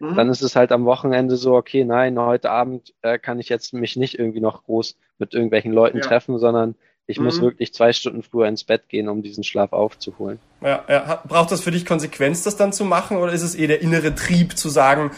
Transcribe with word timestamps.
mhm. 0.00 0.14
dann 0.14 0.28
ist 0.28 0.42
es 0.42 0.56
halt 0.56 0.72
am 0.72 0.84
Wochenende 0.84 1.36
so, 1.36 1.54
okay, 1.54 1.84
nein, 1.84 2.18
heute 2.18 2.50
Abend 2.50 2.94
äh, 3.02 3.18
kann 3.18 3.38
ich 3.38 3.48
jetzt 3.48 3.72
mich 3.72 3.96
nicht 3.96 4.18
irgendwie 4.18 4.40
noch 4.40 4.64
groß 4.64 4.96
mit 5.18 5.34
irgendwelchen 5.34 5.72
Leuten 5.72 5.98
ja. 5.98 6.04
treffen, 6.04 6.38
sondern 6.38 6.74
ich 7.06 7.18
mhm. 7.18 7.24
muss 7.24 7.40
wirklich 7.40 7.72
zwei 7.72 7.92
Stunden 7.92 8.22
früher 8.22 8.48
ins 8.48 8.64
Bett 8.64 8.88
gehen, 8.88 9.08
um 9.08 9.22
diesen 9.22 9.42
Schlaf 9.42 9.72
aufzuholen. 9.72 10.38
Ja, 10.60 10.84
ja. 10.88 11.22
Braucht 11.26 11.50
das 11.50 11.62
für 11.62 11.70
dich 11.70 11.86
Konsequenz, 11.86 12.42
das 12.42 12.56
dann 12.56 12.72
zu 12.72 12.84
machen, 12.84 13.16
oder 13.16 13.32
ist 13.32 13.42
es 13.42 13.54
eher 13.54 13.68
der 13.68 13.80
innere 13.80 14.14
Trieb 14.14 14.58
zu 14.58 14.68
sagen, 14.68 15.10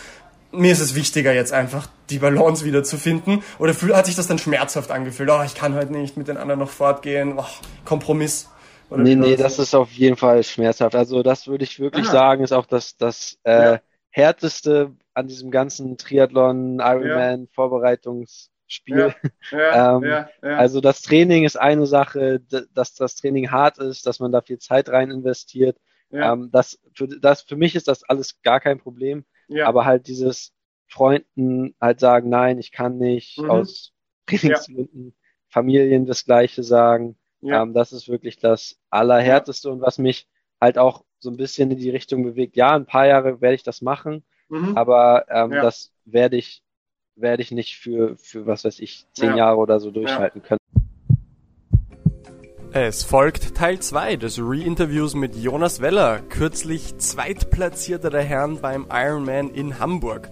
mir 0.53 0.73
ist 0.73 0.81
es 0.81 0.95
wichtiger, 0.95 1.33
jetzt 1.33 1.53
einfach 1.53 1.89
die 2.11 2.19
Balance 2.19 2.65
wieder 2.65 2.83
zu 2.83 2.97
finden? 2.97 3.43
Oder 3.59 3.75
hat 3.97 4.07
sich 4.07 4.17
das 4.17 4.27
dann 4.27 4.39
schmerzhaft 4.39 4.91
angefühlt? 4.91 5.31
Oh, 5.31 5.43
ich 5.45 5.55
kann 5.55 5.75
heute 5.75 5.93
nicht 5.93 6.17
mit 6.17 6.29
den 6.29 6.37
anderen 6.37 6.61
noch 6.61 6.71
fortgehen. 6.71 7.35
Oh, 7.39 7.45
Kompromiss. 7.85 8.49
Oder 8.91 9.03
nee, 9.03 9.15
nee, 9.15 9.37
das 9.37 9.59
ist 9.59 9.75
auf 9.75 9.93
jeden 9.93 10.17
Fall 10.17 10.43
schmerzhaft. 10.43 10.97
Also 10.97 11.23
das 11.23 11.47
würde 11.47 11.62
ich 11.62 11.79
wirklich 11.79 12.09
ah. 12.09 12.12
sagen, 12.12 12.43
ist 12.43 12.53
auch 12.53 12.67
das, 12.67 12.97
das 12.97 13.39
äh, 13.45 13.75
ja. 13.75 13.81
Härteste 14.10 14.96
an 15.14 15.28
diesem 15.28 15.50
ganzen 15.50 15.96
Triathlon, 15.96 16.80
Ironman, 16.80 17.41
ja. 17.42 17.46
Vorbereitungsspiel. 17.52 19.14
Ja. 19.50 19.96
ähm, 19.96 20.05
ja. 20.05 20.28
Also 20.42 20.80
das 20.80 21.02
Training 21.02 21.45
ist 21.45 21.59
eine 21.59 21.86
Sache, 21.86 22.41
dass 22.74 22.95
das 22.95 23.16
Training 23.16 23.50
hart 23.50 23.78
ist, 23.78 24.06
dass 24.06 24.20
man 24.20 24.33
da 24.33 24.42
viel 24.42 24.59
Zeit 24.59 24.88
rein 24.88 25.10
investiert. 25.10 25.78
Ähm, 26.12 26.50
das, 26.50 26.80
für, 26.95 27.06
das, 27.06 27.42
für 27.42 27.56
mich 27.56 27.77
ist 27.77 27.88
das 27.88 28.02
alles 28.02 28.42
gar 28.42 28.60
kein 28.60 28.78
Problem. 28.78 29.24
Aber 29.64 29.84
halt 29.84 30.06
dieses 30.06 30.52
Freunden 30.86 31.74
halt 31.80 32.00
sagen, 32.00 32.28
nein, 32.28 32.58
ich 32.58 32.72
kann 32.72 32.98
nicht, 32.98 33.38
mhm. 33.38 33.50
aus 33.50 33.92
Trainingsgründen, 34.27 35.14
Familien 35.48 36.06
das 36.06 36.24
Gleiche 36.24 36.62
sagen. 36.62 37.16
Ähm, 37.42 37.72
das 37.72 37.92
ist 37.92 38.08
wirklich 38.08 38.38
das 38.38 38.78
Allerhärteste 38.91 39.70
und 39.70 39.80
was 39.80 39.98
mich 39.98 40.28
halt 40.60 40.78
auch 40.78 41.05
so 41.19 41.30
ein 41.30 41.37
bisschen 41.37 41.70
in 41.70 41.78
die 41.78 41.91
Richtung 41.91 42.23
bewegt. 42.23 42.56
Ja, 42.56 42.74
ein 42.74 42.87
paar 42.87 43.06
Jahre 43.06 43.41
werde 43.41 43.55
ich 43.55 43.62
das 43.62 43.82
machen, 43.82 44.24
mhm. 44.48 44.77
aber 44.77 45.27
ähm, 45.28 45.52
ja. 45.52 45.62
das 45.62 45.92
werde 46.05 46.36
ich 46.36 46.62
werde 47.17 47.42
ich 47.42 47.50
nicht 47.50 47.77
für 47.77 48.17
für 48.17 48.47
was 48.47 48.64
weiß 48.64 48.78
ich 48.80 49.06
zehn 49.12 49.30
ja. 49.30 49.36
Jahre 49.36 49.58
oder 49.58 49.80
so 49.80 49.91
durchhalten 49.91 50.42
können. 50.42 50.61
Es 52.72 53.02
folgt 53.02 53.56
Teil 53.56 53.80
2 53.80 54.14
des 54.14 54.39
Re-Interviews 54.39 55.17
mit 55.17 55.34
Jonas 55.34 55.80
Weller, 55.80 56.20
kürzlich 56.20 56.97
Zweitplatzierter 56.98 58.11
der 58.11 58.22
Herren 58.22 58.61
beim 58.61 58.86
Ironman 58.89 59.50
in 59.50 59.80
Hamburg. 59.80 60.30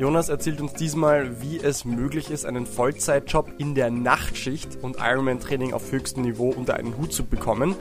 Jonas 0.00 0.30
erzählt 0.30 0.62
uns 0.62 0.72
diesmal, 0.72 1.42
wie 1.42 1.58
es 1.58 1.84
möglich 1.84 2.30
ist, 2.30 2.46
einen 2.46 2.64
Vollzeitjob 2.64 3.52
in 3.58 3.74
der 3.74 3.90
Nachtschicht 3.90 4.78
und 4.80 4.96
Ironman-Training 4.98 5.74
auf 5.74 5.92
höchstem 5.92 6.22
Niveau 6.22 6.48
unter 6.48 6.76
einen 6.76 6.96
Hut 6.96 7.12
zu 7.12 7.26
bekommen, 7.26 7.74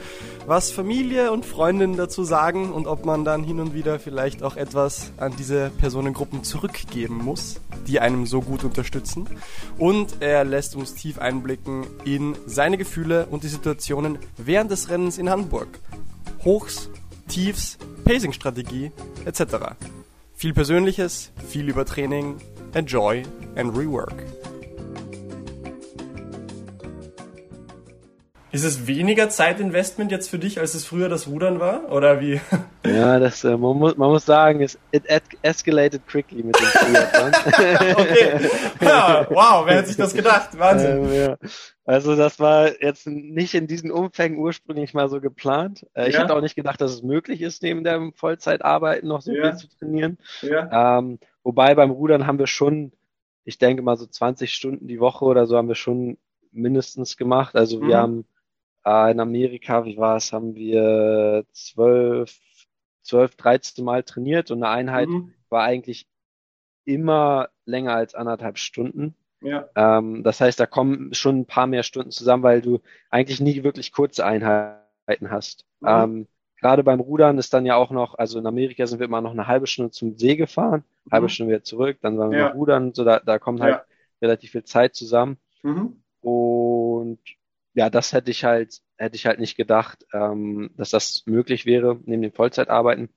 was 0.45 0.69
Familie 0.69 1.31
und 1.31 1.45
Freundinnen 1.45 1.95
dazu 1.95 2.25
sagen 2.25 2.73
und 2.73 2.87
ob 2.87 3.05
man 3.05 3.23
dann 3.23 3.41
hin 3.41 3.61
und 3.61 3.73
wieder 3.73 3.99
vielleicht 3.99 4.43
auch 4.43 4.57
etwas 4.57 5.13
an 5.15 5.33
diese 5.39 5.71
Personengruppen 5.77 6.43
zurückgeben 6.43 7.23
muss, 7.23 7.61
die 7.87 8.01
einem 8.01 8.25
so 8.25 8.41
gut 8.41 8.65
unterstützen. 8.65 9.25
Und 9.77 10.21
er 10.21 10.43
lässt 10.43 10.75
uns 10.75 10.95
tief 10.95 11.19
einblicken 11.19 11.87
in 12.03 12.35
seine 12.45 12.77
Gefühle 12.77 13.27
und 13.27 13.43
die 13.43 13.47
Situationen 13.47 14.19
während 14.35 14.71
des 14.71 14.89
Rennens 14.89 15.19
in 15.19 15.29
Hamburg. 15.29 15.79
Hochs, 16.43 16.89
Tiefs, 17.29 17.77
Pacing-Strategie 18.03 18.91
etc. 19.23 19.77
Viel 20.39 20.53
Persönliches, 20.53 21.33
viel 21.49 21.67
über 21.67 21.83
Training, 21.83 22.37
Enjoy 22.73 23.23
and 23.57 23.77
Rework. 23.77 24.23
Ist 28.51 28.63
es 28.63 28.87
weniger 28.87 29.29
Zeitinvestment 29.29 30.11
jetzt 30.11 30.27
für 30.27 30.39
dich, 30.39 30.59
als 30.59 30.73
es 30.73 30.83
früher 30.83 31.07
das 31.07 31.27
Rudern 31.27 31.59
war? 31.59 31.91
Oder 31.91 32.19
wie? 32.19 32.39
Ja, 32.85 33.19
das, 33.19 33.43
äh, 33.43 33.57
man, 33.57 33.77
muss, 33.77 33.97
man 33.97 34.09
muss 34.09 34.25
sagen, 34.25 34.61
es 34.61 34.79
it 34.91 35.03
escalated 35.41 36.07
quickly 36.07 36.41
mit 36.41 36.55
dem 36.57 36.65
Triathlon. 36.65 37.31
okay. 37.97 38.49
Ja, 38.81 39.27
wow, 39.29 39.65
wer 39.65 39.75
hätte 39.75 39.89
sich 39.89 39.97
das 39.97 40.13
gedacht? 40.13 40.57
Wahnsinn. 40.57 41.03
Ähm, 41.03 41.13
ja. 41.13 41.37
Also 41.83 42.15
das 42.15 42.39
war 42.39 42.81
jetzt 42.81 43.05
nicht 43.05 43.53
in 43.53 43.67
diesen 43.67 43.91
Umfängen 43.91 44.39
ursprünglich 44.39 44.93
mal 44.93 45.09
so 45.09 45.19
geplant. 45.19 45.85
Äh, 45.93 46.07
ich 46.07 46.15
ja. 46.15 46.21
hatte 46.21 46.33
auch 46.35 46.41
nicht 46.41 46.55
gedacht, 46.55 46.79
dass 46.79 46.93
es 46.93 47.03
möglich 47.03 47.41
ist, 47.41 47.61
neben 47.63 47.83
dem 47.83 48.13
Vollzeitarbeiten 48.13 49.09
noch 49.09 49.21
so 49.21 49.33
ja. 49.33 49.49
viel 49.49 49.57
zu 49.57 49.77
trainieren. 49.77 50.17
Ja. 50.41 50.99
Ähm, 50.99 51.19
wobei 51.43 51.75
beim 51.75 51.91
Rudern 51.91 52.25
haben 52.25 52.39
wir 52.39 52.47
schon, 52.47 52.93
ich 53.43 53.57
denke 53.57 53.83
mal 53.83 53.97
so 53.97 54.05
20 54.05 54.53
Stunden 54.53 54.87
die 54.87 55.01
Woche 55.01 55.25
oder 55.25 55.47
so 55.47 55.57
haben 55.57 55.67
wir 55.67 55.75
schon 55.75 56.17
mindestens 56.51 57.17
gemacht. 57.17 57.55
Also 57.55 57.81
wir 57.81 57.97
mhm. 57.97 58.01
haben 58.01 58.25
äh, 58.89 59.11
in 59.11 59.19
Amerika, 59.19 59.85
wie 59.85 59.97
war 59.97 60.17
es, 60.17 60.33
haben 60.33 60.55
wir 60.55 61.45
zwölf, 61.51 62.39
zwölf, 63.03 63.35
dreizehn 63.35 63.85
Mal 63.85 64.03
trainiert 64.03 64.51
und 64.51 64.63
eine 64.63 64.73
Einheit 64.73 65.09
mhm. 65.09 65.33
war 65.49 65.63
eigentlich 65.63 66.07
immer 66.85 67.49
länger 67.65 67.93
als 67.93 68.15
anderthalb 68.15 68.57
Stunden. 68.57 69.15
Ja. 69.41 69.69
Ähm, 69.75 70.23
das 70.23 70.41
heißt, 70.41 70.59
da 70.59 70.65
kommen 70.65 71.13
schon 71.13 71.39
ein 71.39 71.45
paar 71.45 71.67
mehr 71.67 71.83
Stunden 71.83 72.11
zusammen, 72.11 72.43
weil 72.43 72.61
du 72.61 72.79
eigentlich 73.09 73.39
nie 73.39 73.63
wirklich 73.63 73.91
kurze 73.91 74.25
Einheiten 74.25 75.29
hast. 75.29 75.65
Mhm. 75.79 75.87
Ähm, 75.87 76.27
Gerade 76.61 76.83
beim 76.83 76.99
Rudern 76.99 77.37
ist 77.37 77.53
dann 77.53 77.65
ja 77.65 77.77
auch 77.77 77.89
noch, 77.89 78.17
also 78.17 78.37
in 78.37 78.45
Amerika 78.45 78.85
sind 78.85 78.99
wir 78.99 79.05
immer 79.05 79.21
noch 79.21 79.31
eine 79.31 79.47
halbe 79.47 79.65
Stunde 79.65 79.91
zum 79.91 80.17
See 80.17 80.35
gefahren, 80.35 80.83
mhm. 81.05 81.11
halbe 81.11 81.29
Stunde 81.29 81.53
wieder 81.53 81.63
zurück, 81.63 81.99
dann 82.01 82.17
waren 82.17 82.31
wir 82.31 82.39
ja. 82.39 82.47
rudern, 82.49 82.93
so 82.93 83.05
da, 83.05 83.19
da 83.19 83.39
kommt 83.39 83.61
halt 83.61 83.75
ja. 83.75 83.83
relativ 84.21 84.51
viel 84.51 84.65
Zeit 84.65 84.93
zusammen. 84.93 85.37
Mhm. 85.63 86.01
Und 86.21 87.19
ja, 87.79 87.89
das 87.89 88.11
hätte 88.11 88.29
ich 88.29 88.43
halt, 88.43 88.81
hätte 88.97 89.15
ich 89.15 89.25
halt 89.25 89.39
nicht 89.39 89.55
gedacht, 89.55 90.05
ähm, 90.11 90.69
dass 90.75 90.89
das 90.89 91.23
möglich 91.25 91.65
wäre, 91.65 91.97
neben 92.03 92.21
dem 92.21 92.33
Vollzeitarbeiten. 92.33 93.07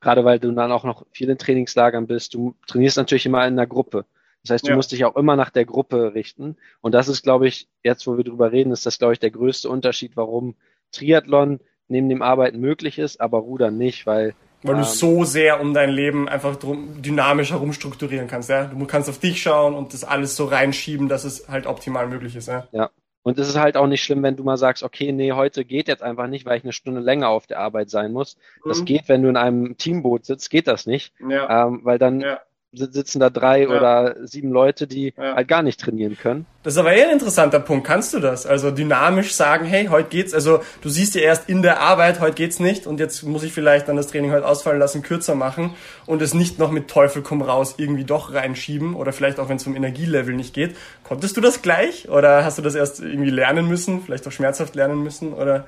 Gerade 0.00 0.24
weil 0.24 0.38
du 0.38 0.52
dann 0.52 0.70
auch 0.70 0.84
noch 0.84 1.04
viel 1.10 1.28
in 1.28 1.38
Trainingslagern 1.38 2.06
bist. 2.06 2.34
Du 2.34 2.54
trainierst 2.68 2.98
natürlich 2.98 3.26
immer 3.26 3.44
in 3.44 3.54
einer 3.54 3.66
Gruppe. 3.66 4.06
Das 4.42 4.52
heißt, 4.52 4.66
du 4.66 4.70
ja. 4.70 4.76
musst 4.76 4.92
dich 4.92 5.04
auch 5.04 5.16
immer 5.16 5.34
nach 5.34 5.50
der 5.50 5.64
Gruppe 5.64 6.14
richten. 6.14 6.56
Und 6.82 6.92
das 6.92 7.08
ist, 7.08 7.24
glaube 7.24 7.48
ich, 7.48 7.68
jetzt, 7.82 8.06
wo 8.06 8.16
wir 8.16 8.22
drüber 8.22 8.52
reden, 8.52 8.70
ist 8.70 8.86
das, 8.86 9.00
glaube 9.00 9.14
ich, 9.14 9.18
der 9.18 9.32
größte 9.32 9.68
Unterschied, 9.68 10.16
warum 10.16 10.54
Triathlon 10.92 11.58
neben 11.88 12.08
dem 12.08 12.22
Arbeiten 12.22 12.60
möglich 12.60 13.00
ist, 13.00 13.20
aber 13.20 13.38
Rudern 13.38 13.76
nicht, 13.76 14.06
weil 14.06 14.36
weil 14.62 14.76
ähm, 14.76 14.82
du 14.82 14.86
so 14.86 15.24
sehr 15.24 15.60
um 15.60 15.74
dein 15.74 15.90
Leben 15.90 16.28
einfach 16.28 16.54
drum, 16.54 17.02
dynamisch 17.02 17.50
herumstrukturieren 17.50 18.28
kannst, 18.28 18.50
ja. 18.50 18.66
Du 18.66 18.86
kannst 18.86 19.10
auf 19.10 19.18
dich 19.18 19.42
schauen 19.42 19.74
und 19.74 19.92
das 19.92 20.04
alles 20.04 20.36
so 20.36 20.44
reinschieben, 20.44 21.08
dass 21.08 21.24
es 21.24 21.48
halt 21.48 21.66
optimal 21.66 22.06
möglich 22.06 22.36
ist, 22.36 22.46
ja. 22.46 22.68
Ja, 22.70 22.90
und 23.24 23.38
es 23.38 23.48
ist 23.48 23.58
halt 23.58 23.76
auch 23.76 23.88
nicht 23.88 24.04
schlimm, 24.04 24.22
wenn 24.22 24.36
du 24.36 24.44
mal 24.44 24.58
sagst, 24.58 24.82
okay, 24.82 25.10
nee, 25.10 25.32
heute 25.32 25.64
geht 25.64 25.88
jetzt 25.88 26.02
einfach 26.02 26.28
nicht, 26.28 26.46
weil 26.46 26.58
ich 26.58 26.64
eine 26.64 26.72
Stunde 26.72 27.00
länger 27.00 27.30
auf 27.30 27.46
der 27.46 27.58
Arbeit 27.58 27.90
sein 27.90 28.12
muss. 28.12 28.36
Mhm. 28.62 28.68
Das 28.68 28.84
geht, 28.84 29.08
wenn 29.08 29.22
du 29.22 29.30
in 29.30 29.36
einem 29.36 29.76
Teamboot 29.78 30.26
sitzt, 30.26 30.50
geht 30.50 30.68
das 30.68 30.86
nicht. 30.86 31.12
Ja. 31.28 31.66
Ähm, 31.66 31.80
weil 31.82 31.98
dann 31.98 32.20
ja 32.20 32.40
sitzen 32.74 33.20
da 33.20 33.30
drei 33.30 33.62
ja. 33.62 33.68
oder 33.68 34.16
sieben 34.24 34.50
Leute, 34.50 34.86
die 34.86 35.14
ja. 35.16 35.36
halt 35.36 35.48
gar 35.48 35.62
nicht 35.62 35.80
trainieren 35.80 36.18
können. 36.18 36.46
Das 36.62 36.74
ist 36.74 36.78
aber 36.78 36.94
eher 36.94 37.08
ein 37.08 37.12
interessanter 37.12 37.60
Punkt. 37.60 37.86
Kannst 37.86 38.14
du 38.14 38.20
das? 38.20 38.46
Also 38.46 38.70
dynamisch 38.70 39.34
sagen, 39.34 39.66
hey, 39.66 39.86
heute 39.86 40.08
geht's, 40.08 40.32
also 40.32 40.60
du 40.80 40.88
siehst 40.88 41.14
ja 41.14 41.20
erst 41.20 41.48
in 41.48 41.62
der 41.62 41.80
Arbeit, 41.80 42.20
heute 42.20 42.34
geht's 42.34 42.58
nicht 42.58 42.86
und 42.86 43.00
jetzt 43.00 43.22
muss 43.22 43.42
ich 43.42 43.52
vielleicht 43.52 43.88
dann 43.88 43.96
das 43.96 44.06
Training 44.06 44.32
heute 44.32 44.46
ausfallen 44.46 44.78
lassen, 44.78 45.02
kürzer 45.02 45.34
machen 45.34 45.74
und 46.06 46.22
es 46.22 46.32
nicht 46.32 46.58
noch 46.58 46.70
mit 46.70 46.88
Teufel 46.88 47.22
komm 47.22 47.42
raus 47.42 47.74
irgendwie 47.76 48.04
doch 48.04 48.32
reinschieben 48.32 48.94
oder 48.94 49.12
vielleicht 49.12 49.38
auch 49.38 49.48
wenn 49.48 49.56
es 49.56 49.64
vom 49.64 49.76
Energielevel 49.76 50.34
nicht 50.34 50.54
geht. 50.54 50.74
Konntest 51.02 51.36
du 51.36 51.40
das 51.40 51.60
gleich 51.60 52.08
oder 52.08 52.44
hast 52.44 52.58
du 52.58 52.62
das 52.62 52.74
erst 52.74 53.00
irgendwie 53.00 53.30
lernen 53.30 53.68
müssen, 53.68 54.02
vielleicht 54.02 54.26
auch 54.26 54.32
schmerzhaft 54.32 54.74
lernen 54.74 55.02
müssen 55.02 55.34
oder? 55.34 55.66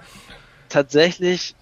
Tatsächlich 0.69 1.55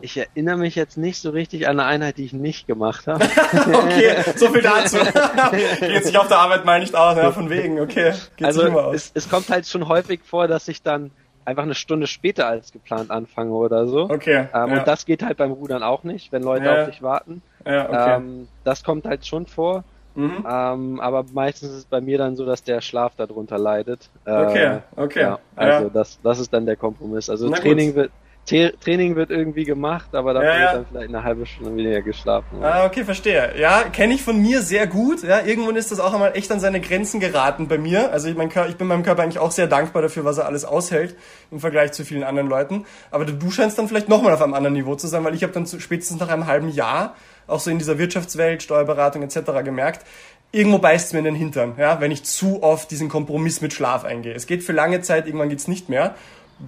ich 0.00 0.16
erinnere 0.16 0.56
mich 0.56 0.74
jetzt 0.74 0.96
nicht 0.96 1.18
so 1.18 1.30
richtig 1.30 1.68
an 1.68 1.78
eine 1.78 1.88
Einheit, 1.88 2.18
die 2.18 2.24
ich 2.24 2.32
nicht 2.32 2.66
gemacht 2.66 3.06
habe. 3.06 3.24
okay, 3.72 4.16
so 4.36 4.48
viel 4.48 4.62
dazu. 4.62 4.96
Geht 5.80 6.04
sich 6.04 6.18
auf 6.18 6.28
der 6.28 6.38
Arbeit 6.38 6.64
mal 6.64 6.80
nicht 6.80 6.94
aus, 6.94 7.16
ja, 7.16 7.30
von 7.30 7.50
wegen, 7.50 7.80
okay. 7.80 8.12
Geht 8.36 8.46
also 8.46 8.62
es, 8.92 9.12
es 9.14 9.28
kommt 9.28 9.48
halt 9.50 9.66
schon 9.66 9.88
häufig 9.88 10.20
vor, 10.24 10.48
dass 10.48 10.68
ich 10.68 10.82
dann 10.82 11.10
einfach 11.44 11.62
eine 11.62 11.74
Stunde 11.74 12.06
später 12.06 12.46
als 12.46 12.72
geplant 12.72 13.10
anfange 13.10 13.52
oder 13.52 13.86
so. 13.86 14.02
Okay. 14.04 14.36
Ähm, 14.36 14.48
ja. 14.52 14.64
Und 14.64 14.86
das 14.86 15.06
geht 15.06 15.22
halt 15.22 15.36
beim 15.36 15.52
Rudern 15.52 15.82
auch 15.82 16.04
nicht, 16.04 16.32
wenn 16.32 16.42
Leute 16.42 16.66
ja. 16.66 16.82
auf 16.82 16.88
dich 16.88 17.02
warten. 17.02 17.42
Ja, 17.66 17.88
okay. 17.88 18.16
Ähm, 18.16 18.48
das 18.64 18.84
kommt 18.84 19.06
halt 19.06 19.26
schon 19.26 19.46
vor. 19.46 19.84
Mhm. 20.14 20.46
Ähm, 20.48 21.00
aber 21.00 21.24
meistens 21.32 21.70
ist 21.70 21.76
es 21.76 21.84
bei 21.86 22.00
mir 22.00 22.18
dann 22.18 22.36
so, 22.36 22.44
dass 22.44 22.62
der 22.62 22.80
Schlaf 22.80 23.14
darunter 23.16 23.58
leidet. 23.58 24.10
Äh, 24.26 24.30
okay, 24.30 24.78
okay. 24.96 25.20
Ja, 25.20 25.38
also 25.56 25.88
Das, 25.88 26.20
das 26.22 26.38
ist 26.38 26.52
dann 26.52 26.66
der 26.66 26.76
Kompromiss. 26.76 27.30
Also 27.30 27.48
Na 27.48 27.56
Training 27.56 27.88
gut. 27.88 27.96
wird 27.96 28.12
Training 28.44 29.14
wird 29.14 29.30
irgendwie 29.30 29.64
gemacht, 29.64 30.14
aber 30.14 30.34
dafür 30.34 30.48
ja, 30.48 30.54
ja. 30.56 30.64
wird 30.64 30.74
dann 30.74 30.86
vielleicht 30.90 31.08
eine 31.08 31.22
halbe 31.22 31.46
Stunde 31.46 31.76
weniger 31.76 32.02
geschlafen. 32.02 32.62
Ah, 32.62 32.84
okay, 32.84 33.04
verstehe. 33.04 33.54
Ja, 33.56 33.84
kenne 33.84 34.14
ich 34.14 34.22
von 34.22 34.40
mir 34.40 34.62
sehr 34.62 34.88
gut. 34.88 35.22
Ja, 35.22 35.44
irgendwann 35.44 35.76
ist 35.76 35.92
das 35.92 36.00
auch 36.00 36.12
einmal 36.12 36.36
echt 36.36 36.50
an 36.50 36.58
seine 36.58 36.80
Grenzen 36.80 37.20
geraten 37.20 37.68
bei 37.68 37.78
mir. 37.78 38.10
Also 38.12 38.28
ich, 38.28 38.36
mein, 38.36 38.50
ich 38.68 38.76
bin 38.76 38.88
meinem 38.88 39.04
Körper 39.04 39.22
eigentlich 39.22 39.38
auch 39.38 39.52
sehr 39.52 39.68
dankbar 39.68 40.02
dafür, 40.02 40.24
was 40.24 40.38
er 40.38 40.46
alles 40.46 40.64
aushält 40.64 41.14
im 41.52 41.60
Vergleich 41.60 41.92
zu 41.92 42.04
vielen 42.04 42.24
anderen 42.24 42.48
Leuten. 42.48 42.84
Aber 43.12 43.24
du 43.24 43.50
scheinst 43.52 43.78
dann 43.78 43.86
vielleicht 43.86 44.08
nochmal 44.08 44.34
auf 44.34 44.42
einem 44.42 44.54
anderen 44.54 44.74
Niveau 44.74 44.96
zu 44.96 45.06
sein, 45.06 45.22
weil 45.24 45.34
ich 45.34 45.44
habe 45.44 45.52
dann 45.52 45.66
spätestens 45.66 46.18
nach 46.18 46.28
einem 46.28 46.46
halben 46.48 46.68
Jahr 46.68 47.14
auch 47.46 47.60
so 47.60 47.70
in 47.70 47.78
dieser 47.78 47.98
Wirtschaftswelt, 47.98 48.62
Steuerberatung 48.62 49.22
etc. 49.22 49.62
gemerkt, 49.64 50.04
irgendwo 50.50 50.78
beißt 50.78 51.06
es 51.06 51.12
mir 51.12 51.20
in 51.20 51.24
den 51.26 51.34
Hintern, 51.34 51.74
ja, 51.78 52.00
wenn 52.00 52.10
ich 52.10 52.24
zu 52.24 52.62
oft 52.62 52.90
diesen 52.90 53.08
Kompromiss 53.08 53.60
mit 53.60 53.72
Schlaf 53.72 54.04
eingehe. 54.04 54.34
Es 54.34 54.46
geht 54.46 54.62
für 54.62 54.72
lange 54.72 55.00
Zeit, 55.00 55.26
irgendwann 55.26 55.48
geht's 55.48 55.68
nicht 55.68 55.88
mehr 55.88 56.14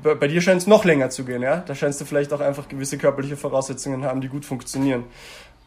bei, 0.02 0.14
bei 0.14 0.28
dir 0.28 0.40
scheint 0.40 0.60
es 0.60 0.66
noch 0.66 0.84
länger 0.84 1.10
zu 1.10 1.25
gehen, 1.25 1.42
ja? 1.42 1.58
Da 1.66 1.75
scheinst 1.75 2.00
du 2.00 2.04
vielleicht 2.04 2.32
auch 2.32 2.40
einfach 2.40 2.69
gewisse 2.69 2.98
körperliche 2.98 3.36
Voraussetzungen 3.36 4.04
haben, 4.04 4.20
die 4.20 4.28
gut 4.28 4.44
funktionieren. 4.44 5.04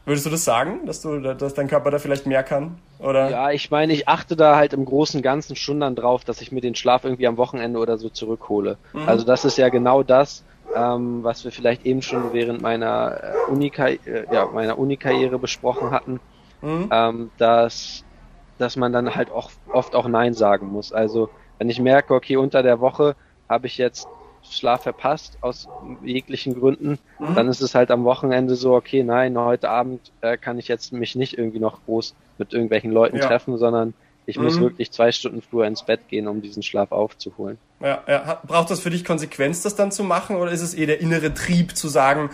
Würdest 0.05 0.25
du 0.25 0.29
das 0.29 0.45
sagen, 0.45 0.85
dass 0.85 1.01
du, 1.01 1.19
dass 1.19 1.53
dein 1.53 1.67
Körper 1.67 1.91
da 1.91 1.99
vielleicht 1.99 2.25
mehr 2.25 2.41
kann? 2.41 2.77
Oder? 2.99 3.29
Ja, 3.29 3.51
ich 3.51 3.71
meine, 3.71 3.91
ich 3.91 4.07
achte 4.07 4.37
da 4.37 4.55
halt 4.55 4.71
im 4.71 4.85
Großen 4.85 5.17
und 5.17 5.21
Ganzen 5.21 5.57
schon 5.57 5.81
dann 5.81 5.95
drauf, 5.95 6.23
dass 6.23 6.39
ich 6.41 6.53
mir 6.53 6.61
den 6.61 6.75
Schlaf 6.75 7.03
irgendwie 7.03 7.27
am 7.27 7.35
Wochenende 7.35 7.77
oder 7.77 7.97
so 7.97 8.07
zurückhole. 8.07 8.77
Mhm. 8.93 9.01
Also 9.05 9.25
das 9.25 9.43
ist 9.43 9.57
ja 9.57 9.67
genau 9.67 10.03
das, 10.03 10.45
ähm, 10.73 11.25
was 11.25 11.43
wir 11.43 11.51
vielleicht 11.51 11.85
eben 11.85 12.01
schon 12.01 12.31
während 12.31 12.61
meiner 12.61 13.19
äh, 13.21 13.51
Uni 13.51 13.69
äh, 13.75 13.97
ja, 14.31 14.45
meiner 14.45 14.79
Uni-Karriere 14.79 15.39
besprochen 15.39 15.91
hatten, 15.91 16.21
mhm. 16.61 16.89
ähm, 16.89 17.31
dass 17.37 18.05
dass 18.57 18.75
man 18.75 18.93
dann 18.93 19.13
halt 19.13 19.29
auch 19.29 19.51
oft 19.71 19.93
auch 19.93 20.07
Nein 20.07 20.33
sagen 20.33 20.67
muss. 20.71 20.91
Also 20.91 21.29
wenn 21.57 21.69
ich 21.69 21.79
merke, 21.79 22.13
okay, 22.13 22.37
unter 22.37 22.63
der 22.63 22.79
Woche 22.79 23.15
habe 23.49 23.67
ich 23.67 23.77
jetzt 23.77 24.07
Schlaf 24.49 24.83
verpasst 24.83 25.37
aus 25.41 25.67
jeglichen 26.03 26.57
Gründen, 26.59 26.99
mhm. 27.19 27.35
dann 27.35 27.49
ist 27.49 27.61
es 27.61 27.75
halt 27.75 27.91
am 27.91 28.05
Wochenende 28.05 28.55
so, 28.55 28.75
okay, 28.75 29.03
nein, 29.03 29.37
heute 29.37 29.69
Abend 29.69 30.11
äh, 30.21 30.37
kann 30.37 30.57
ich 30.57 30.67
jetzt 30.67 30.93
mich 30.93 31.15
nicht 31.15 31.37
irgendwie 31.37 31.59
noch 31.59 31.83
groß 31.85 32.15
mit 32.37 32.53
irgendwelchen 32.53 32.91
Leuten 32.91 33.17
ja. 33.17 33.27
treffen, 33.27 33.57
sondern 33.57 33.93
ich 34.25 34.37
mhm. 34.37 34.45
muss 34.45 34.59
wirklich 34.59 34.91
zwei 34.91 35.11
Stunden 35.11 35.41
früher 35.41 35.67
ins 35.67 35.83
Bett 35.83 36.07
gehen, 36.09 36.27
um 36.27 36.41
diesen 36.41 36.63
Schlaf 36.63 36.91
aufzuholen. 36.91 37.57
Ja, 37.79 38.03
ja. 38.07 38.41
Braucht 38.45 38.69
das 38.69 38.79
für 38.79 38.89
dich 38.89 39.05
Konsequenz, 39.05 39.61
das 39.61 39.75
dann 39.75 39.91
zu 39.91 40.03
machen, 40.03 40.37
oder 40.37 40.51
ist 40.51 40.61
es 40.61 40.73
eher 40.73 40.87
der 40.87 41.01
innere 41.01 41.33
Trieb 41.33 41.75
zu 41.75 41.87
sagen, 41.87 42.29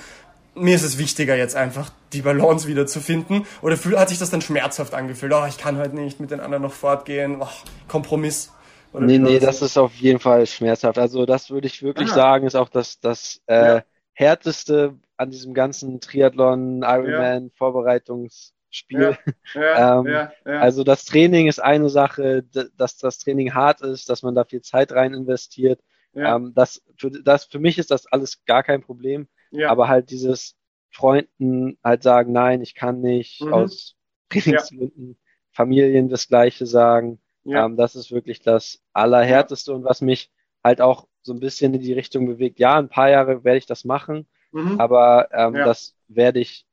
mir 0.56 0.75
ist 0.75 0.83
es 0.83 0.98
wichtiger, 0.98 1.36
jetzt 1.36 1.56
einfach 1.56 1.92
die 2.13 2.21
Balance 2.21 2.68
wieder 2.68 2.86
zu 2.86 3.01
finden? 3.01 3.45
Oder 3.62 3.75
hat 3.75 4.09
sich 4.09 4.19
das 4.19 4.30
dann 4.30 4.42
schmerzhaft 4.42 4.94
angefühlt? 4.94 5.33
Oh, 5.33 5.45
ich 5.48 5.57
kann 5.57 5.77
heute 5.77 5.95
nicht 5.95 6.19
mit 6.19 6.30
den 6.30 6.39
anderen 6.39 6.62
noch 6.63 6.74
fortgehen. 6.74 7.38
Oh, 7.39 7.48
Kompromiss. 7.88 8.51
Oder 8.94 9.06
nee, 9.06 9.18
nee, 9.18 9.40
das 9.40 9.62
ist 9.62 9.78
auf 9.78 9.95
jeden 9.95 10.19
Fall 10.19 10.45
schmerzhaft. 10.45 10.98
Also 11.00 11.25
das 11.25 11.50
würde 11.50 11.68
ich 11.68 11.81
wirklich 11.81 12.12
ah. 12.12 12.16
sagen, 12.16 12.48
ist 12.48 12.56
auch 12.56 12.69
das, 12.69 13.00
das 13.00 13.42
äh, 13.48 13.78
ja. 13.78 13.84
härteste 14.13 15.00
an 15.18 15.31
diesem 15.31 15.54
ganzen 15.54 16.00
Triathlon, 16.00 16.84
Ironman, 16.84 17.45
ja. 17.45 17.50
Vorbereitungsspiel. 17.56 19.18
Ja. 19.56 20.04
ähm, 20.06 20.28
also 20.45 20.84
das 20.84 21.06
Training 21.06 21.48
ist 21.48 21.62
eine 21.62 21.90
Sache, 21.90 22.44
dass 22.78 22.98
das 22.98 23.18
Training 23.19 23.54
hart 23.54 23.81
ist, 23.81 24.10
dass 24.10 24.22
man 24.22 24.36
da 24.36 24.44
viel 24.44 24.62
Zeit 24.62 24.92
rein 24.92 25.13
investiert. 25.13 25.81
Ähm, 26.16 26.54
das, 26.54 26.84
für, 26.98 27.10
das, 27.10 27.45
für 27.45 27.60
mich 27.60 27.80
ist 27.80 27.90
das 27.90 28.06
alles 28.06 28.45
gar 28.45 28.63
kein 28.63 28.81
Problem. 28.81 29.28
Aber 29.68 29.88
halt 29.88 30.10
dieses 30.10 30.56
Freunden 30.90 31.78
halt 31.84 32.04
sagen, 32.04 32.31
nein, 32.31 32.62
ich 32.62 32.75
kann 32.75 33.01
nicht, 33.01 33.42
mhm. 33.42 33.54
aus 33.54 33.95
Trainingsgründen, 34.30 35.18
Familien 35.51 36.10
das 36.10 36.28
Gleiche 36.28 36.66
sagen. 36.66 37.19
Ja. 37.44 37.66
Ähm, 37.66 37.78
das 37.78 37.95
ist 37.95 38.12
wirklich 38.12 38.42
das 38.42 38.81
Allerhärteste 38.94 39.74
und 39.74 39.84
was 39.84 40.01
mich 40.01 40.31
halt 40.63 40.81
auch 40.81 41.07
so 41.22 41.34
ein 41.34 41.40
bisschen 41.40 41.74
in 41.74 41.81
die 41.81 41.94
Richtung 41.94 42.25
bewegt. 42.25 42.60
Ja, 42.60 42.78
ein 42.78 42.90
paar 42.90 43.10
Jahre 43.10 43.44
werde 43.44 43.57
ich 43.57 43.66
das 43.66 43.86
machen, 43.86 44.28
mhm. 44.51 44.80
aber 44.80 45.30
ähm, 45.31 45.56
ja. 45.56 45.66
das 45.66 45.95
werde 46.07 46.40
ich 46.40 46.66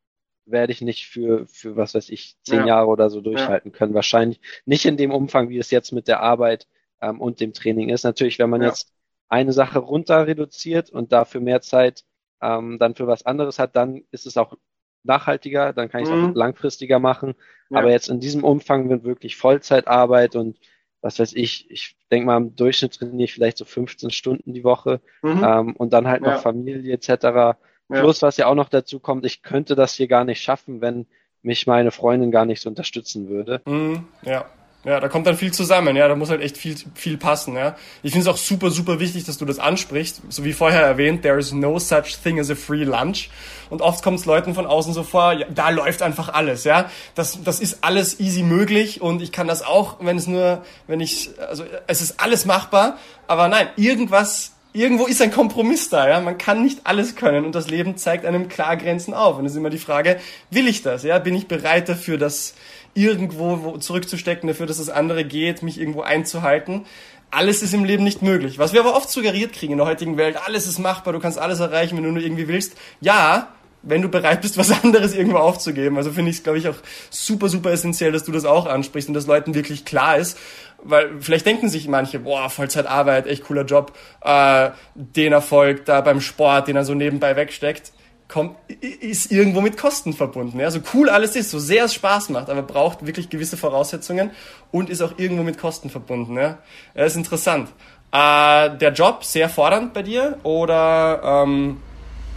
werde 0.47 0.73
ich 0.73 0.81
nicht 0.81 1.07
für 1.07 1.47
für 1.47 1.77
was 1.77 1.95
weiß 1.95 2.09
ich 2.09 2.37
zehn 2.43 2.61
ja. 2.61 2.67
Jahre 2.67 2.89
oder 2.89 3.11
so 3.11 3.21
durchhalten 3.21 3.73
können. 3.73 3.95
Wahrscheinlich 3.95 4.41
nicht 4.65 4.85
in 4.85 4.97
dem 4.97 5.13
Umfang, 5.13 5.49
wie 5.49 5.59
es 5.59 5.71
jetzt 5.71 5.93
mit 5.93 6.09
der 6.09 6.21
Arbeit 6.21 6.67
ähm, 7.01 7.21
und 7.21 7.41
dem 7.41 7.53
Training 7.53 7.89
ist. 7.89 8.05
Natürlich, 8.05 8.39
wenn 8.39 8.51
man 8.51 8.63
jetzt 8.63 8.93
eine 9.29 9.53
Sache 9.53 9.79
runter 9.79 10.27
reduziert 10.27 10.91
und 10.91 11.13
dafür 11.13 11.41
mehr 11.41 11.61
Zeit 11.61 12.05
ähm, 12.43 12.79
dann 12.79 12.95
für 12.95 13.07
was 13.07 13.25
anderes 13.25 13.59
hat, 13.59 13.77
dann 13.77 14.03
ist 14.11 14.27
es 14.27 14.37
auch 14.37 14.57
nachhaltiger, 15.05 15.73
dann 15.73 15.89
kann 15.89 16.03
ich 16.03 16.09
es 16.09 16.15
mhm. 16.15 16.31
auch 16.31 16.35
langfristiger 16.35 16.99
machen. 16.99 17.35
Ja. 17.71 17.79
Aber 17.79 17.91
jetzt 17.91 18.09
in 18.09 18.21
diesem 18.21 18.45
Umfang 18.45 18.89
wird 18.89 19.05
wirklich 19.05 19.37
Vollzeitarbeit 19.37 20.37
und 20.37 20.59
was 21.03 21.19
weiß 21.19 21.33
ich, 21.35 21.71
ich 21.71 21.97
denke 22.11 22.27
mal 22.27 22.37
im 22.37 22.57
Durchschnitt 22.57 22.95
trainiere 22.95 23.25
ich 23.25 23.33
vielleicht 23.33 23.57
so 23.57 23.65
15 23.65 24.11
Stunden 24.11 24.53
die 24.53 24.65
Woche 24.65 25.01
mhm. 25.23 25.43
ähm, 25.43 25.77
und 25.77 25.93
dann 25.93 26.07
halt 26.07 26.23
noch 26.23 26.33
ja. 26.33 26.39
Familie 26.39 26.93
etc. 26.93 27.09
Ja. 27.25 27.57
Plus, 27.89 28.23
was 28.23 28.37
ja 28.37 28.47
auch 28.47 28.55
noch 28.55 28.69
dazu 28.69 29.01
kommt, 29.01 29.25
ich 29.25 29.43
könnte 29.43 29.75
das 29.75 29.95
hier 29.95 30.09
gar 30.09 30.25
nicht 30.25 30.43
schaffen, 30.43 30.81
wenn 30.81 31.07
mich 31.43 31.67
meine 31.67 31.91
Freundin 31.91 32.31
gar 32.31 32.45
nicht 32.45 32.61
so 32.61 32.69
unterstützen 32.69 33.29
würde. 33.29 33.63
Mhm. 33.67 34.07
Ja. 34.23 34.47
Ja, 34.83 34.99
da 34.99 35.09
kommt 35.09 35.27
dann 35.27 35.37
viel 35.37 35.53
zusammen, 35.53 35.95
ja, 35.95 36.09
da 36.09 36.17
muss 36.17 36.31
halt 36.31 36.41
echt 36.41 36.57
viel, 36.57 36.75
viel 36.95 37.19
passen, 37.19 37.55
ja. 37.55 37.77
Ich 38.03 38.13
finde 38.13 38.27
es 38.27 38.35
auch 38.35 38.39
super, 38.39 38.71
super 38.71 38.99
wichtig, 38.99 39.25
dass 39.25 39.37
du 39.37 39.45
das 39.45 39.59
ansprichst. 39.59 40.23
So 40.31 40.43
wie 40.43 40.55
vorher 40.55 40.81
erwähnt, 40.81 41.21
there 41.21 41.39
is 41.39 41.53
no 41.53 41.79
such 41.79 42.17
thing 42.23 42.41
as 42.41 42.51
a 42.51 42.55
free 42.55 42.85
lunch. 42.85 43.29
Und 43.69 43.83
oft 43.83 44.03
kommt 44.03 44.19
es 44.21 44.25
Leuten 44.25 44.55
von 44.55 44.65
außen 44.65 44.95
so 44.95 45.03
vor, 45.03 45.35
ja, 45.35 45.47
da 45.55 45.69
läuft 45.69 46.01
einfach 46.01 46.31
alles, 46.31 46.65
ja. 46.65 46.91
Das, 47.15 47.45
das 47.45 47.61
ist 47.61 47.85
alles 47.85 48.21
easy 48.21 48.43
möglich 48.43 49.03
und 49.03 49.21
ich 49.21 49.33
kann 49.33 49.47
das 49.47 49.63
auch, 49.63 49.97
wenn 50.01 50.17
es 50.17 50.27
nur, 50.27 50.65
wenn 50.87 51.01
ich, 51.01 51.29
also 51.47 51.65
es 51.87 52.01
ist 52.01 52.19
alles 52.19 52.47
machbar, 52.47 52.97
aber 53.27 53.49
nein, 53.49 53.69
irgendwas 53.77 54.53
irgendwo 54.73 55.07
ist 55.07 55.21
ein 55.21 55.33
Kompromiss 55.33 55.89
da, 55.91 56.09
ja. 56.09 56.21
Man 56.21 56.39
kann 56.39 56.63
nicht 56.63 56.81
alles 56.85 57.17
können 57.17 57.45
und 57.45 57.55
das 57.55 57.69
Leben 57.69 57.97
zeigt 57.97 58.25
einem 58.25 58.49
klar 58.49 58.77
Grenzen 58.77 59.15
auf. 59.15 59.37
Und 59.37 59.45
es 59.45 59.53
ist 59.53 59.59
immer 59.59 59.71
die 59.71 59.79
Frage, 59.79 60.19
will 60.51 60.69
ich 60.69 60.83
das, 60.83 61.03
ja? 61.03 61.19
Bin 61.19 61.35
ich 61.35 61.49
bereit 61.49 61.89
dafür, 61.89 62.19
dass 62.19 62.55
irgendwo 62.95 63.79
zurückzustecken 63.79 64.49
dafür, 64.49 64.67
dass 64.67 64.79
das 64.79 64.91
andere 64.91 65.25
geht, 65.25 65.63
mich 65.63 65.79
irgendwo 65.79 66.03
einzuhalten. 66.03 66.87
Alles 67.31 67.63
ist 67.63 67.75
im 67.75 67.85
Leben 67.85 68.03
nicht 68.03 68.23
möglich. 68.23 68.59
Was 68.59 68.73
wir 68.73 68.81
aber 68.81 68.97
oft 68.97 69.09
suggeriert 69.09 69.53
kriegen 69.53 69.73
in 69.73 69.79
der 69.79 69.87
heutigen 69.87 70.17
Welt, 70.17 70.37
alles 70.45 70.67
ist 70.67 70.79
machbar, 70.79 71.13
du 71.13 71.21
kannst 71.21 71.39
alles 71.39 71.61
erreichen, 71.61 71.97
wenn 71.97 72.05
du 72.05 72.11
nur 72.11 72.23
irgendwie 72.23 72.49
willst. 72.49 72.77
Ja, 73.01 73.49
wenn 73.83 74.03
du 74.03 74.09
bereit 74.09 74.43
bist, 74.43 74.59
was 74.59 74.71
anderes 74.83 75.15
irgendwo 75.15 75.39
aufzugeben. 75.39 75.97
Also 75.97 76.11
finde 76.11 76.31
ich 76.31 76.39
es, 76.39 76.43
glaube 76.43 76.59
ich, 76.59 76.69
auch 76.69 76.77
super, 77.11 77.49
super 77.49 77.71
essentiell, 77.71 78.13
dass 78.13 78.25
du 78.25 78.33
das 78.33 78.45
auch 78.45 78.67
ansprichst 78.67 79.09
und 79.09 79.15
dass 79.15 79.27
Leuten 79.27 79.55
wirklich 79.55 79.85
klar 79.85 80.17
ist. 80.17 80.37
Weil 80.83 81.21
vielleicht 81.21 81.47
denken 81.47 81.69
sich 81.69 81.89
manche, 81.89 82.21
boah, 82.21 82.49
Vollzeitarbeit, 82.49 83.27
echt 83.27 83.45
cooler 83.45 83.65
Job, 83.65 83.93
äh, 84.23 84.71
den 84.95 85.33
Erfolg 85.33 85.85
da 85.85 86.01
beim 86.01 86.21
Sport, 86.21 86.69
den 86.69 86.77
er 86.77 86.85
so 86.85 86.95
nebenbei 86.95 87.37
wegsteckt 87.37 87.93
kommt, 88.31 88.57
ist 88.81 89.31
irgendwo 89.31 89.61
mit 89.61 89.77
Kosten 89.77 90.13
verbunden. 90.13 90.59
Ja? 90.59 90.71
So 90.71 90.81
cool 90.95 91.11
alles 91.11 91.37
ist, 91.37 91.51
so 91.51 91.59
sehr 91.59 91.85
es 91.85 91.95
Spaß 91.95 92.31
macht, 92.31 92.49
aber 92.49 92.63
braucht 92.63 93.05
wirklich 93.05 93.29
gewisse 93.29 93.57
Voraussetzungen 93.57 94.31
und 94.71 94.89
ist 94.89 95.03
auch 95.03 95.19
irgendwo 95.19 95.43
mit 95.43 95.59
Kosten 95.59 95.91
verbunden. 95.91 96.37
Ja? 96.37 96.59
Das 96.95 97.13
ist 97.13 97.17
interessant. 97.17 97.69
Äh, 98.13 98.77
der 98.79 98.93
Job 98.93 99.25
sehr 99.25 99.49
fordernd 99.49 99.93
bei 99.93 100.03
dir 100.03 100.39
oder 100.43 101.45
ähm, 101.45 101.83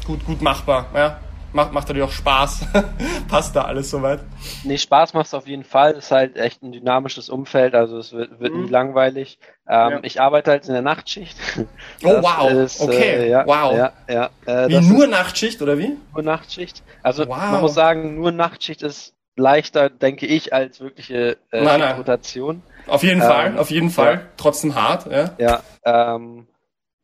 gut, 0.05 0.25
gut 0.25 0.41
machbar? 0.41 0.87
Ja? 0.93 1.19
Macht, 1.53 1.71
macht 1.71 1.87
natürlich 1.87 2.03
auch 2.03 2.11
Spaß. 2.11 2.67
Passt 3.27 3.55
da 3.55 3.63
alles 3.63 3.89
soweit? 3.89 4.21
Nee, 4.63 4.77
Spaß 4.77 5.13
macht 5.13 5.27
es 5.27 5.33
auf 5.33 5.47
jeden 5.47 5.63
Fall. 5.63 5.93
Ist 5.93 6.11
halt 6.11 6.37
echt 6.37 6.61
ein 6.63 6.71
dynamisches 6.71 7.29
Umfeld, 7.29 7.75
also 7.75 7.97
es 7.97 8.13
wird, 8.13 8.39
wird 8.39 8.53
mhm. 8.53 8.63
nie 8.63 8.69
langweilig. 8.69 9.39
Ähm, 9.67 9.91
ja. 9.91 9.99
Ich 10.03 10.19
arbeite 10.19 10.51
halt 10.51 10.67
in 10.67 10.73
der 10.73 10.81
Nachtschicht. 10.81 11.37
oh 12.03 12.21
wow, 12.21 12.51
ist, 12.51 12.81
okay, 12.81 13.25
äh, 13.25 13.29
ja, 13.29 13.45
wow. 13.47 13.75
Ja, 13.75 13.93
ja, 14.07 14.29
äh, 14.45 14.69
wie 14.69 14.81
nur 14.81 15.07
Nachtschicht 15.07 15.61
oder 15.61 15.77
wie? 15.77 15.97
Nur 16.13 16.23
Nachtschicht. 16.23 16.83
Also 17.01 17.27
wow. 17.27 17.37
man 17.37 17.61
muss 17.61 17.73
sagen, 17.73 18.15
nur 18.15 18.31
Nachtschicht 18.31 18.83
ist 18.83 19.13
leichter, 19.35 19.89
denke 19.89 20.25
ich, 20.25 20.53
als 20.53 20.79
wirkliche 20.79 21.37
äh, 21.51 21.63
nein, 21.63 21.79
nein. 21.79 21.95
Rotation. 21.95 22.61
Auf 22.87 23.03
jeden 23.03 23.21
ähm, 23.21 23.27
Fall, 23.27 23.57
auf 23.57 23.71
jeden 23.71 23.89
Fall. 23.89 24.29
Trotzdem 24.37 24.75
hart, 24.75 25.11
ja. 25.11 25.33
Ja, 25.37 25.63
ähm, 25.85 26.47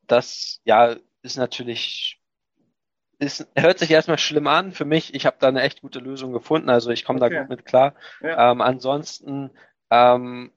das 0.07 0.59
ja 0.65 0.95
ist 1.21 1.38
natürlich 1.38 2.18
ist, 3.19 3.47
hört 3.55 3.79
sich 3.79 3.91
erstmal 3.91 4.17
schlimm 4.17 4.47
an 4.47 4.71
für 4.71 4.85
mich. 4.85 5.13
Ich 5.13 5.25
habe 5.25 5.38
da 5.39 5.49
eine 5.49 5.61
echt 5.61 5.81
gute 5.81 5.99
Lösung 5.99 6.31
gefunden, 6.31 6.69
also 6.69 6.89
ich 6.89 7.03
komme 7.03 7.21
okay. 7.21 7.33
da 7.33 7.41
gut 7.41 7.49
mit 7.49 7.65
klar. 7.65 7.93
Ja. 8.21 8.51
Ähm, 8.51 8.61
ansonsten, 8.61 9.51
ähm, 9.91 10.51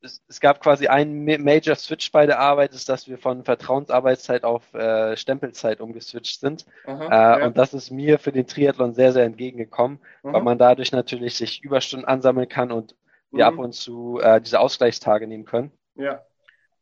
es, 0.00 0.22
es, 0.28 0.40
gab 0.40 0.60
quasi 0.60 0.86
einen 0.86 1.24
Major 1.42 1.74
Switch 1.74 2.12
bei 2.12 2.26
der 2.26 2.38
Arbeit, 2.38 2.72
ist, 2.72 2.88
dass 2.88 3.08
wir 3.08 3.18
von 3.18 3.42
Vertrauensarbeitszeit 3.42 4.44
auf 4.44 4.72
äh, 4.72 5.16
Stempelzeit 5.16 5.80
umgeswitcht 5.80 6.38
sind. 6.38 6.64
Aha, 6.86 7.06
äh, 7.06 7.40
ja. 7.40 7.46
Und 7.46 7.58
das 7.58 7.74
ist 7.74 7.90
mir 7.90 8.20
für 8.20 8.30
den 8.30 8.46
Triathlon 8.46 8.94
sehr, 8.94 9.12
sehr 9.12 9.24
entgegengekommen, 9.24 9.98
Aha. 10.22 10.34
weil 10.34 10.42
man 10.42 10.58
dadurch 10.58 10.92
natürlich 10.92 11.34
sich 11.34 11.64
Überstunden 11.64 12.06
ansammeln 12.06 12.48
kann 12.48 12.70
und 12.70 12.94
wir 13.32 13.50
mhm. 13.50 13.58
ab 13.58 13.64
und 13.64 13.72
zu 13.72 14.20
äh, 14.20 14.40
diese 14.40 14.60
Ausgleichstage 14.60 15.26
nehmen 15.26 15.44
können. 15.44 15.72
Ja. 15.96 16.22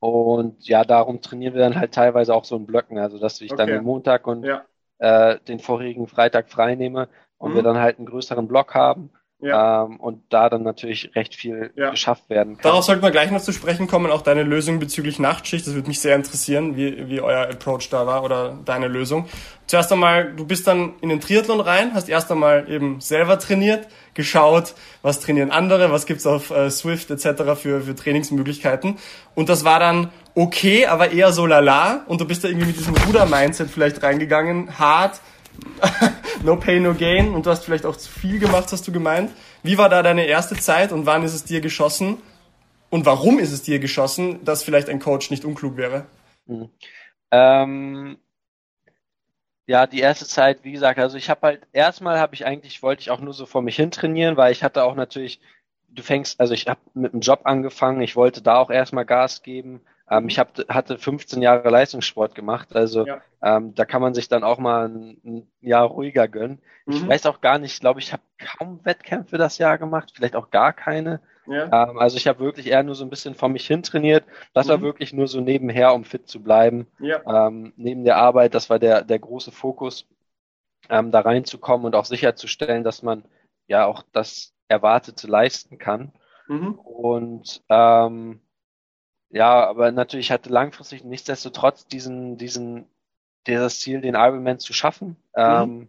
Und 0.09 0.67
ja, 0.67 0.85
darum 0.85 1.21
trainieren 1.21 1.55
wir 1.55 1.61
dann 1.61 1.77
halt 1.77 1.93
teilweise 1.93 2.35
auch 2.35 2.45
so 2.45 2.57
in 2.57 2.67
Blöcken, 2.67 2.99
also 2.99 3.19
dass 3.19 3.41
ich 3.41 3.53
okay. 3.53 3.59
dann 3.59 3.69
den 3.69 3.85
Montag 3.85 4.27
und 4.27 4.45
ja. 4.45 4.65
äh, 4.99 5.39
den 5.49 5.59
vorigen 5.59 6.07
Freitag 6.07 6.51
frei 6.51 6.75
nehme 6.75 7.09
und 7.39 7.53
mhm. 7.53 7.57
wir 7.57 7.63
dann 7.63 7.79
halt 7.79 7.99
einen 7.99 8.07
größeren 8.07 8.49
Block 8.49 8.75
haben. 8.75 9.11
Ja. 9.41 9.85
Ähm, 9.85 9.97
und 10.01 10.23
da 10.31 10.49
dann 10.49 10.63
natürlich 10.63 11.11
recht 11.15 11.35
viel 11.35 11.71
ja. 11.77 11.91
geschafft 11.91 12.31
werden 12.31 12.57
kann. 12.57 12.63
Darauf 12.63 12.85
sollten 12.85 13.03
wir 13.03 13.11
gleich 13.11 13.31
noch 13.31 13.43
zu 13.43 13.53
sprechen 13.53 13.87
kommen, 13.87 14.11
auch 14.11 14.23
deine 14.23 14.43
Lösung 14.43 14.79
bezüglich 14.79 15.19
Nachtschicht. 15.19 15.67
Das 15.67 15.75
würde 15.75 15.89
mich 15.89 16.01
sehr 16.01 16.17
interessieren, 16.17 16.77
wie, 16.77 17.09
wie 17.11 17.21
euer 17.21 17.43
Approach 17.43 17.91
da 17.91 18.07
war 18.07 18.25
oder 18.25 18.59
deine 18.65 18.89
Lösung. 18.89 19.27
Zuerst 19.67 19.93
einmal, 19.93 20.33
du 20.33 20.47
bist 20.47 20.67
dann 20.67 20.95
in 21.01 21.11
den 21.11 21.21
Triathlon 21.21 21.61
rein, 21.61 21.93
hast 21.93 22.09
erst 22.09 22.33
einmal 22.33 22.71
eben 22.71 23.01
selber 23.01 23.39
trainiert, 23.39 23.89
geschaut, 24.15 24.75
was 25.03 25.21
trainieren 25.21 25.51
andere, 25.51 25.91
was 25.93 26.07
gibt's 26.07 26.27
auf 26.27 26.51
äh, 26.51 26.71
Swift 26.71 27.11
etc. 27.11 27.43
Für, 27.61 27.83
für 27.83 27.95
Trainingsmöglichkeiten. 27.95 28.97
Und 29.35 29.49
das 29.51 29.65
war 29.65 29.81
dann 29.81 30.11
okay, 30.35 30.87
aber 30.87 31.11
eher 31.11 31.33
so 31.33 31.45
lala. 31.45 32.05
Und 32.07 32.23
du 32.23 32.27
bist 32.27 32.43
da 32.43 32.49
irgendwie 32.49 32.69
mit 32.69 32.79
diesem 32.79 32.95
Ruder-Mindset 32.95 33.71
vielleicht 33.71 34.03
reingegangen, 34.03 34.79
hart, 34.79 35.21
no 36.43 36.57
pain, 36.57 36.83
no 36.83 36.95
gain. 36.95 37.35
Und 37.35 37.47
du 37.47 37.51
hast 37.51 37.65
vielleicht 37.65 37.87
auch 37.87 37.97
zu 37.97 38.11
viel 38.11 38.39
gemacht, 38.39 38.71
hast 38.73 38.87
du 38.87 38.93
gemeint. 38.93 39.31
Wie 39.63 39.79
war 39.79 39.89
da 39.89 40.03
deine 40.03 40.27
erste 40.27 40.57
Zeit 40.57 40.93
und 40.93 41.07
wann 41.07 41.23
ist 41.23 41.35
es 41.35 41.45
dir 41.45 41.61
geschossen? 41.61 42.19
Und 42.91 43.05
warum 43.05 43.39
ist 43.39 43.53
es 43.53 43.63
dir 43.63 43.79
geschossen, 43.79 44.45
dass 44.45 44.63
vielleicht 44.63 44.89
ein 44.89 45.01
Coach 45.01 45.31
nicht 45.31 45.45
unklug 45.45 45.77
wäre? 45.77 46.07
Mhm. 46.47 46.71
Ähm, 47.33 48.19
ja, 49.67 49.87
die 49.87 50.01
erste 50.01 50.27
Zeit, 50.27 50.63
wie 50.63 50.73
gesagt, 50.73 50.99
also 51.01 51.17
ich 51.17 51.29
habe 51.29 51.41
halt 51.43 51.67
erstmal 51.73 52.21
habe 52.21 52.35
ich 52.35 52.47
eigentlich 52.47 52.83
wollte 52.83 53.01
ich 53.01 53.11
auch 53.11 53.21
nur 53.21 53.35
so 53.35 53.47
vor 53.47 53.63
mich 53.63 53.77
hin 53.77 53.91
trainieren, 53.91 54.37
weil 54.37 54.53
ich 54.53 54.63
hatte 54.63 54.85
auch 54.85 54.95
natürlich 54.95 55.41
du 55.97 56.03
fängst, 56.03 56.39
also 56.41 56.55
ich 56.55 56.69
habe 56.69 56.81
mit 56.95 57.13
einem 57.13 57.21
Job 57.21 57.41
angefangen, 57.45 58.01
ich 58.01 58.17
wollte 58.17 58.43
da 58.43 58.59
auch 58.59 58.71
erstmal 58.71 59.05
Gas 59.05 59.43
geben. 59.43 59.81
Ähm, 60.09 60.29
ich 60.29 60.39
hab, 60.39 60.57
hatte 60.69 60.99
15 60.99 61.43
Jahre 61.43 61.69
Leistungssport 61.69 62.35
gemacht, 62.35 62.75
also 62.77 63.07
ja. 63.07 63.21
ähm, 63.43 63.75
da 63.75 63.85
kann 63.85 64.03
man 64.03 64.15
sich 64.15 64.29
dann 64.29 64.45
auch 64.45 64.59
mal 64.59 64.89
ein, 64.89 65.21
ein 65.25 65.51
Jahr 65.61 65.87
ruhiger 65.87 66.29
gönnen. 66.29 66.61
Mhm. 66.87 66.95
Ich 66.95 67.09
weiß 67.09 67.27
auch 67.27 67.41
gar 67.41 67.59
nicht, 67.59 67.75
ich 67.75 67.81
glaube, 67.81 68.01
ich 68.01 68.13
habe 68.13 68.23
kaum 68.39 68.85
Wettkämpfe 68.85 69.39
das 69.39 69.59
Jahr 69.59 69.79
gemacht, 69.79 70.13
vielleicht 70.15 70.37
auch 70.37 70.51
gar 70.51 70.73
keine. 70.73 71.21
Ja. 71.47 71.91
Ähm, 71.91 71.99
also 71.99 72.17
ich 72.17 72.29
habe 72.29 72.41
wirklich 72.41 72.69
eher 72.69 72.83
nur 72.83 72.95
so 72.95 73.05
ein 73.05 73.11
bisschen 73.11 73.35
vor 73.35 73.49
mich 73.49 73.67
hin 73.67 73.83
trainiert. 73.83 74.25
Das 74.53 74.67
mhm. 74.67 74.71
war 74.71 74.83
wirklich 74.83 75.13
nur 75.13 75.27
so 75.27 75.41
nebenher, 75.41 75.95
um 75.95 76.05
fit 76.05 76.29
zu 76.29 76.43
bleiben. 76.43 76.87
Ja. 77.01 77.49
Ähm, 77.49 77.73
neben 77.77 78.05
der 78.05 78.17
Arbeit, 78.17 78.55
das 78.55 78.71
war 78.71 78.79
der, 78.79 79.03
der 79.03 79.19
große 79.19 79.53
Fokus, 79.53 80.07
ähm, 80.89 81.11
da 81.11 81.21
reinzukommen 81.21 81.87
und 81.87 81.97
auch 81.97 82.05
sicherzustellen, 82.05 82.85
dass 82.85 83.03
man 83.03 83.25
ja 83.67 83.87
auch 83.87 84.03
das 84.13 84.55
Erwartete 84.69 85.27
leisten 85.27 85.79
kann. 85.79 86.13
Mhm. 86.49 86.75
Und 86.75 87.63
ähm, 87.69 88.41
ja, 89.31 89.67
aber 89.67 89.93
natürlich 89.93 90.31
hatte 90.31 90.51
langfristig 90.51 91.05
nichtsdestotrotz 91.05 91.87
diesen, 91.87 92.37
diesen, 92.37 92.87
dieses 93.47 93.81
Ziel, 93.81 94.01
den 94.01 94.15
Ironman 94.15 94.59
zu 94.59 94.73
schaffen. 94.73 95.17
Mhm. 95.35 95.43
Ähm, 95.43 95.89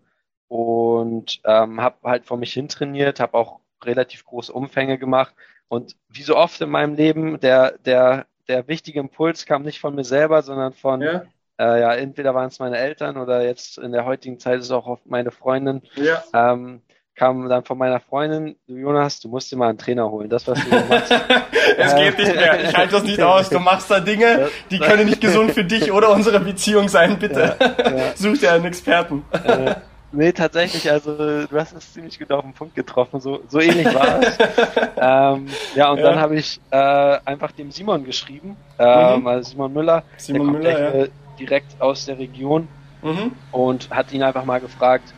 und 0.50 1.42
ähm, 1.44 1.82
habe 1.82 1.98
halt 2.04 2.26
vor 2.26 2.38
mich 2.38 2.54
hin 2.54 2.70
trainiert, 2.70 3.20
habe 3.20 3.38
auch 3.38 3.60
relativ 3.84 4.26
große 4.26 4.52
Umfänge 4.52 4.98
gemacht. 4.98 5.34
Und 5.68 5.98
wie 6.08 6.24
so 6.24 6.38
oft 6.38 6.62
in 6.62 6.70
meinem 6.70 6.96
Leben, 6.96 7.40
der, 7.40 7.78
der, 7.80 8.26
der 8.48 8.68
wichtige 8.68 9.00
Impuls 9.00 9.46
kam 9.46 9.64
nicht 9.64 9.80
von 9.80 9.94
mir 9.94 10.06
selber, 10.06 10.42
sondern 10.42 10.74
von, 10.74 11.02
ja, 11.02 11.24
äh, 11.60 11.82
ja 11.82 11.94
entweder 11.94 12.34
waren 12.34 12.48
es 12.48 12.60
meine 12.60 12.78
Eltern 12.78 13.18
oder 13.18 13.44
jetzt 13.44 13.78
in 13.78 13.92
der 13.92 14.06
heutigen 14.06 14.40
Zeit 14.40 14.60
ist 14.60 14.66
es 14.68 14.72
auch 14.72 14.88
oft 14.88 15.06
meine 15.06 15.32
Freundin. 15.32 15.82
Ja. 15.96 16.24
Ähm, 16.34 16.82
kam 17.18 17.50
dann 17.50 17.64
von 17.66 17.78
meiner 17.80 18.00
Freundin, 18.00 18.56
du 18.68 18.78
Jonas, 18.78 19.20
du 19.20 19.28
musst 19.28 19.52
dir 19.52 19.58
mal 19.58 19.70
einen 19.70 19.80
Trainer 19.80 20.10
holen, 20.10 20.30
das 20.30 20.48
was 20.48 20.64
du 20.64 20.70
machst. 20.70 21.12
es 21.78 21.96
geht 21.96 22.18
nicht 22.20 22.36
mehr, 22.36 22.70
ich 22.70 22.78
halte 22.78 22.92
das 22.92 23.04
nicht 23.04 23.22
aus, 23.22 23.50
du 23.50 23.60
machst 23.60 23.90
da 23.90 24.00
Dinge, 24.00 24.50
die 24.70 24.78
können 24.78 25.08
nicht 25.08 25.20
gesund 25.20 25.52
für 25.52 25.64
dich 25.64 25.92
oder 25.92 26.12
unsere 26.12 26.40
Beziehung 26.40 26.88
sein, 26.88 27.18
bitte. 27.18 27.56
Ja, 27.60 27.98
ja. 27.98 28.04
Such 28.16 28.38
dir 28.38 28.54
einen 28.54 28.66
Experten. 28.66 29.26
Äh, 29.32 29.76
nee, 30.12 30.32
tatsächlich, 30.32 30.92
also 30.92 31.16
du 31.48 31.60
hast 31.60 31.76
es 31.76 31.92
ziemlich 31.92 32.20
gut 32.20 32.32
auf 32.32 32.44
den 32.44 32.54
Punkt 32.54 32.76
getroffen, 32.76 33.20
so, 33.20 33.40
so 33.48 33.60
ähnlich 33.60 33.92
war 33.96 34.22
es. 34.22 34.38
ähm, 34.98 35.48
ja, 35.74 35.90
und 35.90 35.98
ja. 35.98 36.04
dann 36.04 36.20
habe 36.20 36.36
ich 36.36 36.62
äh, 36.70 36.78
einfach 37.26 37.52
dem 37.52 37.72
Simon 37.72 38.06
geschrieben, 38.06 38.58
ähm, 38.78 39.22
mhm. 39.22 39.28
also 39.28 39.50
Simon 39.50 39.74
Müller, 39.74 40.04
Simon 40.18 40.52
Müller, 40.52 41.00
ja. 41.00 41.06
direkt 41.40 41.82
aus 41.82 42.06
der 42.06 42.20
Region 42.20 42.68
mhm. 43.02 43.32
und 43.52 43.90
hat 43.90 44.14
ihn 44.14 44.22
einfach 44.22 44.46
mal 44.46 44.60
gefragt, 44.60 45.16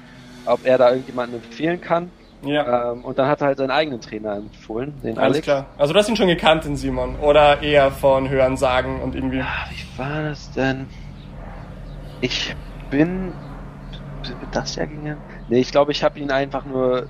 ob 0.49 0.65
er 0.65 0.77
da 0.77 0.89
irgendjemanden 0.89 1.41
empfehlen 1.41 1.79
kann. 1.81 2.11
Ja. 2.43 2.91
Ähm, 2.93 3.03
und 3.03 3.19
dann 3.19 3.27
hat 3.27 3.41
er 3.41 3.47
halt 3.47 3.57
seinen 3.57 3.71
eigenen 3.71 3.99
Trainer 3.99 4.37
empfohlen, 4.37 4.93
den 5.03 5.17
Alles 5.17 5.33
Alex. 5.35 5.43
klar. 5.43 5.65
Also 5.77 5.93
du 5.93 5.99
hast 5.99 6.07
ihn 6.09 6.15
schon 6.15 6.27
gekannt, 6.27 6.63
den 6.63 6.77
Simon, 6.77 7.17
oder 7.17 7.61
eher 7.61 7.91
von 7.91 8.29
Hören 8.29 8.55
sagen 8.55 9.01
und 9.01 9.15
irgendwie. 9.15 9.41
Ah, 9.41 9.65
wie 9.69 9.99
war 9.99 10.23
das 10.23 10.51
denn? 10.51 10.87
Ich 12.21 12.55
bin 12.89 13.33
das 14.51 14.75
ja 14.75 14.85
ging 14.85 15.15
Nee, 15.47 15.59
ich 15.59 15.71
glaube, 15.71 15.91
ich 15.91 16.03
habe 16.03 16.19
ihn 16.19 16.31
einfach 16.31 16.65
nur 16.65 17.07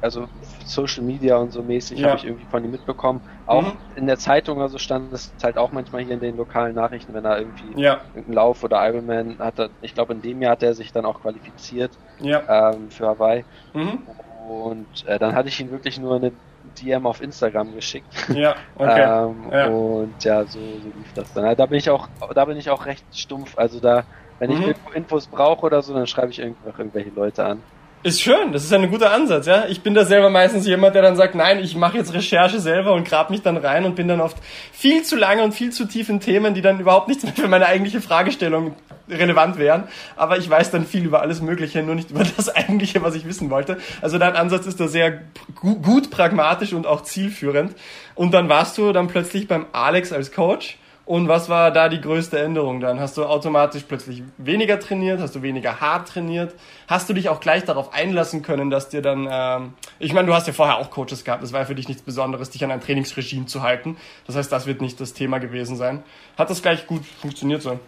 also 0.00 0.28
Social 0.66 1.02
Media 1.02 1.36
und 1.36 1.52
so 1.52 1.62
mäßig 1.62 2.00
ja. 2.00 2.08
habe 2.08 2.18
ich 2.18 2.24
irgendwie 2.24 2.46
von 2.50 2.64
ihm 2.64 2.70
mitbekommen. 2.70 3.20
Auch 3.46 3.62
mhm. 3.62 3.72
in 3.94 4.06
der 4.06 4.18
Zeitung 4.18 4.60
also 4.60 4.78
stand 4.78 5.12
es 5.12 5.32
halt 5.42 5.58
auch 5.58 5.72
manchmal 5.72 6.02
hier 6.02 6.14
in 6.14 6.20
den 6.20 6.36
lokalen 6.36 6.74
Nachrichten, 6.74 7.14
wenn 7.14 7.24
er 7.24 7.38
irgendwie 7.38 7.80
ja. 7.80 8.00
irgendeinen 8.08 8.34
Lauf 8.34 8.64
oder 8.64 8.86
Ironman 8.86 9.38
hat. 9.38 9.70
Ich 9.82 9.94
glaube, 9.94 10.12
in 10.12 10.22
dem 10.22 10.42
Jahr 10.42 10.52
hat 10.52 10.62
er 10.62 10.74
sich 10.74 10.92
dann 10.92 11.04
auch 11.04 11.20
qualifiziert 11.20 11.92
ja. 12.20 12.72
ähm, 12.72 12.90
für 12.90 13.06
Hawaii. 13.06 13.44
Mhm. 13.74 14.02
Und 14.48 15.06
äh, 15.06 15.18
dann 15.18 15.34
hatte 15.34 15.48
ich 15.48 15.60
ihn 15.60 15.70
wirklich 15.70 15.98
nur 15.98 16.16
eine 16.16 16.32
DM 16.80 17.06
auf 17.06 17.22
Instagram 17.22 17.74
geschickt. 17.74 18.06
Ja, 18.34 18.54
okay. 18.76 19.02
ähm, 19.02 19.52
ja. 19.52 19.66
Und 19.68 20.24
ja, 20.24 20.44
so, 20.44 20.58
so 20.58 20.86
lief 20.96 21.12
das 21.14 21.32
dann. 21.32 21.56
Da 21.56 21.66
bin 21.66 21.78
ich 21.78 21.90
auch, 21.90 22.08
da 22.34 22.44
bin 22.44 22.56
ich 22.56 22.70
auch 22.70 22.86
recht 22.86 23.04
stumpf. 23.12 23.56
Also 23.56 23.80
da, 23.80 24.04
wenn 24.38 24.50
ich 24.50 24.58
mhm. 24.58 24.74
Infos 24.94 25.26
brauche 25.26 25.66
oder 25.66 25.82
so, 25.82 25.94
dann 25.94 26.06
schreibe 26.06 26.30
ich 26.30 26.38
irgendwelche 26.38 27.10
Leute 27.10 27.44
an. 27.44 27.62
Ist 28.02 28.20
schön, 28.20 28.52
das 28.52 28.62
ist 28.62 28.72
ein 28.72 28.88
guter 28.88 29.10
Ansatz, 29.10 29.46
ja. 29.46 29.64
Ich 29.68 29.82
bin 29.82 29.94
da 29.94 30.04
selber 30.04 30.30
meistens 30.30 30.64
jemand, 30.66 30.94
der 30.94 31.02
dann 31.02 31.16
sagt, 31.16 31.34
nein, 31.34 31.58
ich 31.58 31.74
mache 31.74 31.96
jetzt 31.96 32.14
Recherche 32.14 32.60
selber 32.60 32.92
und 32.92 33.08
grab 33.08 33.30
mich 33.30 33.42
dann 33.42 33.56
rein 33.56 33.84
und 33.84 33.96
bin 33.96 34.06
dann 34.06 34.20
oft 34.20 34.36
viel 34.72 35.02
zu 35.02 35.16
lange 35.16 35.42
und 35.42 35.52
viel 35.52 35.70
zu 35.72 35.86
tief 35.86 36.08
in 36.08 36.20
Themen, 36.20 36.54
die 36.54 36.62
dann 36.62 36.78
überhaupt 36.78 37.08
nichts 37.08 37.24
mehr 37.24 37.32
für 37.32 37.48
meine 37.48 37.66
eigentliche 37.66 38.00
Fragestellung 38.00 38.76
relevant 39.08 39.58
wären. 39.58 39.84
Aber 40.14 40.38
ich 40.38 40.48
weiß 40.48 40.70
dann 40.70 40.86
viel 40.86 41.04
über 41.04 41.20
alles 41.20 41.40
Mögliche, 41.40 41.82
nur 41.82 41.94
nicht 41.94 42.10
über 42.10 42.22
das 42.36 42.48
eigentliche, 42.48 43.02
was 43.02 43.14
ich 43.14 43.26
wissen 43.26 43.50
wollte. 43.50 43.78
Also 44.02 44.18
dein 44.18 44.36
Ansatz 44.36 44.66
ist 44.66 44.78
da 44.78 44.88
sehr 44.88 45.22
gut, 45.54 45.82
gut 45.82 46.10
pragmatisch 46.10 46.74
und 46.74 46.86
auch 46.86 47.02
zielführend. 47.02 47.74
Und 48.14 48.32
dann 48.34 48.48
warst 48.48 48.78
du 48.78 48.92
dann 48.92 49.08
plötzlich 49.08 49.48
beim 49.48 49.66
Alex 49.72 50.12
als 50.12 50.32
Coach 50.32 50.78
und 51.06 51.28
was 51.28 51.48
war 51.48 51.70
da 51.70 51.88
die 51.88 52.00
größte 52.00 52.36
Änderung 52.36 52.80
dann? 52.80 52.98
Hast 52.98 53.16
du 53.16 53.24
automatisch 53.24 53.84
plötzlich 53.84 54.24
weniger 54.38 54.80
trainiert? 54.80 55.20
Hast 55.20 55.36
du 55.36 55.42
weniger 55.42 55.80
hart 55.80 56.08
trainiert? 56.08 56.52
Hast 56.88 57.08
du 57.08 57.14
dich 57.14 57.28
auch 57.28 57.38
gleich 57.38 57.64
darauf 57.64 57.94
einlassen 57.94 58.42
können, 58.42 58.70
dass 58.70 58.88
dir 58.88 59.02
dann, 59.02 59.28
ähm, 59.30 59.74
ich 60.00 60.12
meine, 60.12 60.26
du 60.26 60.34
hast 60.34 60.48
ja 60.48 60.52
vorher 60.52 60.78
auch 60.78 60.90
Coaches 60.90 61.22
gehabt, 61.22 61.44
das 61.44 61.52
war 61.52 61.60
ja 61.60 61.66
für 61.66 61.76
dich 61.76 61.86
nichts 61.86 62.02
Besonderes, 62.02 62.50
dich 62.50 62.64
an 62.64 62.72
ein 62.72 62.80
Trainingsregime 62.80 63.46
zu 63.46 63.62
halten. 63.62 63.96
Das 64.26 64.34
heißt, 64.34 64.50
das 64.50 64.66
wird 64.66 64.80
nicht 64.80 65.00
das 65.00 65.12
Thema 65.12 65.38
gewesen 65.38 65.76
sein. 65.76 66.02
Hat 66.36 66.50
das 66.50 66.60
gleich 66.60 66.88
gut 66.88 67.06
funktioniert 67.06 67.62
so? 67.62 67.78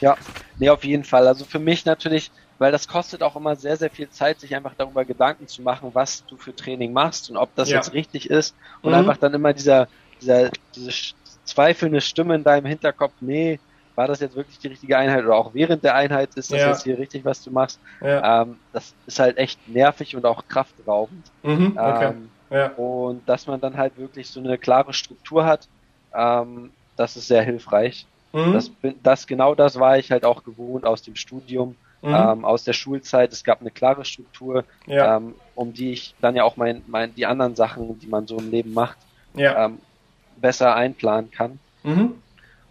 Ja, 0.00 0.16
nee, 0.58 0.70
auf 0.70 0.82
jeden 0.82 1.04
Fall. 1.04 1.28
Also 1.28 1.44
für 1.44 1.60
mich 1.60 1.84
natürlich, 1.84 2.32
weil 2.58 2.72
das 2.72 2.88
kostet 2.88 3.22
auch 3.22 3.36
immer 3.36 3.54
sehr, 3.54 3.76
sehr 3.76 3.90
viel 3.90 4.10
Zeit, 4.10 4.40
sich 4.40 4.56
einfach 4.56 4.74
darüber 4.76 5.04
Gedanken 5.04 5.46
zu 5.46 5.62
machen, 5.62 5.90
was 5.92 6.26
du 6.26 6.36
für 6.36 6.56
Training 6.56 6.92
machst 6.92 7.30
und 7.30 7.36
ob 7.36 7.54
das 7.54 7.70
ja. 7.70 7.76
jetzt 7.76 7.92
richtig 7.92 8.28
ist. 8.28 8.56
Und 8.82 8.90
mhm. 8.90 8.98
einfach 8.98 9.18
dann 9.18 9.34
immer 9.34 9.52
dieser, 9.52 9.86
dieser, 10.20 10.50
diese 10.74 10.90
zweifelnde 11.50 12.00
Stimme 12.00 12.34
in 12.34 12.44
deinem 12.44 12.66
Hinterkopf, 12.66 13.12
nee, 13.20 13.58
war 13.94 14.08
das 14.08 14.20
jetzt 14.20 14.36
wirklich 14.36 14.58
die 14.58 14.68
richtige 14.68 14.96
Einheit 14.96 15.24
oder 15.24 15.34
auch 15.34 15.52
während 15.52 15.84
der 15.84 15.94
Einheit 15.94 16.34
ist 16.36 16.50
das 16.52 16.60
ja. 16.60 16.68
jetzt 16.68 16.84
hier 16.84 16.98
richtig, 16.98 17.24
was 17.24 17.42
du 17.42 17.50
machst. 17.50 17.78
Ja. 18.00 18.42
Ähm, 18.42 18.56
das 18.72 18.94
ist 19.06 19.18
halt 19.18 19.36
echt 19.36 19.68
nervig 19.68 20.16
und 20.16 20.24
auch 20.24 20.44
kraftraubend. 20.48 21.26
Mhm, 21.42 21.76
okay. 21.76 22.06
ähm, 22.06 22.30
ja. 22.50 22.68
Und 22.76 23.28
dass 23.28 23.46
man 23.46 23.60
dann 23.60 23.76
halt 23.76 23.98
wirklich 23.98 24.28
so 24.28 24.40
eine 24.40 24.58
klare 24.58 24.94
Struktur 24.94 25.44
hat, 25.44 25.68
ähm, 26.14 26.70
das 26.96 27.16
ist 27.16 27.26
sehr 27.26 27.42
hilfreich. 27.42 28.06
Mhm. 28.32 28.52
Das, 28.52 28.70
das, 29.02 29.26
genau 29.26 29.54
das 29.54 29.78
war 29.78 29.98
ich 29.98 30.10
halt 30.10 30.24
auch 30.24 30.44
gewohnt 30.44 30.86
aus 30.86 31.02
dem 31.02 31.16
Studium, 31.16 31.76
mhm. 32.00 32.14
ähm, 32.14 32.44
aus 32.44 32.64
der 32.64 32.72
Schulzeit. 32.72 33.32
Es 33.32 33.44
gab 33.44 33.60
eine 33.60 33.70
klare 33.70 34.04
Struktur, 34.04 34.64
ähm, 34.86 35.34
um 35.54 35.74
die 35.74 35.92
ich 35.92 36.14
dann 36.20 36.36
ja 36.36 36.44
auch 36.44 36.56
mein, 36.56 36.82
mein, 36.86 37.14
die 37.14 37.26
anderen 37.26 37.54
Sachen, 37.56 37.98
die 37.98 38.06
man 38.06 38.26
so 38.26 38.38
im 38.38 38.50
Leben 38.50 38.72
macht, 38.72 38.96
ähm, 39.36 39.78
besser 40.40 40.74
einplanen 40.74 41.30
kann. 41.30 41.58
Mhm. 41.82 42.14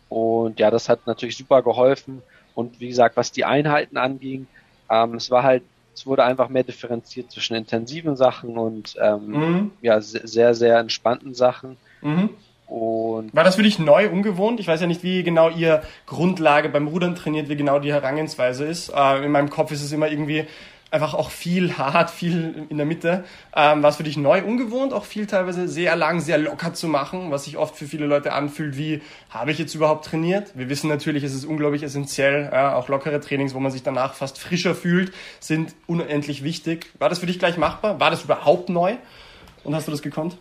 Und 0.09 0.59
ja, 0.59 0.71
das 0.71 0.89
hat 0.89 1.05
natürlich 1.07 1.38
super 1.38 1.61
geholfen. 1.61 2.21
Und 2.55 2.79
wie 2.79 2.88
gesagt, 2.89 3.15
was 3.15 3.31
die 3.31 3.45
Einheiten 3.45 3.97
anging, 3.97 4.47
ähm, 4.89 5.15
es 5.15 5.31
war 5.31 5.43
halt, 5.43 5.63
es 5.93 6.05
wurde 6.05 6.23
einfach 6.23 6.49
mehr 6.49 6.63
differenziert 6.63 7.31
zwischen 7.31 7.55
intensiven 7.55 8.15
Sachen 8.15 8.57
und 8.57 8.95
ähm, 9.01 9.27
mhm. 9.27 9.71
ja, 9.81 10.01
sehr, 10.01 10.55
sehr 10.55 10.79
entspannten 10.79 11.33
Sachen. 11.33 11.77
Mhm. 12.01 12.29
Und 12.67 13.33
war 13.33 13.43
das 13.43 13.55
für 13.55 13.63
dich 13.63 13.79
neu, 13.79 14.09
ungewohnt? 14.09 14.59
Ich 14.59 14.67
weiß 14.67 14.81
ja 14.81 14.88
nicht, 14.88 15.01
wie 15.01 15.23
genau 15.23 15.49
ihr 15.49 15.81
Grundlage 16.05 16.69
beim 16.69 16.88
Rudern 16.88 17.15
trainiert, 17.15 17.49
wie 17.49 17.55
genau 17.55 17.79
die 17.79 17.91
Herangehensweise 17.91 18.65
ist. 18.65 18.89
Äh, 18.89 19.25
in 19.25 19.31
meinem 19.31 19.49
Kopf 19.49 19.71
ist 19.71 19.83
es 19.83 19.91
immer 19.91 20.07
irgendwie, 20.07 20.45
einfach 20.91 21.13
auch 21.13 21.29
viel 21.29 21.77
hart, 21.77 22.10
viel 22.10 22.65
in 22.69 22.77
der 22.77 22.86
Mitte. 22.86 23.24
Ähm, 23.55 23.84
war 23.84 23.89
es 23.89 23.98
für 23.98 24.03
dich 24.03 24.17
neu, 24.17 24.43
ungewohnt, 24.43 24.93
auch 24.93 25.05
viel 25.05 25.27
teilweise 25.27 25.67
sehr 25.67 25.96
lang, 25.96 26.19
sehr 26.19 26.38
locker 26.38 26.74
zu 26.74 26.88
machen, 26.88 27.31
was 27.31 27.46
sich 27.46 27.58
oft 27.58 27.75
für 27.75 27.86
viele 27.86 28.05
Leute 28.05 28.34
anfühlt, 28.34 28.77
wie 28.77 29.01
habe 29.29 29.51
ich 29.51 29.60
jetzt 29.60 29.75
überhaupt 29.75 30.05
trainiert? 30.05 30.51
Wir 30.55 30.69
wissen 30.69 30.89
natürlich, 30.89 31.24
es 31.24 31.34
ist 31.34 31.46
unglaublich 31.46 31.84
essentiell, 31.84 32.50
ja, 32.51 32.75
auch 32.75 32.88
lockere 32.88 33.19
Trainings, 33.19 33.53
wo 33.53 33.60
man 33.60 33.72
sich 33.72 33.84
danach 33.84 34.13
fast 34.13 34.39
frischer 34.39 34.75
fühlt, 34.75 35.13
sind 35.39 35.75
unendlich 35.88 36.43
wichtig. 36.43 36.91
War 36.98 37.10
das 37.10 37.19
für 37.19 37.27
dich 37.27 37.39
gleich 37.39 37.58
machbar? 37.58 38.00
War 38.00 38.10
das 38.10 38.24
überhaupt 38.24 38.69
neu? 38.69 38.96
Und 39.63 39.75
hast 39.75 39.88
du 39.88 39.91
das 39.91 40.01
gekonnt? 40.01 40.38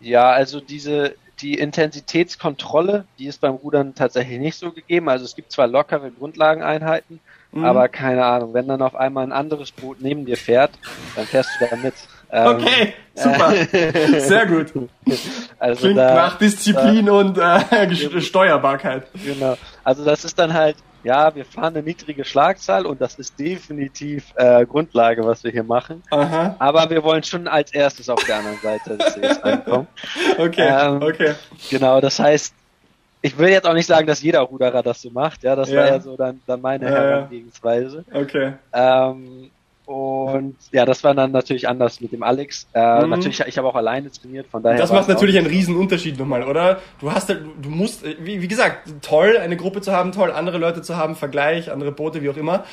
Ja, 0.00 0.30
also 0.30 0.60
diese 0.60 1.14
die 1.40 1.54
Intensitätskontrolle, 1.54 3.04
die 3.18 3.26
ist 3.26 3.40
beim 3.40 3.54
Rudern 3.54 3.94
tatsächlich 3.94 4.38
nicht 4.38 4.56
so 4.56 4.72
gegeben. 4.72 5.08
Also 5.08 5.24
es 5.24 5.36
gibt 5.36 5.52
zwar 5.52 5.66
lockere 5.66 6.10
Grundlageneinheiten, 6.10 7.20
Mhm. 7.56 7.64
Aber 7.64 7.88
keine 7.88 8.24
Ahnung, 8.24 8.54
wenn 8.54 8.68
dann 8.68 8.82
auf 8.82 8.94
einmal 8.94 9.24
ein 9.24 9.32
anderes 9.32 9.72
Boot 9.72 9.98
neben 10.00 10.26
dir 10.26 10.36
fährt, 10.36 10.72
dann 11.14 11.26
fährst 11.26 11.50
du 11.58 11.66
da 11.66 11.76
mit. 11.76 11.94
Ähm, 12.30 12.46
okay, 12.48 12.94
super. 13.14 13.54
Äh, 13.72 14.20
Sehr 14.20 14.46
gut. 14.46 14.72
Also 15.58 15.80
Klingt 15.80 15.98
da, 15.98 16.14
nach 16.14 16.38
Disziplin 16.38 17.06
da, 17.06 17.12
und 17.12 17.38
äh, 17.38 18.20
Steuerbarkeit. 18.20 19.06
Genau. 19.24 19.56
Also 19.84 20.04
das 20.04 20.24
ist 20.24 20.38
dann 20.38 20.52
halt, 20.52 20.76
ja, 21.04 21.34
wir 21.34 21.44
fahren 21.44 21.76
eine 21.76 21.84
niedrige 21.84 22.24
Schlagzahl 22.24 22.84
und 22.84 23.00
das 23.00 23.14
ist 23.14 23.38
definitiv 23.38 24.34
äh, 24.34 24.66
Grundlage, 24.66 25.24
was 25.24 25.44
wir 25.44 25.52
hier 25.52 25.62
machen. 25.62 26.02
Aha. 26.10 26.56
Aber 26.58 26.90
wir 26.90 27.04
wollen 27.04 27.22
schon 27.22 27.46
als 27.46 27.72
erstes 27.72 28.08
auf 28.08 28.24
der 28.24 28.38
anderen 28.38 28.58
Seite 28.58 28.96
des 28.96 29.14
Sees 29.14 29.42
ankommen. 29.42 29.86
Okay, 30.38 30.68
ähm, 30.68 31.02
okay. 31.02 31.34
Genau, 31.70 32.00
das 32.00 32.18
heißt, 32.18 32.52
ich 33.22 33.38
will 33.38 33.48
jetzt 33.48 33.66
auch 33.66 33.74
nicht 33.74 33.86
sagen, 33.86 34.06
dass 34.06 34.22
jeder 34.22 34.40
Ruderer 34.40 34.82
das 34.82 35.02
so 35.02 35.10
macht, 35.10 35.42
ja, 35.42 35.56
das 35.56 35.70
ja. 35.70 35.80
war 35.80 35.86
ja 35.86 36.00
so 36.00 36.16
dann, 36.16 36.40
dann 36.46 36.60
meine 36.60 36.84
ja, 36.86 36.90
Herangehensweise. 36.92 38.04
Okay. 38.12 38.52
Ähm, 38.72 39.50
und 39.86 40.56
ja, 40.72 40.84
das 40.84 41.04
war 41.04 41.14
dann 41.14 41.30
natürlich 41.30 41.68
anders 41.68 42.00
mit 42.00 42.10
dem 42.10 42.24
Alex. 42.24 42.66
Äh, 42.74 43.04
mhm. 43.04 43.10
Natürlich, 43.10 43.40
ich 43.40 43.56
habe 43.56 43.68
auch 43.68 43.76
alleine 43.76 44.10
trainiert, 44.10 44.48
von 44.48 44.60
daher. 44.60 44.78
Das 44.78 44.90
macht 44.90 45.08
natürlich 45.08 45.38
einen 45.38 45.46
riesen 45.46 45.76
Unterschied 45.76 46.18
nochmal, 46.18 46.42
oder? 46.42 46.80
Du 46.98 47.12
hast 47.12 47.28
halt, 47.28 47.44
du 47.62 47.70
musst, 47.70 48.04
wie, 48.18 48.42
wie 48.42 48.48
gesagt, 48.48 48.88
toll, 49.00 49.38
eine 49.38 49.56
Gruppe 49.56 49.80
zu 49.80 49.92
haben, 49.92 50.10
toll, 50.10 50.32
andere 50.32 50.58
Leute 50.58 50.82
zu 50.82 50.96
haben, 50.96 51.14
Vergleich, 51.14 51.70
andere 51.70 51.92
Boote, 51.92 52.20
wie 52.20 52.30
auch 52.30 52.36
immer. 52.36 52.64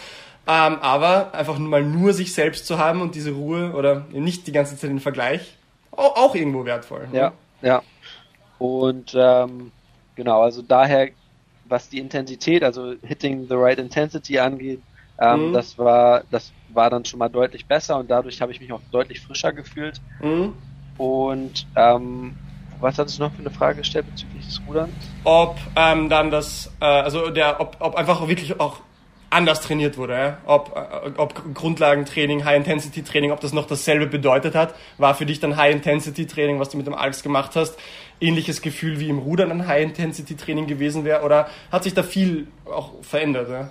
Ähm, 0.48 0.80
aber 0.82 1.36
einfach 1.36 1.58
mal 1.60 1.84
nur 1.84 2.14
sich 2.14 2.34
selbst 2.34 2.66
zu 2.66 2.80
haben 2.80 3.02
und 3.02 3.14
diese 3.14 3.32
Ruhe 3.32 3.74
oder 3.74 4.06
nicht 4.12 4.48
die 4.48 4.52
ganze 4.52 4.76
Zeit 4.76 4.90
den 4.90 5.00
Vergleich, 5.00 5.56
auch, 5.92 6.16
auch 6.18 6.36
irgendwo 6.36 6.66
wertvoll. 6.66 7.08
Ne? 7.12 7.18
Ja, 7.18 7.34
ja. 7.62 7.82
Und 8.58 9.14
ähm, 9.16 9.72
genau, 10.16 10.42
also 10.42 10.62
daher, 10.62 11.10
was 11.66 11.90
die 11.90 12.00
Intensität, 12.00 12.64
also 12.64 12.96
hitting 13.02 13.48
the 13.48 13.56
right 13.56 13.80
intensity 13.80 14.40
angeht, 14.40 14.82
ähm, 15.20 15.50
mhm. 15.50 15.54
das 15.54 15.78
war, 15.78 16.24
das 16.32 16.52
war 16.70 16.90
dann 16.90 17.06
schon 17.06 17.20
mal 17.20 17.30
deutlich 17.30 17.66
besser 17.66 17.98
und 17.98 18.10
dadurch 18.10 18.42
habe 18.42 18.52
ich 18.52 18.60
mich 18.60 18.72
auch 18.72 18.82
deutlich 18.92 19.22
frischer 19.22 19.54
gefühlt. 19.54 20.02
Mhm. 20.22 20.54
Und 20.98 21.68
ähm, 21.76 22.36
was 22.80 22.98
hattest 22.98 23.20
du 23.20 23.24
noch 23.24 23.32
für 23.32 23.40
eine 23.40 23.52
Frage 23.52 23.80
gestellt 23.80 24.06
bezüglich 24.10 24.46
des 24.46 24.62
Ruderns? 24.68 24.94
Ob 25.24 25.58
ähm, 25.76 26.10
dann 26.10 26.32
das, 26.32 26.72
äh, 26.80 26.86
also 26.86 27.30
der, 27.30 27.62
ob, 27.62 27.78
ob 27.80 27.96
einfach 27.96 28.28
wirklich 28.28 28.60
auch 28.60 28.80
anders 29.30 29.62
trainiert 29.62 29.98
wurde, 29.98 30.14
ja? 30.14 30.38
ob, 30.46 30.76
äh, 30.76 31.10
ob 31.18 31.54
Grundlagentraining, 31.54 32.46
High-Intensity-Training, 32.46 33.32
ob 33.32 33.40
das 33.40 33.54
noch 33.54 33.66
dasselbe 33.66 34.08
bedeutet 34.08 34.56
hat, 34.56 34.76
war 34.98 35.16
für 35.16 35.26
dich 35.26 35.40
dann 35.40 35.58
High-Intensity-Training, 35.58 36.60
was 36.60 36.70
du 36.70 36.78
mit 36.78 36.86
dem 36.86 36.94
Alex 36.94 37.24
gemacht 37.24 37.56
hast, 37.56 37.78
ähnliches 38.20 38.62
Gefühl 38.62 39.00
wie 39.00 39.10
im 39.10 39.20
Rudern 39.20 39.52
ein 39.52 39.68
High-Intensity-Training 39.68 40.68
gewesen 40.68 41.06
wäre 41.06 41.24
oder 41.24 41.48
hat 41.72 41.84
sich 41.84 41.94
da 41.94 42.04
viel 42.04 42.48
auch 42.66 42.92
verändert? 43.02 43.50
Ja? 43.50 43.70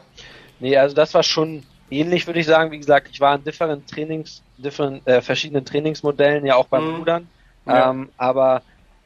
Nee, 0.61 0.77
also 0.77 0.95
das 0.95 1.15
war 1.15 1.23
schon 1.23 1.65
ähnlich, 1.91 2.27
würde 2.27 2.41
ich 2.41 2.47
sagen. 2.47 2.71
Wie 2.71 2.79
gesagt, 2.79 3.09
ich 3.11 3.21
war 3.21 3.35
in 3.35 3.45
different 3.45 3.89
Trainings, 3.89 4.43
different, 4.59 5.07
äh, 5.07 5.21
verschiedenen 5.21 5.65
Trainingsmodellen, 5.65 6.47
ja 6.47 6.57
auch 6.57 6.67
beim 6.67 6.89
mhm. 6.89 6.97
Rudern. 6.97 7.29
Ja. 7.67 7.91
Ähm, 7.91 8.11
aber 8.17 8.63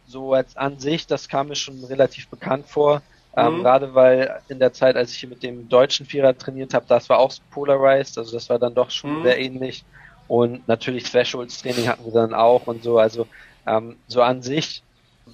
so 0.06 0.32
als 0.32 0.56
an 0.56 0.78
sich, 0.78 1.06
das 1.06 1.28
kam 1.28 1.48
mir 1.48 1.56
schon 1.56 1.82
relativ 1.84 2.28
bekannt 2.28 2.66
vor. 2.66 3.02
Ähm, 3.36 3.58
mhm. 3.58 3.62
Gerade 3.62 3.94
weil 3.94 4.40
in 4.48 4.58
der 4.58 4.72
Zeit, 4.72 4.96
als 4.96 5.12
ich 5.12 5.18
hier 5.18 5.28
mit 5.28 5.42
dem 5.42 5.68
deutschen 5.68 6.06
Vierer 6.06 6.36
trainiert 6.36 6.72
habe, 6.72 6.86
das 6.88 7.08
war 7.08 7.18
auch 7.18 7.34
polarized, 7.50 8.16
also 8.16 8.32
das 8.32 8.48
war 8.48 8.58
dann 8.58 8.74
doch 8.74 8.90
schon 8.90 9.18
mhm. 9.18 9.22
sehr 9.24 9.38
ähnlich. 9.38 9.84
Und 10.28 10.66
natürlich 10.66 11.04
Thresholds 11.04 11.62
Training 11.62 11.86
hatten 11.86 12.04
wir 12.04 12.12
dann 12.12 12.34
auch 12.34 12.66
und 12.66 12.82
so. 12.82 12.98
Also 12.98 13.26
ähm, 13.66 13.96
so 14.08 14.22
an 14.22 14.42
sich 14.42 14.82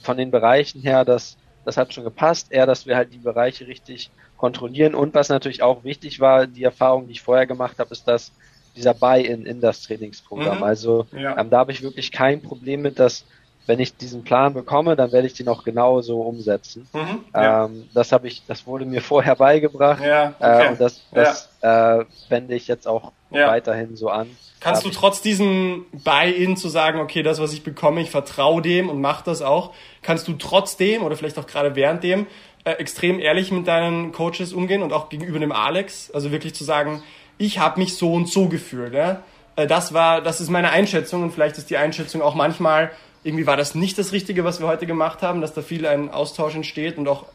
von 0.00 0.16
den 0.16 0.30
Bereichen 0.30 0.80
her, 0.82 1.04
das, 1.04 1.36
das 1.64 1.76
hat 1.76 1.92
schon 1.92 2.04
gepasst. 2.04 2.50
Eher, 2.50 2.66
dass 2.66 2.86
wir 2.86 2.96
halt 2.96 3.12
die 3.12 3.18
Bereiche 3.18 3.66
richtig 3.66 4.10
kontrollieren. 4.36 4.94
Und 4.94 5.14
was 5.14 5.28
natürlich 5.28 5.62
auch 5.62 5.84
wichtig 5.84 6.20
war, 6.20 6.46
die 6.46 6.64
Erfahrung, 6.64 7.06
die 7.06 7.12
ich 7.12 7.22
vorher 7.22 7.46
gemacht 7.46 7.78
habe, 7.78 7.90
ist, 7.92 8.08
dass 8.08 8.32
dieser 8.74 8.94
Buy-in 8.94 9.46
in 9.46 9.60
das 9.60 9.82
Trainingsprogramm. 9.82 10.58
Mhm. 10.58 10.64
Also 10.64 11.06
ja. 11.12 11.38
ähm, 11.38 11.50
da 11.50 11.58
habe 11.58 11.72
ich 11.72 11.82
wirklich 11.82 12.10
kein 12.10 12.42
Problem 12.42 12.82
mit, 12.82 12.98
dass 12.98 13.24
wenn 13.66 13.78
ich 13.80 13.96
diesen 13.96 14.24
Plan 14.24 14.54
bekomme, 14.54 14.96
dann 14.96 15.12
werde 15.12 15.26
ich 15.26 15.34
den 15.34 15.48
auch 15.48 15.64
genau 15.64 16.00
so 16.00 16.22
umsetzen. 16.22 16.88
Mhm, 16.92 17.24
ja. 17.34 17.66
ähm, 17.66 17.88
das 17.94 18.12
habe 18.12 18.26
ich, 18.26 18.42
das 18.46 18.66
wurde 18.66 18.84
mir 18.84 19.00
vorher 19.02 19.36
beigebracht 19.36 20.02
ja, 20.04 20.34
okay. 20.38 20.66
äh, 20.66 20.70
und 20.70 20.80
das, 20.80 21.02
das 21.12 21.50
ja. 21.62 22.00
äh, 22.00 22.04
wende 22.28 22.54
ich 22.54 22.68
jetzt 22.68 22.86
auch 22.86 23.12
weiterhin 23.30 23.96
so 23.96 24.08
an. 24.08 24.28
Kannst 24.60 24.84
du 24.84 24.90
trotz 24.90 25.20
diesem 25.22 25.86
Buy-in 25.92 26.56
zu 26.56 26.68
sagen, 26.68 27.00
okay, 27.00 27.22
das, 27.22 27.40
was 27.40 27.52
ich 27.52 27.64
bekomme, 27.64 28.00
ich 28.00 28.10
vertraue 28.10 28.62
dem 28.62 28.88
und 28.88 29.00
mach 29.00 29.22
das 29.22 29.42
auch, 29.42 29.72
kannst 30.02 30.28
du 30.28 30.34
trotzdem 30.34 31.02
oder 31.02 31.16
vielleicht 31.16 31.38
auch 31.38 31.46
gerade 31.46 31.74
während 31.74 32.04
dem 32.04 32.26
äh, 32.64 32.72
extrem 32.72 33.18
ehrlich 33.18 33.50
mit 33.50 33.66
deinen 33.66 34.12
Coaches 34.12 34.52
umgehen 34.52 34.82
und 34.82 34.92
auch 34.92 35.08
gegenüber 35.08 35.40
dem 35.40 35.50
Alex, 35.50 36.12
also 36.12 36.30
wirklich 36.30 36.54
zu 36.54 36.62
sagen, 36.62 37.02
ich 37.38 37.58
habe 37.58 37.80
mich 37.80 37.96
so 37.96 38.12
und 38.12 38.28
so 38.28 38.48
gefühlt. 38.48 38.94
Ja? 38.94 39.22
Äh, 39.56 39.66
das 39.66 39.94
war, 39.94 40.20
das 40.20 40.40
ist 40.40 40.48
meine 40.48 40.70
Einschätzung 40.70 41.24
und 41.24 41.32
vielleicht 41.32 41.58
ist 41.58 41.70
die 41.70 41.76
Einschätzung 41.76 42.22
auch 42.22 42.36
manchmal 42.36 42.92
irgendwie 43.24 43.46
war 43.46 43.56
das 43.56 43.74
nicht 43.74 43.98
das 43.98 44.12
Richtige, 44.12 44.44
was 44.44 44.60
wir 44.60 44.66
heute 44.66 44.86
gemacht 44.86 45.22
haben, 45.22 45.40
dass 45.40 45.54
da 45.54 45.62
viel 45.62 45.86
ein 45.86 46.10
Austausch 46.10 46.54
entsteht 46.54 46.98
und 46.98 47.08
auch 47.08 47.26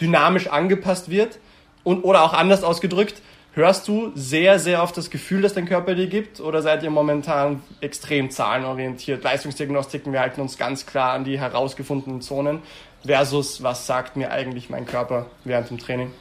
dynamisch 0.00 0.48
angepasst 0.48 1.10
wird. 1.10 1.38
Und, 1.84 2.04
oder 2.04 2.22
auch 2.22 2.32
anders 2.32 2.62
ausgedrückt, 2.64 3.22
hörst 3.54 3.88
du 3.88 4.12
sehr, 4.14 4.58
sehr 4.58 4.82
auf 4.82 4.92
das 4.92 5.10
Gefühl, 5.10 5.42
das 5.42 5.54
dein 5.54 5.66
Körper 5.66 5.94
dir 5.94 6.06
gibt? 6.06 6.40
Oder 6.40 6.62
seid 6.62 6.82
ihr 6.82 6.90
momentan 6.90 7.62
extrem 7.80 8.30
zahlenorientiert? 8.30 9.22
Leistungsdiagnostiken, 9.22 10.12
wir 10.12 10.20
halten 10.20 10.40
uns 10.40 10.58
ganz 10.58 10.86
klar 10.86 11.12
an 11.12 11.24
die 11.24 11.38
herausgefundenen 11.38 12.20
Zonen 12.20 12.60
versus 13.04 13.62
was 13.62 13.86
sagt 13.86 14.16
mir 14.16 14.30
eigentlich 14.30 14.70
mein 14.70 14.86
Körper 14.86 15.26
während 15.44 15.70
dem 15.70 15.78
Training? 15.78 16.12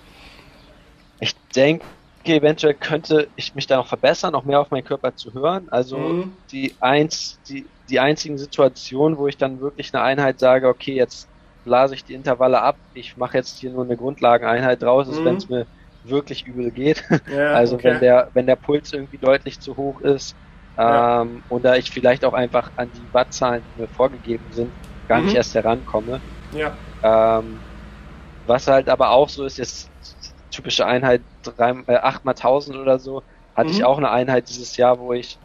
Ich 1.19 1.35
denke, 1.55 1.85
eventuell 2.23 2.73
könnte 2.73 3.27
ich 3.35 3.53
mich 3.55 3.67
da 3.67 3.77
noch 3.77 3.87
verbessern, 3.87 4.33
noch 4.33 4.43
mehr 4.43 4.59
auf 4.59 4.71
meinen 4.71 4.83
Körper 4.83 5.15
zu 5.15 5.33
hören. 5.33 5.67
Also 5.69 5.97
mhm. 5.97 6.33
die 6.51 6.73
eins, 6.79 7.39
die 7.47 7.65
die 7.91 7.99
einzigen 7.99 8.37
Situationen, 8.37 9.17
wo 9.17 9.27
ich 9.27 9.37
dann 9.37 9.61
wirklich 9.61 9.93
eine 9.93 10.03
Einheit 10.03 10.39
sage, 10.39 10.67
okay, 10.67 10.93
jetzt 10.93 11.27
blase 11.63 11.93
ich 11.93 12.03
die 12.03 12.13
Intervalle 12.13 12.61
ab, 12.61 12.77
ich 12.93 13.17
mache 13.17 13.37
jetzt 13.37 13.59
hier 13.59 13.69
nur 13.71 13.83
eine 13.83 13.97
Grundlageneinheit 13.97 14.81
draus, 14.81 15.07
ist, 15.07 15.19
mhm. 15.19 15.25
wenn 15.25 15.35
es 15.35 15.49
mir 15.49 15.65
wirklich 16.03 16.47
übel 16.47 16.71
geht. 16.71 17.03
Ja, 17.33 17.53
also 17.53 17.75
okay. 17.75 17.91
wenn 17.91 17.99
der, 17.99 18.29
wenn 18.33 18.47
der 18.47 18.55
Puls 18.55 18.93
irgendwie 18.93 19.17
deutlich 19.17 19.59
zu 19.59 19.77
hoch 19.77 20.01
ist, 20.01 20.35
ja. 20.77 21.21
ähm, 21.21 21.43
oder 21.49 21.77
ich 21.77 21.91
vielleicht 21.91 22.25
auch 22.25 22.33
einfach 22.33 22.71
an 22.77 22.89
die 22.93 23.13
Wattzahlen, 23.13 23.61
die 23.75 23.81
mir 23.81 23.87
vorgegeben 23.87 24.45
sind, 24.51 24.71
gar 25.07 25.19
mhm. 25.19 25.25
nicht 25.25 25.35
erst 25.35 25.53
herankomme. 25.53 26.19
Ja. 26.53 26.71
Ähm, 27.03 27.59
was 28.47 28.67
halt 28.67 28.89
aber 28.89 29.11
auch 29.11 29.29
so 29.29 29.45
ist, 29.45 29.57
jetzt 29.57 29.89
typische 30.49 30.85
Einheit 30.85 31.21
drei, 31.43 31.75
äh, 31.87 31.97
8 31.97 32.25
mal 32.25 32.31
1000 32.31 32.77
oder 32.77 32.99
so, 32.99 33.21
hatte 33.55 33.69
mhm. 33.69 33.75
ich 33.75 33.83
auch 33.83 33.97
eine 33.97 34.09
Einheit 34.09 34.49
dieses 34.49 34.77
Jahr, 34.77 34.99
wo 34.99 35.13
ich 35.13 35.37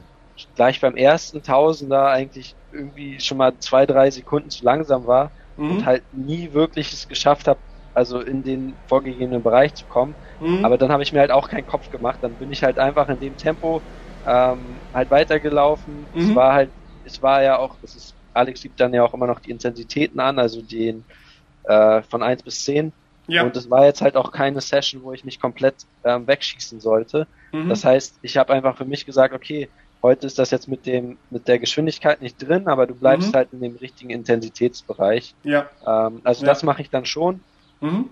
gleich 0.54 0.80
beim 0.80 0.96
ersten 0.96 1.42
Tausender 1.42 2.08
eigentlich 2.08 2.56
irgendwie 2.70 3.20
schon 3.20 3.38
mal 3.38 3.58
zwei, 3.58 3.86
drei 3.86 4.10
Sekunden 4.10 4.50
zu 4.50 4.64
langsam 4.64 5.06
war 5.06 5.32
mhm. 5.56 5.70
und 5.70 5.86
halt 5.86 6.04
nie 6.12 6.52
wirklich 6.52 6.92
es 6.92 7.08
geschafft 7.08 7.48
habe, 7.48 7.60
also 7.94 8.20
in 8.20 8.42
den 8.42 8.78
vorgegebenen 8.86 9.42
Bereich 9.42 9.74
zu 9.74 9.86
kommen. 9.86 10.16
Mhm. 10.38 10.64
Aber 10.64 10.78
dann 10.78 10.92
habe 10.92 11.02
ich 11.02 11.12
mir 11.12 11.20
halt 11.20 11.30
auch 11.30 11.48
keinen 11.48 11.66
Kopf 11.66 11.90
gemacht. 11.90 12.18
Dann 12.22 12.38
bin 12.38 12.50
ich 12.52 12.62
halt 12.62 12.78
einfach 12.78 13.08
in 13.08 13.18
dem 13.18 13.36
Tempo 13.36 13.82
ähm, 14.26 14.82
halt 14.92 15.10
weitergelaufen. 15.10 16.10
Mhm. 16.12 16.20
Es 16.20 16.34
war 16.34 16.52
halt, 16.52 16.72
es 17.04 17.22
war 17.22 17.42
ja 17.42 17.58
auch, 17.58 17.78
es 17.82 17.94
ist, 17.94 18.14
Alex 18.34 18.60
gibt 18.60 18.80
dann 18.80 18.92
ja 18.92 19.02
auch 19.02 19.14
immer 19.14 19.26
noch 19.26 19.40
die 19.40 19.50
Intensitäten 19.50 20.20
an, 20.20 20.38
also 20.38 20.60
den 20.60 21.06
äh, 21.64 22.02
von 22.02 22.22
eins 22.22 22.42
bis 22.42 22.62
zehn. 22.62 22.92
Ja. 23.28 23.42
Und 23.44 23.56
es 23.56 23.70
war 23.70 23.84
jetzt 23.84 24.02
halt 24.02 24.16
auch 24.16 24.30
keine 24.30 24.60
Session, 24.60 25.02
wo 25.02 25.12
ich 25.12 25.24
mich 25.24 25.40
komplett 25.40 25.82
ähm, 26.04 26.26
wegschießen 26.26 26.80
sollte. 26.80 27.26
Mhm. 27.52 27.68
Das 27.68 27.84
heißt, 27.84 28.18
ich 28.22 28.36
habe 28.36 28.52
einfach 28.52 28.76
für 28.76 28.84
mich 28.84 29.04
gesagt, 29.04 29.34
okay, 29.34 29.72
Heute 30.06 30.28
ist 30.28 30.38
das 30.38 30.52
jetzt 30.52 30.68
mit 30.68 30.86
dem 30.86 31.18
mit 31.30 31.48
der 31.48 31.58
Geschwindigkeit 31.58 32.22
nicht 32.22 32.36
drin, 32.36 32.68
aber 32.68 32.86
du 32.86 32.94
bleibst 32.94 33.32
mhm. 33.32 33.34
halt 33.34 33.48
in 33.52 33.60
dem 33.60 33.74
richtigen 33.74 34.10
Intensitätsbereich. 34.10 35.34
Ja. 35.42 35.68
Ähm, 35.84 36.20
also 36.22 36.42
ja. 36.42 36.46
das 36.46 36.62
mache 36.62 36.80
ich 36.80 36.90
dann 36.90 37.06
schon. 37.06 37.40
Mhm. 37.80 38.10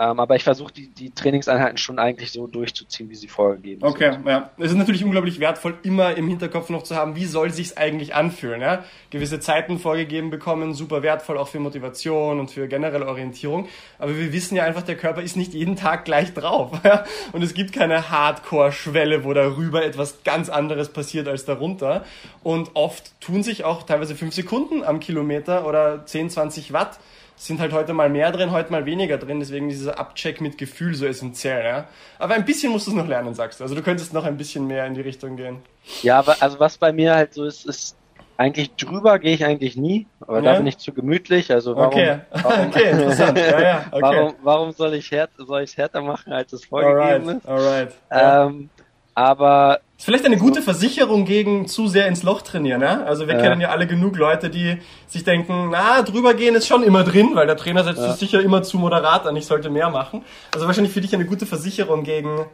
Ähm, 0.00 0.18
aber 0.18 0.34
ich 0.34 0.44
versuche 0.44 0.72
die, 0.72 0.88
die 0.88 1.10
Trainingseinheiten 1.10 1.76
schon 1.76 1.98
eigentlich 1.98 2.32
so 2.32 2.46
durchzuziehen, 2.46 3.10
wie 3.10 3.14
sie 3.14 3.28
vorgegeben 3.28 3.82
okay, 3.82 4.12
sind. 4.12 4.22
Okay, 4.22 4.30
ja. 4.30 4.50
Es 4.56 4.70
ist 4.70 4.78
natürlich 4.78 5.04
unglaublich 5.04 5.40
wertvoll, 5.40 5.74
immer 5.82 6.16
im 6.16 6.26
Hinterkopf 6.26 6.70
noch 6.70 6.84
zu 6.84 6.96
haben, 6.96 7.16
wie 7.16 7.26
soll 7.26 7.50
sich's 7.50 7.76
eigentlich 7.76 8.14
anfühlen. 8.14 8.62
Ja? 8.62 8.82
Gewisse 9.10 9.40
Zeiten 9.40 9.78
vorgegeben 9.78 10.30
bekommen, 10.30 10.72
super 10.72 11.02
wertvoll 11.02 11.36
auch 11.36 11.48
für 11.48 11.60
Motivation 11.60 12.40
und 12.40 12.50
für 12.50 12.66
generelle 12.66 13.06
Orientierung. 13.06 13.68
Aber 13.98 14.16
wir 14.16 14.32
wissen 14.32 14.56
ja 14.56 14.64
einfach, 14.64 14.80
der 14.80 14.96
Körper 14.96 15.20
ist 15.20 15.36
nicht 15.36 15.52
jeden 15.52 15.76
Tag 15.76 16.06
gleich 16.06 16.32
drauf. 16.32 16.72
Ja? 16.82 17.04
Und 17.32 17.42
es 17.42 17.52
gibt 17.52 17.72
keine 17.74 18.10
Hardcore-Schwelle, 18.10 19.22
wo 19.22 19.34
darüber 19.34 19.84
etwas 19.84 20.24
ganz 20.24 20.48
anderes 20.48 20.88
passiert 20.88 21.28
als 21.28 21.44
darunter. 21.44 22.04
Und 22.42 22.70
oft 22.74 23.12
tun 23.20 23.42
sich 23.42 23.64
auch 23.64 23.82
teilweise 23.82 24.14
fünf 24.14 24.34
Sekunden 24.34 24.82
am 24.82 24.98
Kilometer 24.98 25.66
oder 25.66 26.06
10, 26.06 26.30
20 26.30 26.72
Watt 26.72 26.98
sind 27.46 27.58
halt 27.58 27.72
heute 27.72 27.94
mal 27.94 28.10
mehr 28.10 28.30
drin, 28.32 28.50
heute 28.50 28.70
mal 28.70 28.84
weniger 28.84 29.16
drin, 29.16 29.40
deswegen 29.40 29.70
ist 29.70 29.80
dieser 29.80 29.98
Abcheck 29.98 30.42
mit 30.42 30.58
Gefühl 30.58 30.94
so 30.94 31.06
essentiell, 31.06 31.64
ja. 31.64 31.84
Aber 32.18 32.34
ein 32.34 32.44
bisschen 32.44 32.70
musst 32.70 32.86
du 32.86 32.90
es 32.90 32.96
noch 32.96 33.08
lernen, 33.08 33.34
sagst 33.34 33.60
du. 33.60 33.64
Also 33.64 33.74
du 33.74 33.82
könntest 33.82 34.12
noch 34.12 34.24
ein 34.24 34.36
bisschen 34.36 34.66
mehr 34.66 34.84
in 34.86 34.92
die 34.92 35.00
Richtung 35.00 35.36
gehen. 35.36 35.56
Ja, 36.02 36.20
also 36.20 36.60
was 36.60 36.76
bei 36.76 36.92
mir 36.92 37.14
halt 37.14 37.32
so 37.32 37.44
ist, 37.44 37.64
ist 37.64 37.96
eigentlich 38.36 38.74
drüber 38.76 39.18
gehe 39.18 39.34
ich 39.34 39.44
eigentlich 39.44 39.76
nie, 39.76 40.06
aber 40.20 40.42
ja. 40.42 40.52
da 40.52 40.58
bin 40.58 40.66
ich 40.66 40.78
zu 40.78 40.92
gemütlich. 40.92 41.50
Also 41.50 41.76
warum, 41.76 41.88
okay. 41.88 42.20
warum, 42.30 42.68
okay, 42.68 42.90
interessant. 42.90 43.38
Ja, 43.38 43.60
ja, 43.60 43.84
okay. 43.90 44.02
warum, 44.02 44.34
warum 44.42 44.72
soll 44.72 44.94
ich 44.94 45.10
ich 45.10 45.76
härter 45.76 46.02
machen, 46.02 46.32
als 46.32 46.52
es 46.52 46.66
vorgegeben 46.66 47.40
alright, 47.46 47.88
ist? 47.88 48.08
Alright. 48.10 48.50
Ähm, 48.50 48.70
aber 49.14 49.80
ist 50.00 50.06
vielleicht 50.06 50.24
eine 50.24 50.38
gute 50.38 50.62
Versicherung 50.62 51.26
gegen 51.26 51.68
zu 51.68 51.86
sehr 51.86 52.08
ins 52.08 52.22
Loch 52.22 52.40
trainieren, 52.40 52.80
ja? 52.80 53.04
Also 53.04 53.28
wir 53.28 53.34
ja. 53.34 53.40
kennen 53.42 53.60
ja 53.60 53.68
alle 53.68 53.86
genug 53.86 54.16
Leute, 54.16 54.48
die 54.48 54.78
sich 55.06 55.24
denken, 55.24 55.68
na, 55.70 56.00
drüber 56.00 56.32
gehen 56.32 56.54
ist 56.54 56.66
schon 56.66 56.82
immer 56.82 57.04
drin, 57.04 57.32
weil 57.34 57.46
der 57.46 57.58
Trainer 57.58 57.84
setzt 57.84 57.98
ja. 57.98 58.08
sich 58.08 58.18
sicher 58.18 58.40
immer 58.40 58.62
zu 58.62 58.78
moderat 58.78 59.26
an, 59.26 59.36
ich 59.36 59.44
sollte 59.44 59.68
mehr 59.68 59.90
machen. 59.90 60.24
Also 60.54 60.66
wahrscheinlich 60.66 60.94
für 60.94 61.02
dich 61.02 61.14
eine 61.14 61.26
gute 61.26 61.44
Versicherung 61.44 62.02
gegen 62.02 62.46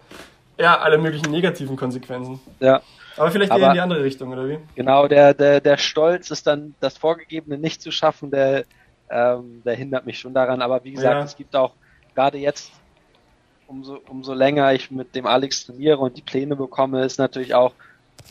ja, 0.59 0.77
alle 0.77 0.99
möglichen 0.99 1.31
negativen 1.31 1.77
Konsequenzen. 1.77 2.41
Ja. 2.59 2.83
Aber 3.17 3.31
vielleicht 3.31 3.53
eher 3.53 3.69
in 3.69 3.75
die 3.75 3.81
andere 3.81 4.03
Richtung, 4.03 4.33
oder 4.33 4.49
wie? 4.49 4.59
Genau, 4.75 5.07
der, 5.07 5.33
der, 5.33 5.61
der 5.61 5.79
Stolz 5.79 6.33
ist 6.33 6.49
dann 6.49 6.75
das 6.81 6.99
Vorgegebene 6.99 7.59
nicht 7.59 7.81
zu 7.81 7.93
schaffen, 7.93 8.31
der 8.31 8.65
ähm, 9.09 9.63
der 9.65 9.75
hindert 9.75 10.07
mich 10.07 10.19
schon 10.19 10.35
daran. 10.35 10.63
Aber 10.63 10.83
wie 10.85 10.93
gesagt, 10.93 11.15
ja. 11.15 11.23
es 11.23 11.37
gibt 11.37 11.55
auch 11.55 11.73
gerade 12.15 12.39
jetzt, 12.39 12.73
umso, 13.67 13.99
umso 14.09 14.35
länger 14.35 14.73
ich 14.73 14.91
mit 14.91 15.15
dem 15.15 15.27
Alex 15.27 15.67
trainiere 15.67 15.99
und 15.99 16.17
die 16.17 16.23
Pläne 16.23 16.57
bekomme, 16.57 17.05
ist 17.05 17.19
natürlich 17.19 17.55
auch 17.55 17.73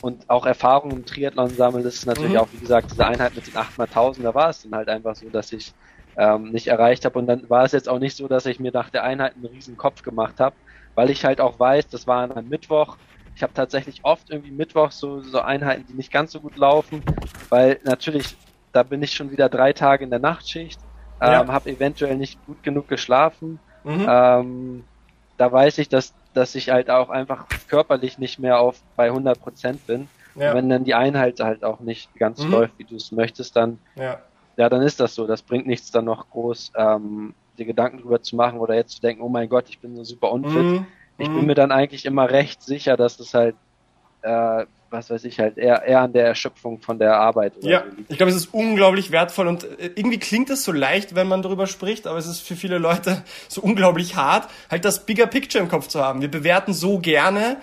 und 0.01 0.29
auch 0.29 0.45
Erfahrung 0.45 0.91
im 0.91 1.05
Triathlon 1.05 1.49
sammeln, 1.49 1.83
das 1.83 1.95
ist 1.95 2.05
natürlich 2.05 2.33
mhm. 2.33 2.39
auch, 2.39 2.47
wie 2.51 2.59
gesagt, 2.59 2.91
diese 2.91 3.05
Einheit 3.05 3.35
mit 3.35 3.47
den 3.47 3.53
8x1000, 3.53 4.23
da 4.23 4.33
war 4.33 4.49
es 4.49 4.63
dann 4.63 4.75
halt 4.75 4.89
einfach 4.89 5.15
so, 5.15 5.29
dass 5.29 5.51
ich 5.53 5.73
ähm, 6.17 6.51
nicht 6.51 6.67
erreicht 6.67 7.05
habe 7.05 7.17
und 7.19 7.27
dann 7.27 7.49
war 7.49 7.63
es 7.63 7.71
jetzt 7.71 7.87
auch 7.87 7.99
nicht 7.99 8.15
so, 8.15 8.27
dass 8.27 8.45
ich 8.45 8.59
mir 8.59 8.71
nach 8.71 8.89
der 8.89 9.03
Einheit 9.03 9.35
einen 9.35 9.45
riesen 9.45 9.77
Kopf 9.77 10.03
gemacht 10.03 10.39
habe, 10.39 10.55
weil 10.95 11.09
ich 11.09 11.23
halt 11.23 11.39
auch 11.39 11.59
weiß, 11.59 11.87
das 11.87 12.07
war 12.07 12.23
an 12.23 12.31
einem 12.31 12.49
Mittwoch, 12.49 12.97
ich 13.35 13.43
habe 13.43 13.53
tatsächlich 13.53 14.01
oft 14.03 14.29
irgendwie 14.29 14.51
Mittwoch 14.51 14.91
so, 14.91 15.21
so 15.21 15.41
Einheiten, 15.41 15.85
die 15.87 15.93
nicht 15.93 16.11
ganz 16.11 16.31
so 16.31 16.39
gut 16.39 16.57
laufen, 16.57 17.03
weil 17.49 17.79
natürlich, 17.83 18.35
da 18.71 18.83
bin 18.83 19.01
ich 19.03 19.13
schon 19.13 19.31
wieder 19.31 19.49
drei 19.49 19.73
Tage 19.73 20.03
in 20.03 20.09
der 20.09 20.19
Nachtschicht, 20.19 20.79
ähm, 21.21 21.31
ja. 21.31 21.47
habe 21.47 21.69
eventuell 21.69 22.17
nicht 22.17 22.43
gut 22.45 22.63
genug 22.63 22.87
geschlafen. 22.87 23.59
Mhm. 23.83 24.05
Ähm, 24.07 24.83
da 25.37 25.51
weiß 25.51 25.77
ich, 25.79 25.89
dass, 25.89 26.13
dass 26.33 26.55
ich 26.55 26.69
halt 26.69 26.89
auch 26.89 27.09
einfach 27.09 27.45
körperlich 27.67 28.17
nicht 28.17 28.39
mehr 28.39 28.59
auf 28.59 28.79
bei 28.95 29.07
100 29.07 29.39
Prozent 29.39 29.85
bin. 29.87 30.07
Ja. 30.37 30.53
wenn 30.53 30.67
dann 30.67 30.83
die 30.83 30.95
Einheit 30.95 31.39
halt 31.39 31.63
auch 31.63 31.79
nicht 31.79 32.13
ganz 32.15 32.43
mhm. 32.43 32.51
läuft, 32.51 32.77
wie 32.77 32.83
du 32.83 32.97
es 32.97 33.13
möchtest, 33.13 33.55
dann 33.55 33.79
ja. 33.95 34.19
ja, 34.57 34.67
dann 34.67 34.81
ist 34.81 34.99
das 34.99 35.15
so. 35.15 35.27
Das 35.27 35.41
bringt 35.41 35.65
nichts, 35.65 35.91
dann 35.91 36.03
noch 36.03 36.29
groß 36.29 36.73
ähm, 36.75 37.33
dir 37.57 37.63
Gedanken 37.65 37.99
drüber 37.99 38.21
zu 38.21 38.35
machen 38.35 38.59
oder 38.59 38.75
jetzt 38.75 38.95
zu 38.95 39.01
denken, 39.01 39.21
oh 39.21 39.29
mein 39.29 39.47
Gott, 39.47 39.69
ich 39.69 39.79
bin 39.79 39.95
so 39.95 40.03
super 40.03 40.33
unfit. 40.33 40.61
Mhm 40.61 40.85
ich 41.17 41.27
bin 41.27 41.41
mhm. 41.41 41.45
mir 41.45 41.55
dann 41.55 41.71
eigentlich 41.71 42.05
immer 42.05 42.29
recht 42.29 42.61
sicher, 42.61 42.97
dass 42.97 43.19
es 43.19 43.33
halt, 43.33 43.55
äh, 44.21 44.65
was 44.95 45.09
weiß 45.09 45.23
ich, 45.25 45.39
halt 45.39 45.57
eher, 45.57 45.83
eher 45.83 46.01
an 46.01 46.13
der 46.13 46.25
Erschöpfung 46.25 46.81
von 46.81 46.97
der 46.97 47.17
Arbeit. 47.17 47.53
ja, 47.61 47.83
so 47.83 48.03
ich 48.09 48.17
glaube, 48.17 48.31
es 48.31 48.37
ist 48.37 48.53
unglaublich 48.53 49.11
wertvoll 49.11 49.47
und 49.47 49.63
äh, 49.63 49.91
irgendwie 49.95 50.19
klingt 50.19 50.49
es 50.49 50.63
so 50.63 50.71
leicht, 50.71 51.15
wenn 51.15 51.27
man 51.27 51.41
darüber 51.41 51.67
spricht, 51.67 52.07
aber 52.07 52.17
es 52.17 52.27
ist 52.27 52.39
für 52.39 52.55
viele 52.55 52.77
Leute 52.77 53.23
so 53.47 53.61
unglaublich 53.61 54.15
hart, 54.15 54.49
halt 54.69 54.85
das 54.85 55.05
Bigger 55.05 55.27
Picture 55.27 55.63
im 55.63 55.69
Kopf 55.69 55.87
zu 55.87 56.03
haben. 56.03 56.21
Wir 56.21 56.31
bewerten 56.31 56.73
so 56.73 56.99
gerne, 56.99 57.57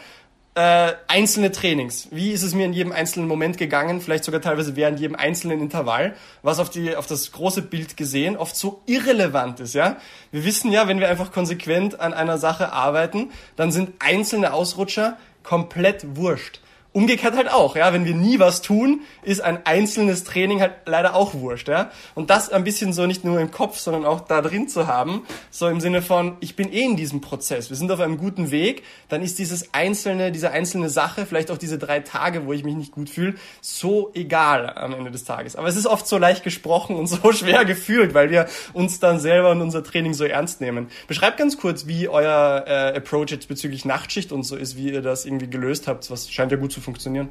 äh, 0.55 0.92
einzelne 1.09 1.51
Trainings. 1.51 2.09
Wie 2.11 2.31
ist 2.31 2.42
es 2.42 2.55
mir 2.55 2.66
in 2.66 2.75
jedem 2.75 2.92
einzelnen 2.92 3.27
Moment 3.27 3.57
gegangen, 3.57 4.03
vielleicht 4.03 4.25
sogar 4.25 4.42
teilweise 4.42 4.77
während 4.77 5.01
jedem 5.01 5.16
einzelnen 5.16 5.61
Intervall, 5.61 6.14
was 6.42 6.59
auf 6.59 6.68
die 6.68 6.95
auf 6.95 7.07
das 7.07 7.33
große 7.33 7.62
Bild 7.62 7.97
gesehen 7.97 8.37
oft 8.37 8.55
so 8.55 8.83
irrelevant 8.87 9.61
ist, 9.61 9.75
ja? 9.75 9.97
Wir 10.31 10.45
wissen 10.45 10.71
ja, 10.71 10.88
wenn 10.88 11.01
wir 11.01 11.09
einfach 11.09 11.33
konsequent 11.33 12.01
an 12.01 12.12
einer 12.12 12.37
Sache 12.37 12.73
arbeiten, 12.73 13.31
dann 13.57 13.73
sind 13.73 13.92
einzelne 13.99 14.53
Ausrutscher 14.53 15.16
komplett 15.42 16.16
wurscht. 16.16 16.61
Umgekehrt 16.94 17.35
halt 17.35 17.50
auch, 17.50 17.74
ja, 17.74 17.94
wenn 17.94 18.05
wir 18.05 18.14
nie 18.14 18.38
was 18.38 18.61
tun, 18.61 19.00
ist 19.22 19.40
ein 19.40 19.64
einzelnes 19.64 20.24
Training 20.24 20.61
halt 20.61 20.72
leider 20.85 21.14
auch 21.14 21.33
wurscht, 21.33 21.68
ja. 21.68 21.90
Und 22.14 22.28
das 22.28 22.50
ein 22.50 22.64
bisschen 22.64 22.92
so 22.92 23.07
nicht 23.07 23.24
nur 23.24 23.40
im 23.40 23.50
Kopf, 23.50 23.78
sondern 23.78 24.05
auch 24.05 24.20
da 24.20 24.42
drin 24.42 24.68
zu 24.68 24.87
haben, 24.87 25.24
so 25.50 25.68
im 25.68 25.81
Sinne 25.81 26.02
von, 26.02 26.37
ich 26.40 26.55
bin 26.55 26.70
eh 26.70 26.83
in 26.83 26.96
diesem 26.96 27.22
Prozess, 27.22 27.70
wir 27.70 27.78
sind 27.78 27.90
auf 27.90 28.00
einem 28.00 28.18
guten 28.18 28.50
Weg, 28.50 28.83
dann 29.09 29.22
ist 29.22 29.38
dieses 29.38 29.72
einzelne, 29.72 30.33
diese 30.33 30.50
einzelne 30.50 30.90
Sache, 30.90 31.24
vielleicht 31.24 31.50
auch 31.50 31.57
diese 31.57 31.78
drei 31.78 32.00
Tage, 32.00 32.44
wo 32.44 32.52
ich 32.52 32.62
mich 32.62 32.74
nicht 32.74 32.92
gut 32.92 33.09
fühle, 33.09 33.37
so 33.62 34.11
egal 34.12 34.68
am 34.76 34.92
Ende 34.92 35.11
des 35.11 35.24
Tages. 35.24 35.57
Aber 35.57 35.68
es 35.68 35.76
ist 35.76 35.87
oft 35.87 36.07
so 36.07 36.18
leicht 36.18 36.44
gesprochen 36.44 36.96
und 36.96 37.07
so 37.07 37.33
schwer 37.33 37.64
gefühlt, 37.64 38.12
weil 38.12 38.31
wir 38.31 38.48
uns 38.74 39.00
dann 39.00 39.18
selber 39.18 39.52
und 39.52 39.62
unser 39.62 39.83
Training 39.83 40.12
so 40.12 40.24
ernst 40.24 40.61
nehmen. 40.61 40.88
Beschreibt 41.09 41.38
ganz 41.38 41.57
kurz, 41.57 41.87
wie 41.87 42.09
euer 42.09 42.64
äh, 42.66 42.98
Approach 42.98 43.31
jetzt 43.31 43.48
bezüglich 43.48 43.87
Nachtschicht 43.87 44.31
und 44.31 44.42
so 44.42 44.57
ist, 44.57 44.76
wie 44.76 44.92
ihr 44.92 45.00
das 45.00 45.24
irgendwie 45.24 45.48
gelöst 45.48 45.88
habt. 45.88 46.11
Was 46.11 46.31
scheint 46.31 46.52
ja 46.52 46.59
gut 46.59 46.70
zu 46.70 46.82
funktionieren. 46.83 47.31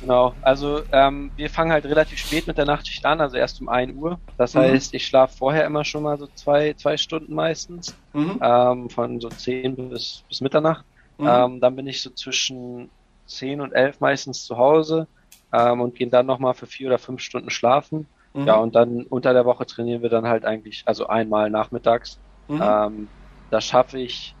Genau, 0.00 0.34
also 0.42 0.82
ähm, 0.92 1.30
wir 1.36 1.48
fangen 1.48 1.72
halt 1.72 1.86
relativ 1.86 2.18
spät 2.18 2.46
mit 2.46 2.58
der 2.58 2.66
Nachtschicht 2.66 3.04
an, 3.06 3.20
also 3.20 3.36
erst 3.36 3.60
um 3.60 3.68
1 3.68 3.96
Uhr. 3.96 4.18
Das 4.36 4.54
mhm. 4.54 4.60
heißt, 4.60 4.94
ich 4.94 5.06
schlafe 5.06 5.36
vorher 5.36 5.64
immer 5.64 5.84
schon 5.84 6.02
mal 6.02 6.18
so 6.18 6.26
zwei, 6.34 6.74
zwei 6.74 6.96
Stunden 6.96 7.34
meistens, 7.34 7.94
mhm. 8.12 8.38
ähm, 8.42 8.90
von 8.90 9.20
so 9.20 9.28
10 9.28 9.88
bis, 9.88 10.24
bis 10.28 10.40
Mitternacht. 10.40 10.84
Mhm. 11.18 11.26
Ähm, 11.26 11.60
dann 11.60 11.76
bin 11.76 11.86
ich 11.86 12.02
so 12.02 12.10
zwischen 12.10 12.90
10 13.26 13.60
und 13.60 13.72
11 13.72 14.00
meistens 14.00 14.44
zu 14.44 14.58
Hause 14.58 15.06
ähm, 15.52 15.80
und 15.80 15.94
gehen 15.94 16.10
dann 16.10 16.26
nochmal 16.26 16.54
für 16.54 16.66
vier 16.66 16.88
oder 16.88 16.98
fünf 16.98 17.22
Stunden 17.22 17.50
schlafen. 17.50 18.06
Mhm. 18.34 18.46
Ja, 18.46 18.56
und 18.56 18.74
dann 18.74 19.04
unter 19.04 19.32
der 19.32 19.46
Woche 19.46 19.64
trainieren 19.64 20.02
wir 20.02 20.10
dann 20.10 20.26
halt 20.26 20.44
eigentlich, 20.44 20.82
also 20.84 21.06
einmal 21.06 21.48
nachmittags. 21.48 22.18
Mhm. 22.48 22.62
Ähm, 22.62 23.08
da 23.50 23.60
schaffe 23.62 23.98
ich, 23.98 24.34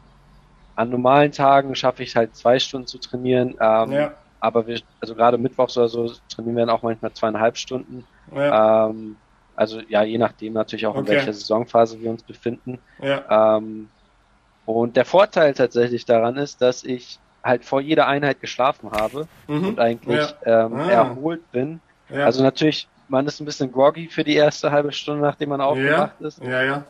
an 0.74 0.90
normalen 0.90 1.32
Tagen 1.32 1.74
schaffe 1.74 2.02
ich 2.02 2.14
halt 2.14 2.36
zwei 2.36 2.58
Stunden 2.58 2.86
zu 2.86 2.98
trainieren. 2.98 3.54
Ähm, 3.58 3.92
ja 3.92 4.12
aber 4.40 4.66
wir, 4.66 4.80
also 5.00 5.14
gerade 5.14 5.38
mittwochs 5.38 5.76
oder 5.76 5.88
so 5.88 6.12
trainieren 6.28 6.56
wir 6.56 6.66
dann 6.66 6.74
auch 6.74 6.82
manchmal 6.82 7.12
zweieinhalb 7.12 7.56
Stunden. 7.56 8.04
Ja. 8.34 8.88
Ähm, 8.88 9.16
also 9.56 9.80
ja, 9.88 10.02
je 10.02 10.18
nachdem 10.18 10.52
natürlich 10.52 10.86
auch, 10.86 10.96
in 10.96 11.08
welcher 11.08 11.32
Saisonphase 11.32 12.00
wir 12.00 12.10
uns 12.10 12.22
befinden. 12.22 12.78
Ja. 13.00 13.56
Ähm, 13.56 13.88
und 14.66 14.96
der 14.96 15.04
Vorteil 15.04 15.54
tatsächlich 15.54 16.04
daran 16.04 16.36
ist, 16.36 16.60
dass 16.60 16.84
ich 16.84 17.18
halt 17.42 17.64
vor 17.64 17.80
jeder 17.80 18.06
Einheit 18.08 18.40
geschlafen 18.40 18.90
habe 18.90 19.28
mhm. 19.46 19.68
und 19.68 19.80
eigentlich 19.80 20.34
ja. 20.44 20.66
ähm, 20.66 20.74
ah. 20.74 20.90
erholt 20.90 21.50
bin. 21.52 21.80
Ja. 22.10 22.24
Also 22.24 22.42
natürlich, 22.42 22.88
man 23.08 23.26
ist 23.26 23.40
ein 23.40 23.46
bisschen 23.46 23.72
groggy 23.72 24.08
für 24.08 24.24
die 24.24 24.34
erste 24.34 24.72
halbe 24.72 24.92
Stunde, 24.92 25.22
nachdem 25.22 25.50
man 25.50 25.60
aufgewacht 25.60 26.20
ist. 26.20 26.42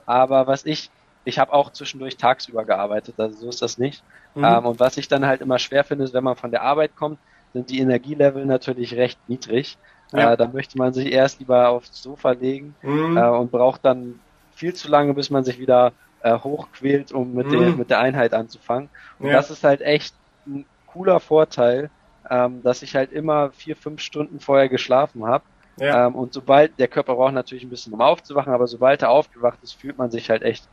Aber 0.06 0.46
was 0.46 0.64
ich, 0.64 0.90
ich 1.24 1.38
habe 1.38 1.52
auch 1.52 1.70
zwischendurch 1.70 2.16
tagsüber 2.16 2.64
gearbeitet, 2.64 3.14
also 3.18 3.38
so 3.38 3.48
ist 3.50 3.62
das 3.62 3.78
nicht. 3.78 4.02
Mhm. 4.34 4.44
Ähm, 4.44 4.66
und 4.66 4.80
was 4.80 4.96
ich 4.96 5.08
dann 5.08 5.26
halt 5.26 5.42
immer 5.42 5.58
schwer 5.58 5.84
finde, 5.84 6.04
ist, 6.04 6.14
wenn 6.14 6.24
man 6.24 6.36
von 6.36 6.50
der 6.50 6.62
Arbeit 6.62 6.96
kommt, 6.96 7.18
sind 7.56 7.70
die 7.70 7.78
Energielevel 7.78 8.44
natürlich 8.44 8.94
recht 8.96 9.18
niedrig. 9.28 9.78
Ja. 10.12 10.34
Äh, 10.34 10.36
da 10.36 10.46
möchte 10.46 10.76
man 10.76 10.92
sich 10.92 11.10
erst 11.10 11.40
lieber 11.40 11.70
aufs 11.70 12.02
Sofa 12.02 12.32
legen 12.32 12.74
mhm. 12.82 13.16
äh, 13.16 13.28
und 13.28 13.50
braucht 13.50 13.82
dann 13.84 14.20
viel 14.54 14.74
zu 14.74 14.88
lange, 14.88 15.14
bis 15.14 15.30
man 15.30 15.42
sich 15.42 15.58
wieder 15.58 15.92
äh, 16.22 16.38
hochquält, 16.38 17.12
um 17.12 17.32
mit, 17.32 17.46
mhm. 17.46 17.50
der, 17.52 17.60
mit 17.70 17.90
der 17.90 18.00
Einheit 18.00 18.34
anzufangen. 18.34 18.90
Und 19.18 19.28
ja. 19.28 19.32
das 19.32 19.50
ist 19.50 19.64
halt 19.64 19.80
echt 19.80 20.14
ein 20.46 20.66
cooler 20.86 21.18
Vorteil, 21.18 21.88
ähm, 22.28 22.62
dass 22.62 22.82
ich 22.82 22.94
halt 22.94 23.10
immer 23.10 23.50
vier, 23.52 23.74
fünf 23.74 24.02
Stunden 24.02 24.38
vorher 24.38 24.68
geschlafen 24.68 25.24
habe. 25.24 25.44
Ja. 25.78 26.06
Ähm, 26.06 26.14
und 26.14 26.34
sobald, 26.34 26.78
der 26.78 26.88
Körper 26.88 27.14
braucht 27.14 27.32
natürlich 27.32 27.64
ein 27.64 27.70
bisschen, 27.70 27.94
um 27.94 28.02
aufzuwachen, 28.02 28.52
aber 28.52 28.66
sobald 28.66 29.00
er 29.00 29.10
aufgewacht 29.10 29.60
ist, 29.62 29.72
fühlt 29.72 29.96
man 29.96 30.10
sich 30.10 30.28
halt 30.28 30.42
echt, 30.42 30.68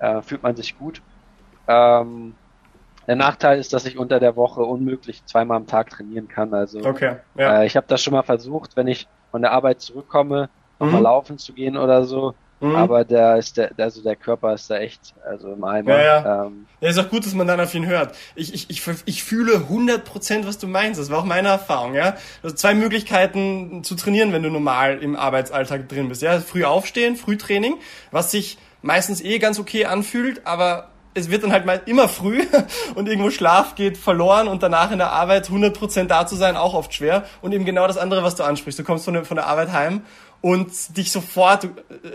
äh, 0.00 0.20
fühlt 0.20 0.42
man 0.42 0.56
sich 0.56 0.76
gut. 0.76 1.00
Ähm, 1.68 2.34
der 3.06 3.16
Nachteil 3.16 3.58
ist, 3.58 3.72
dass 3.72 3.86
ich 3.86 3.98
unter 3.98 4.20
der 4.20 4.36
Woche 4.36 4.62
unmöglich 4.62 5.24
zweimal 5.26 5.58
am 5.58 5.66
Tag 5.66 5.90
trainieren 5.90 6.28
kann. 6.28 6.54
Also 6.54 6.80
okay, 6.84 7.16
ja. 7.36 7.62
äh, 7.62 7.66
ich 7.66 7.76
habe 7.76 7.86
das 7.88 8.02
schon 8.02 8.12
mal 8.12 8.22
versucht, 8.22 8.76
wenn 8.76 8.86
ich 8.86 9.08
von 9.30 9.42
der 9.42 9.52
Arbeit 9.52 9.80
zurückkomme, 9.80 10.48
mhm. 10.78 10.86
nochmal 10.86 11.02
laufen 11.02 11.38
zu 11.38 11.52
gehen 11.52 11.76
oder 11.76 12.04
so. 12.04 12.34
Mhm. 12.60 12.76
Aber 12.76 13.04
der 13.04 13.36
ist 13.36 13.56
der, 13.56 13.72
also 13.76 14.02
der 14.02 14.16
Körper 14.16 14.54
ist 14.54 14.70
da 14.70 14.78
echt, 14.78 15.14
also 15.28 15.52
im 15.52 15.64
Eimer. 15.64 15.90
Ja, 15.90 16.02
ja. 16.02 16.46
Ähm, 16.46 16.66
ja, 16.80 16.88
ist 16.88 16.98
auch 16.98 17.10
gut, 17.10 17.26
dass 17.26 17.34
man 17.34 17.46
dann 17.46 17.60
auf 17.60 17.74
ihn 17.74 17.86
hört. 17.86 18.16
Ich, 18.36 18.54
ich, 18.54 18.70
ich, 18.70 18.82
ich 19.04 19.24
fühle 19.24 19.56
100% 19.68 20.46
was 20.46 20.58
du 20.58 20.66
meinst. 20.66 20.98
Das 20.98 21.10
war 21.10 21.18
auch 21.18 21.24
meine 21.24 21.48
Erfahrung, 21.48 21.94
ja. 21.94 22.16
Also 22.42 22.54
zwei 22.56 22.74
Möglichkeiten 22.74 23.84
zu 23.84 23.96
trainieren, 23.96 24.32
wenn 24.32 24.42
du 24.42 24.50
normal 24.50 25.02
im 25.02 25.16
Arbeitsalltag 25.16 25.88
drin 25.88 26.08
bist, 26.08 26.22
ja. 26.22 26.40
Früh 26.40 26.64
aufstehen, 26.64 27.16
Frühtraining, 27.16 27.74
was 28.12 28.30
sich 28.30 28.56
meistens 28.80 29.22
eh 29.22 29.38
ganz 29.38 29.58
okay 29.58 29.86
anfühlt, 29.86 30.46
aber 30.46 30.88
es 31.14 31.30
wird 31.30 31.44
dann 31.44 31.52
halt 31.52 31.64
mal 31.64 31.80
immer 31.86 32.08
früh 32.08 32.42
und 32.94 33.08
irgendwo 33.08 33.30
Schlaf 33.30 33.74
geht 33.74 33.96
verloren 33.96 34.48
und 34.48 34.62
danach 34.62 34.90
in 34.90 34.98
der 34.98 35.12
Arbeit 35.12 35.48
100% 35.48 36.04
da 36.04 36.26
zu 36.26 36.36
sein, 36.36 36.56
auch 36.56 36.74
oft 36.74 36.92
schwer. 36.92 37.24
Und 37.40 37.52
eben 37.52 37.64
genau 37.64 37.86
das 37.86 37.96
andere, 37.96 38.22
was 38.22 38.34
du 38.34 38.42
ansprichst. 38.42 38.78
Du 38.78 38.84
kommst 38.84 39.04
von 39.04 39.14
der, 39.14 39.24
von 39.24 39.36
der 39.36 39.46
Arbeit 39.46 39.72
heim 39.72 40.02
und 40.44 40.98
dich 40.98 41.10
sofort 41.10 41.68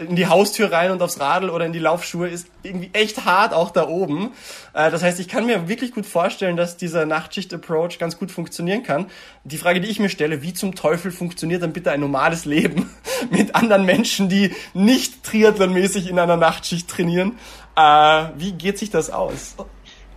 in 0.07 0.15
die 0.15 0.27
Haustür 0.27 0.71
rein 0.71 0.91
und 0.91 1.01
aufs 1.01 1.19
Radl 1.19 1.49
oder 1.49 1.65
in 1.65 1.73
die 1.73 1.79
Laufschuhe 1.79 2.27
ist 2.27 2.45
irgendwie 2.61 2.91
echt 2.93 3.25
hart, 3.25 3.55
auch 3.55 3.71
da 3.71 3.87
oben. 3.87 4.33
Äh, 4.73 4.91
das 4.91 5.01
heißt, 5.01 5.19
ich 5.19 5.27
kann 5.27 5.47
mir 5.47 5.67
wirklich 5.67 5.95
gut 5.95 6.05
vorstellen, 6.05 6.55
dass 6.55 6.77
dieser 6.77 7.07
Nachtschicht-Approach 7.07 7.97
ganz 7.97 8.19
gut 8.19 8.29
funktionieren 8.29 8.83
kann. 8.83 9.07
Die 9.45 9.57
Frage, 9.57 9.81
die 9.81 9.87
ich 9.87 9.99
mir 9.99 10.09
stelle, 10.09 10.43
wie 10.43 10.53
zum 10.53 10.75
Teufel 10.75 11.11
funktioniert 11.11 11.63
dann 11.63 11.73
bitte 11.73 11.89
ein 11.89 12.01
normales 12.01 12.45
Leben 12.45 12.91
mit 13.31 13.55
anderen 13.55 13.85
Menschen, 13.85 14.29
die 14.29 14.53
nicht 14.75 15.23
triathlonmäßig 15.23 16.07
in 16.07 16.19
einer 16.19 16.37
Nachtschicht 16.37 16.87
trainieren? 16.87 17.39
Äh, 17.79 18.31
wie 18.35 18.51
geht 18.51 18.77
sich 18.77 18.89
das 18.89 19.09
aus? 19.09 19.55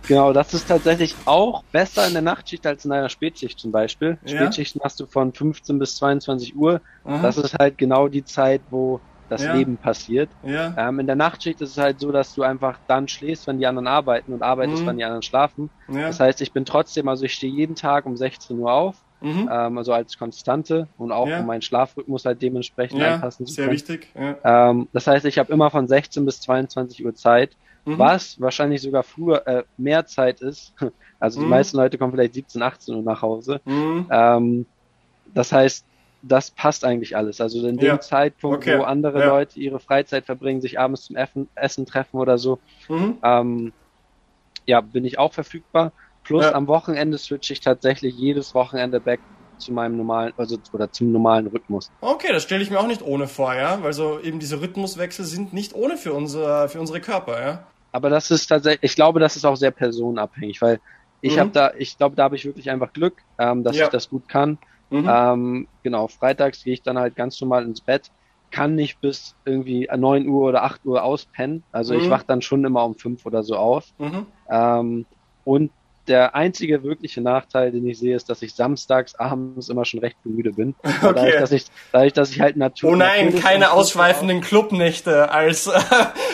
Genau, 0.07 0.33
das 0.33 0.53
ist 0.53 0.67
tatsächlich 0.67 1.15
auch 1.25 1.63
besser 1.71 2.05
in 2.05 2.13
der 2.13 2.21
Nachtschicht 2.21 2.67
als 2.67 2.83
in 2.83 2.91
einer 2.91 3.07
Spätschicht 3.07 3.57
zum 3.57 3.71
Beispiel. 3.71 4.17
Ja. 4.25 4.35
Spätschichten 4.35 4.81
hast 4.83 4.99
du 4.99 5.05
von 5.05 5.33
15 5.33 5.79
bis 5.79 5.95
22 5.95 6.57
Uhr. 6.57 6.81
Aha. 7.05 7.21
Das 7.21 7.37
ist 7.37 7.57
halt 7.57 7.77
genau 7.77 8.09
die 8.09 8.25
Zeit, 8.25 8.61
wo 8.69 8.99
das 9.29 9.43
ja. 9.43 9.53
Leben 9.53 9.77
passiert. 9.77 10.29
Ja. 10.43 10.73
Ähm, 10.77 10.99
in 10.99 11.07
der 11.07 11.15
Nachtschicht 11.15 11.61
ist 11.61 11.71
es 11.71 11.77
halt 11.77 12.01
so, 12.01 12.11
dass 12.11 12.35
du 12.35 12.43
einfach 12.43 12.77
dann 12.87 13.07
schläfst, 13.07 13.47
wenn 13.47 13.59
die 13.59 13.65
anderen 13.65 13.87
arbeiten 13.87 14.33
und 14.33 14.43
arbeitest, 14.43 14.83
mhm. 14.83 14.87
wenn 14.87 14.97
die 14.97 15.05
anderen 15.05 15.23
schlafen. 15.23 15.69
Ja. 15.87 16.07
Das 16.07 16.19
heißt, 16.19 16.41
ich 16.41 16.51
bin 16.51 16.65
trotzdem, 16.65 17.07
also 17.07 17.23
ich 17.23 17.33
stehe 17.33 17.53
jeden 17.53 17.75
Tag 17.75 18.05
um 18.05 18.17
16 18.17 18.59
Uhr 18.59 18.73
auf, 18.73 18.97
mhm. 19.23 19.49
ähm, 19.51 19.77
also 19.77 19.93
als 19.93 20.17
Konstante 20.17 20.87
und 20.97 21.11
auch 21.11 21.27
um 21.27 21.45
meinen 21.45 21.61
Schlafrhythmus 21.61 22.25
halt 22.25 22.41
dementsprechend 22.41 23.01
anpassen 23.01 23.45
zu 23.47 23.55
können. 23.55 23.77
Sehr 23.77 23.95
wichtig. 23.95 24.09
Ähm, 24.15 24.87
das 24.93 25.07
heißt, 25.07 25.25
ich 25.25 25.39
habe 25.39 25.51
immer 25.51 25.71
von 25.71 25.87
16 25.87 26.25
bis 26.25 26.41
22 26.41 27.05
Uhr 27.05 27.15
Zeit 27.15 27.55
mhm. 27.85 27.99
was 27.99 28.39
wahrscheinlich 28.39 28.81
sogar 28.81 29.03
früher 29.03 29.45
äh, 29.47 29.63
mehr 29.77 30.05
Zeit 30.05 30.41
ist. 30.41 30.73
Also 31.19 31.39
die 31.39 31.45
mhm. 31.45 31.51
meisten 31.51 31.77
Leute 31.77 31.97
kommen 31.97 32.11
vielleicht 32.11 32.33
17, 32.33 32.61
18 32.61 32.95
Uhr 32.95 33.01
nach 33.01 33.21
Hause. 33.21 33.61
Mhm. 33.63 34.07
Ähm, 34.11 34.65
das 35.33 35.53
heißt, 35.53 35.85
das 36.21 36.51
passt 36.51 36.83
eigentlich 36.83 37.15
alles. 37.15 37.39
Also 37.39 37.65
in 37.65 37.77
dem 37.77 37.87
ja. 37.87 37.99
Zeitpunkt, 38.01 38.57
okay. 38.57 38.77
wo 38.77 38.83
andere 38.83 39.21
ja. 39.21 39.27
Leute 39.27 39.57
ihre 39.57 39.79
Freizeit 39.79 40.25
verbringen, 40.25 40.59
sich 40.59 40.81
abends 40.81 41.05
zum 41.05 41.15
Effen, 41.15 41.47
Essen 41.55 41.85
treffen 41.85 42.17
oder 42.17 42.37
so, 42.37 42.59
mhm. 42.89 43.19
ähm, 43.23 43.73
ja, 44.65 44.81
bin 44.81 45.05
ich 45.05 45.17
auch 45.17 45.31
verfügbar. 45.31 45.93
Plus 46.23 46.43
ja. 46.43 46.53
am 46.53 46.67
Wochenende 46.67 47.17
switche 47.17 47.53
ich 47.53 47.59
tatsächlich 47.59 48.15
jedes 48.15 48.55
Wochenende 48.55 48.99
back 48.99 49.19
zu 49.57 49.71
meinem 49.71 49.97
normalen, 49.97 50.33
also 50.37 50.57
oder 50.71 50.91
zum 50.91 51.11
normalen 51.11 51.47
Rhythmus. 51.47 51.91
Okay, 52.01 52.31
das 52.31 52.43
stelle 52.43 52.63
ich 52.63 52.69
mir 52.69 52.79
auch 52.79 52.87
nicht 52.87 53.01
ohne 53.01 53.27
vor, 53.27 53.53
ja, 53.53 53.81
weil 53.81 53.93
so 53.93 54.19
eben 54.19 54.39
diese 54.39 54.61
Rhythmuswechsel 54.61 55.25
sind 55.25 55.53
nicht 55.53 55.73
ohne 55.73 55.97
für 55.97 56.13
unsere, 56.13 56.69
für 56.69 56.79
unsere 56.79 57.01
Körper, 57.01 57.41
ja. 57.41 57.63
Aber 57.91 58.09
das 58.09 58.31
ist 58.31 58.47
tatsächlich, 58.47 58.91
ich 58.91 58.95
glaube, 58.95 59.19
das 59.19 59.35
ist 59.35 59.45
auch 59.45 59.55
sehr 59.55 59.71
personenabhängig, 59.71 60.61
weil 60.61 60.79
ich 61.21 61.35
mhm. 61.35 61.39
habe 61.39 61.49
da, 61.51 61.71
ich 61.77 61.97
glaube, 61.97 62.15
da 62.15 62.23
habe 62.23 62.35
ich 62.35 62.45
wirklich 62.45 62.69
einfach 62.69 62.91
Glück, 62.91 63.21
ähm, 63.37 63.63
dass 63.63 63.77
ja. 63.77 63.85
ich 63.85 63.91
das 63.91 64.09
gut 64.09 64.27
kann. 64.27 64.57
Mhm. 64.89 65.09
Ähm, 65.09 65.67
genau, 65.83 66.07
freitags 66.07 66.63
gehe 66.63 66.73
ich 66.73 66.81
dann 66.81 66.97
halt 66.97 67.15
ganz 67.15 67.39
normal 67.39 67.63
ins 67.63 67.81
Bett, 67.81 68.11
kann 68.51 68.75
nicht 68.75 68.99
bis 68.99 69.35
irgendwie 69.45 69.87
9 69.95 70.27
Uhr 70.27 70.49
oder 70.49 70.63
8 70.63 70.85
Uhr 70.85 71.03
auspennen. 71.03 71.63
Also 71.71 71.93
mhm. 71.93 72.01
ich 72.01 72.09
wach 72.09 72.23
dann 72.23 72.41
schon 72.41 72.65
immer 72.65 72.83
um 72.83 72.95
5 72.95 73.25
oder 73.25 73.43
so 73.43 73.55
auf. 73.55 73.85
Mhm. 73.99 74.25
Ähm, 74.49 75.05
und 75.45 75.71
der 76.07 76.35
einzige 76.35 76.83
wirkliche 76.83 77.21
Nachteil, 77.21 77.71
den 77.71 77.87
ich 77.87 77.99
sehe, 77.99 78.15
ist, 78.15 78.29
dass 78.29 78.41
ich 78.41 78.53
samstags 78.53 79.15
abends 79.15 79.69
immer 79.69 79.85
schon 79.85 79.99
recht 79.99 80.17
müde 80.23 80.53
bin. 80.53 80.75
Okay. 81.03 81.15
Dadurch, 81.15 81.39
dass 81.39 81.51
ich, 81.51 81.65
dadurch, 81.91 82.13
dass 82.13 82.31
ich 82.31 82.39
halt 82.39 82.55
Natur. 82.55 82.91
Oh 82.91 82.95
nein, 82.95 83.35
keine 83.35 83.71
ausschweifenden 83.71 84.41
Clubnächte 84.41 85.31
als 85.31 85.67
äh, 85.67 85.71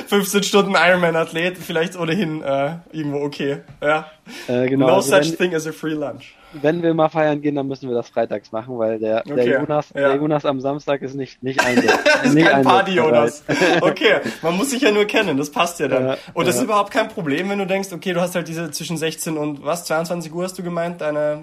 15 0.08 0.44
Stunden 0.44 0.76
Ironman-Athlet, 0.76 1.58
vielleicht 1.58 1.98
ohnehin 1.98 2.44
äh, 2.44 2.76
irgendwo 2.92 3.22
okay. 3.22 3.62
Ja. 3.82 4.12
Äh, 4.48 4.68
genau, 4.70 4.88
no 4.88 4.96
also 4.96 5.10
such 5.10 5.32
wenn, 5.32 5.38
thing 5.38 5.56
as 5.56 5.66
a 5.66 5.72
free 5.72 5.94
lunch 5.94 6.36
wenn 6.54 6.82
wir 6.82 6.94
mal 6.94 7.10
feiern 7.10 7.42
gehen, 7.42 7.56
dann 7.56 7.68
müssen 7.68 7.90
wir 7.90 7.96
das 7.96 8.10
freitags 8.10 8.52
machen, 8.52 8.78
weil 8.78 9.00
der, 9.00 9.24
okay, 9.26 9.36
der, 9.36 9.60
Jonas, 9.60 9.90
ja. 9.94 10.10
der 10.10 10.16
Jonas 10.16 10.46
am 10.46 10.60
Samstag 10.60 11.02
ist 11.02 11.16
nicht, 11.16 11.42
nicht 11.44 11.64
eingesetzt. 11.64 12.00
ist 12.24 12.34
nicht 12.34 12.48
kein 12.48 12.64
Party-Jonas. 12.64 13.44
okay, 13.82 14.20
man 14.42 14.58
muss 14.58 14.72
sich 14.72 14.82
ja 14.82 14.92
nur 14.92 15.06
kennen, 15.06 15.38
das 15.38 15.52
passt 15.52 15.80
ja 15.80 15.88
dann. 15.88 16.08
Ja, 16.08 16.18
und 16.34 16.48
das 16.48 16.56
ja. 16.56 16.62
ist 16.62 16.66
überhaupt 16.66 16.92
kein 16.92 17.08
Problem, 17.08 17.50
wenn 17.50 17.60
du 17.60 17.68
denkst, 17.68 17.92
okay, 17.94 18.14
du 18.14 18.22
hast 18.22 18.36
halt 18.36 18.48
diese 18.48 18.72
zwischen 18.72 18.98
16 18.98 19.38
und 19.38 19.64
was, 19.64 19.86
22 19.86 20.34
Uhr 20.34 20.44
hast 20.44 20.58
du 20.58 20.64
gemeint, 20.64 21.02
deine 21.02 21.42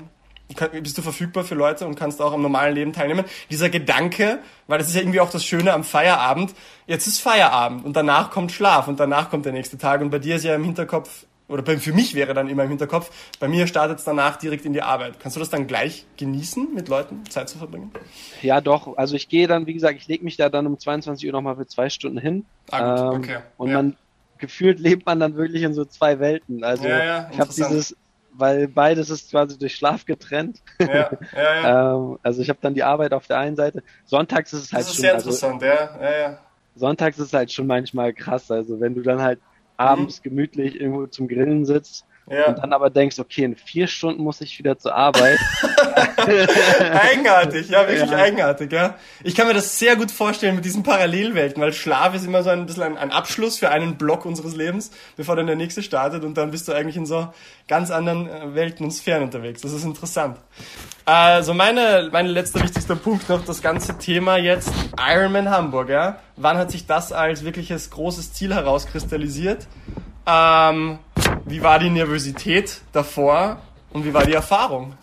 bist 0.80 0.96
du 0.96 1.02
verfügbar 1.02 1.44
für 1.44 1.56
Leute 1.56 1.86
und 1.86 1.96
kannst 1.96 2.22
auch 2.22 2.32
am 2.32 2.42
normalen 2.42 2.74
Leben 2.74 2.92
teilnehmen. 2.92 3.24
Dieser 3.50 3.68
Gedanke, 3.68 4.38
weil 4.68 4.78
das 4.78 4.88
ist 4.88 4.94
ja 4.94 5.00
irgendwie 5.00 5.20
auch 5.20 5.30
das 5.30 5.44
Schöne 5.44 5.72
am 5.72 5.82
Feierabend, 5.82 6.54
jetzt 6.86 7.06
ist 7.06 7.20
Feierabend 7.20 7.84
und 7.84 7.96
danach 7.96 8.30
kommt 8.30 8.52
Schlaf 8.52 8.86
und 8.86 9.00
danach 9.00 9.28
kommt 9.28 9.44
der 9.44 9.52
nächste 9.52 9.76
Tag 9.76 10.00
und 10.00 10.10
bei 10.10 10.20
dir 10.20 10.36
ist 10.36 10.44
ja 10.44 10.54
im 10.54 10.64
Hinterkopf, 10.64 11.26
oder 11.48 11.78
für 11.78 11.92
mich 11.92 12.14
wäre 12.14 12.34
dann 12.34 12.48
immer 12.48 12.64
im 12.64 12.70
Hinterkopf, 12.70 13.10
bei 13.38 13.46
mir 13.46 13.66
startet 13.66 13.98
es 13.98 14.04
danach 14.04 14.36
direkt 14.36 14.64
in 14.64 14.72
die 14.72 14.82
Arbeit. 14.82 15.20
Kannst 15.20 15.36
du 15.36 15.40
das 15.40 15.50
dann 15.50 15.66
gleich 15.66 16.04
genießen, 16.16 16.74
mit 16.74 16.88
Leuten 16.88 17.24
Zeit 17.30 17.48
zu 17.48 17.58
verbringen? 17.58 17.92
Ja, 18.42 18.60
doch. 18.60 18.96
Also 18.96 19.14
ich 19.14 19.28
gehe 19.28 19.46
dann, 19.46 19.66
wie 19.66 19.74
gesagt, 19.74 19.96
ich 19.96 20.08
lege 20.08 20.24
mich 20.24 20.36
da 20.36 20.48
dann 20.48 20.66
um 20.66 20.78
22 20.78 21.26
Uhr 21.26 21.32
nochmal 21.32 21.56
für 21.56 21.66
zwei 21.66 21.88
Stunden 21.88 22.18
hin. 22.18 22.46
Ah, 22.70 23.10
gut, 23.10 23.14
ähm, 23.14 23.20
okay. 23.20 23.38
Und 23.58 23.70
ja. 23.70 23.76
man 23.76 23.96
gefühlt 24.38 24.80
lebt 24.80 25.06
man 25.06 25.20
dann 25.20 25.36
wirklich 25.36 25.62
in 25.62 25.72
so 25.72 25.84
zwei 25.84 26.18
Welten. 26.18 26.64
Also 26.64 26.86
ja, 26.88 27.04
ja, 27.04 27.30
ich 27.32 27.38
habe 27.38 27.52
dieses, 27.54 27.96
weil 28.32 28.68
beides 28.68 29.08
ist 29.10 29.30
quasi 29.30 29.58
durch 29.58 29.76
Schlaf 29.76 30.04
getrennt. 30.04 30.60
Ja, 30.80 30.86
ja, 30.86 31.10
ja. 31.34 31.94
ähm, 31.96 32.18
also 32.22 32.42
ich 32.42 32.48
habe 32.48 32.58
dann 32.60 32.74
die 32.74 32.82
Arbeit 32.82 33.12
auf 33.12 33.26
der 33.26 33.38
einen 33.38 33.56
Seite. 33.56 33.82
Sonntags 34.04 34.52
ist 34.52 34.64
es 34.64 34.72
halt 34.72 34.82
das 34.82 34.90
ist 34.90 34.96
schon. 34.96 35.02
Sehr 35.02 35.14
also 35.14 35.28
interessant, 35.28 35.62
also, 35.62 36.04
ja, 36.04 36.10
ja, 36.10 36.18
ja. 36.18 36.38
Sonntags 36.74 37.18
ist 37.18 37.26
es 37.28 37.32
halt 37.32 37.52
schon 37.52 37.66
manchmal 37.66 38.12
krass. 38.12 38.50
Also 38.50 38.80
wenn 38.80 38.94
du 38.94 39.02
dann 39.02 39.22
halt 39.22 39.40
abends 39.76 40.20
mhm. 40.20 40.22
gemütlich 40.24 40.80
irgendwo 40.80 41.06
zum 41.06 41.28
Grillen 41.28 41.64
sitzt 41.64 42.06
ja. 42.28 42.48
und 42.48 42.58
dann 42.58 42.72
aber 42.72 42.90
denkst, 42.90 43.18
okay, 43.18 43.44
in 43.44 43.56
vier 43.56 43.86
Stunden 43.86 44.22
muss 44.22 44.40
ich 44.40 44.58
wieder 44.58 44.78
zur 44.78 44.94
Arbeit. 44.94 45.38
eigenartig, 46.16 47.68
ja, 47.68 47.86
wirklich 47.88 48.10
ja. 48.10 48.18
eigenartig, 48.18 48.72
ja. 48.72 48.96
Ich 49.22 49.34
kann 49.34 49.46
mir 49.46 49.54
das 49.54 49.78
sehr 49.78 49.96
gut 49.96 50.10
vorstellen 50.10 50.56
mit 50.56 50.64
diesen 50.64 50.82
Parallelwelten, 50.82 51.62
weil 51.62 51.72
Schlaf 51.72 52.14
ist 52.14 52.26
immer 52.26 52.42
so 52.42 52.50
ein 52.50 52.66
bisschen 52.66 52.82
ein, 52.82 52.98
ein 52.98 53.10
Abschluss 53.12 53.58
für 53.58 53.70
einen 53.70 53.96
Block 53.96 54.24
unseres 54.24 54.56
Lebens, 54.56 54.90
bevor 55.16 55.36
dann 55.36 55.46
der 55.46 55.56
nächste 55.56 55.82
startet 55.82 56.24
und 56.24 56.36
dann 56.36 56.50
bist 56.50 56.66
du 56.68 56.72
eigentlich 56.72 56.96
in 56.96 57.06
so 57.06 57.28
ganz 57.68 57.90
anderen 57.90 58.28
äh, 58.28 58.54
Welten 58.54 58.84
und 58.84 58.90
Sphären 58.90 59.22
unterwegs. 59.22 59.62
Das 59.62 59.72
ist 59.72 59.84
interessant. 59.84 60.38
Also 61.04 61.54
meine, 61.54 62.08
mein 62.12 62.26
letzter 62.26 62.60
wichtigster 62.62 62.96
Punkt 62.96 63.28
noch, 63.28 63.44
das 63.44 63.62
ganze 63.62 63.96
Thema 63.98 64.36
jetzt 64.36 64.72
Ironman 64.98 65.50
Hamburg, 65.50 65.88
ja. 65.88 66.18
Wann 66.36 66.58
hat 66.58 66.72
sich 66.72 66.86
das 66.86 67.12
als 67.12 67.44
wirkliches 67.44 67.90
großes 67.90 68.32
Ziel 68.32 68.52
herauskristallisiert? 68.52 69.68
Ähm, 70.26 70.98
wie 71.46 71.62
war 71.62 71.78
die 71.78 71.90
Nervosität 71.90 72.80
davor 72.92 73.60
und 73.92 74.04
wie 74.04 74.12
war 74.12 74.24
die 74.24 74.34
Erfahrung, 74.34 74.94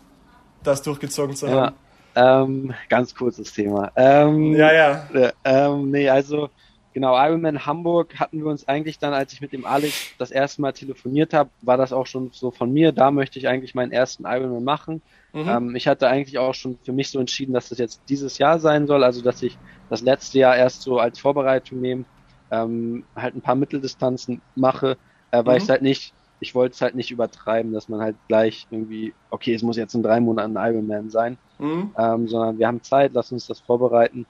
das 0.62 0.82
durchgezogen 0.82 1.36
zu 1.36 1.50
haben? 1.50 1.74
Ja, 2.16 2.44
ähm, 2.44 2.74
ganz 2.90 3.16
kurzes 3.16 3.54
Thema. 3.54 3.92
Ähm, 3.96 4.54
ja, 4.54 4.74
ja. 4.74 5.08
Äh, 5.14 5.32
ähm, 5.46 5.90
nee, 5.90 6.10
also 6.10 6.50
genau, 6.94 7.16
Ironman 7.18 7.66
Hamburg 7.66 8.20
hatten 8.20 8.40
wir 8.40 8.48
uns 8.48 8.68
eigentlich 8.68 9.00
dann, 9.00 9.14
als 9.14 9.32
ich 9.32 9.40
mit 9.40 9.54
dem 9.54 9.66
Alex 9.66 10.12
das 10.18 10.32
erste 10.32 10.62
Mal 10.62 10.74
telefoniert 10.74 11.34
habe, 11.34 11.50
war 11.62 11.78
das 11.78 11.94
auch 11.94 12.08
schon 12.08 12.30
so 12.34 12.52
von 12.52 12.72
mir, 12.72 12.92
da 12.92 13.10
möchte 13.10 13.40
ich 13.40 13.48
eigentlich 13.48 13.74
meinen 13.74 13.94
ersten 13.94 14.26
Ironman 14.26 14.66
machen. 14.66 15.02
Mhm. 15.32 15.48
Ähm, 15.48 15.76
ich 15.76 15.88
hatte 15.88 16.10
eigentlich 16.10 16.38
auch 16.40 16.54
schon 16.54 16.78
für 16.84 16.92
mich 16.92 17.10
so 17.10 17.20
entschieden, 17.20 17.54
dass 17.54 17.70
das 17.70 17.78
jetzt 17.78 18.02
dieses 18.10 18.38
Jahr 18.38 18.60
sein 18.60 18.86
soll, 18.86 19.04
also 19.04 19.22
dass 19.22 19.42
ich 19.42 19.58
das 19.90 20.02
letzte 20.02 20.40
Jahr 20.40 20.58
erst 20.58 20.82
so 20.82 21.00
als 21.00 21.20
Vorbereitung 21.20 21.80
nehme, 21.80 22.04
ähm, 22.52 23.06
halt 23.16 23.34
ein 23.34 23.42
paar 23.42 23.56
Mitteldistanzen 23.56 24.42
mache, 24.56 24.98
äh, 25.32 25.44
weil 25.46 25.58
mhm. 25.58 25.64
ich 25.64 25.70
halt 25.70 25.82
nicht, 25.82 26.14
ich 26.44 26.54
wollte 26.54 26.74
es 26.74 26.82
halt 26.82 26.94
nicht 26.94 27.10
übertreiben, 27.10 27.72
dass 27.72 27.88
man 27.88 28.02
halt 28.02 28.18
gleich 28.28 28.68
irgendwie, 28.70 29.14
okay, 29.30 29.54
es 29.54 29.64
muss 29.64 29.78
jetzt 29.78 29.96
in 29.96 30.04
drei 30.04 30.20
Monaten 30.20 30.58
ein 30.58 30.74
Ironman 30.74 31.10
sein, 31.10 31.38
mhm. 31.58 31.92
ähm, 31.98 32.28
sondern 32.28 32.60
wir 32.60 32.68
haben 32.68 32.84
Zeit, 32.84 33.12
lass 33.14 33.32
uns 33.32 33.48
das 33.48 33.62
vorbereiten. 33.62 34.26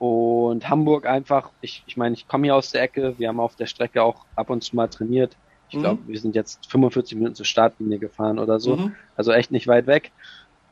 Und 0.00 0.68
Hamburg 0.68 1.06
einfach, 1.06 1.50
ich, 1.60 1.84
ich 1.86 1.96
meine, 1.96 2.14
ich 2.14 2.26
komme 2.26 2.44
hier 2.44 2.56
aus 2.56 2.72
der 2.72 2.82
Ecke, 2.82 3.14
wir 3.18 3.28
haben 3.28 3.38
auf 3.38 3.54
der 3.54 3.66
Strecke 3.66 4.02
auch 4.02 4.24
ab 4.34 4.50
und 4.50 4.64
zu 4.64 4.74
mal 4.74 4.88
trainiert. 4.88 5.36
Ich 5.68 5.76
mhm. 5.76 5.82
glaube, 5.82 6.02
wir 6.08 6.18
sind 6.18 6.34
jetzt 6.34 6.66
45 6.68 7.16
Minuten 7.16 7.36
zur 7.36 7.46
Startlinie 7.46 8.00
gefahren 8.00 8.40
oder 8.40 8.58
so, 8.58 8.74
mhm. 8.74 8.94
also 9.16 9.30
echt 9.30 9.52
nicht 9.52 9.68
weit 9.68 9.86
weg. 9.86 10.10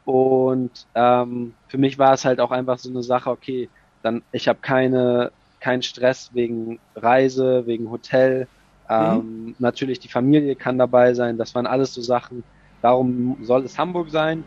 Und 0.05 0.87
ähm, 0.97 1.55
für 1.69 1.79
mich 1.79 1.97
war 1.97 2.15
es 2.15 2.25
halt 2.25 2.41
auch 2.41 2.51
einfach 2.51 2.79
so 2.79 2.91
eine 2.91 3.05
Sache, 3.05 3.31
okay, 3.31 3.69
dann 4.03 4.23
ich 4.33 4.49
habe 4.49 4.59
keine 4.61 5.31
keinen 5.61 5.83
Stress 5.83 6.31
wegen 6.35 6.81
Reise, 6.97 7.67
wegen 7.67 7.91
Hotel, 7.91 8.49
ähm, 8.89 9.17
mhm. 9.17 9.55
Natürlich 9.59 9.99
die 10.01 10.09
Familie 10.09 10.57
kann 10.57 10.79
dabei 10.79 11.15
sein. 11.15 11.37
Das 11.37 11.55
waren 11.55 11.67
alles 11.67 11.95
so 11.95 12.01
Sachen. 12.01 12.43
Darum 12.83 13.37
soll 13.43 13.65
es 13.65 13.79
Hamburg 13.79 14.11
sein. 14.11 14.45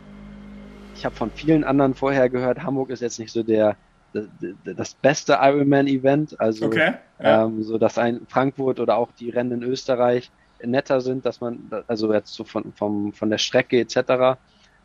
Ich 0.94 1.04
habe 1.04 1.14
von 1.14 1.30
vielen 1.30 1.64
anderen 1.64 1.94
vorher 1.94 2.28
gehört, 2.28 2.62
Hamburg 2.62 2.90
ist 2.90 3.00
jetzt 3.00 3.18
nicht 3.18 3.32
so 3.32 3.42
der 3.42 3.76
das 4.64 4.92
beste 4.92 5.38
Ironman-Event. 5.40 6.38
Also 6.38 6.66
okay, 6.66 6.94
ja. 7.18 7.46
ähm, 7.46 7.62
so, 7.62 7.78
dass 7.78 7.96
ein 7.96 8.26
Frankfurt 8.28 8.78
oder 8.78 8.98
auch 8.98 9.10
die 9.12 9.30
Rennen 9.30 9.62
in 9.62 9.62
Österreich 9.62 10.30
netter 10.62 11.00
sind, 11.00 11.24
dass 11.24 11.40
man 11.40 11.70
also 11.86 12.12
jetzt 12.12 12.34
so 12.34 12.44
von 12.44 12.72
vom 12.74 13.12
von 13.12 13.30
der 13.30 13.38
Strecke 13.38 13.80
etc. 13.80 14.38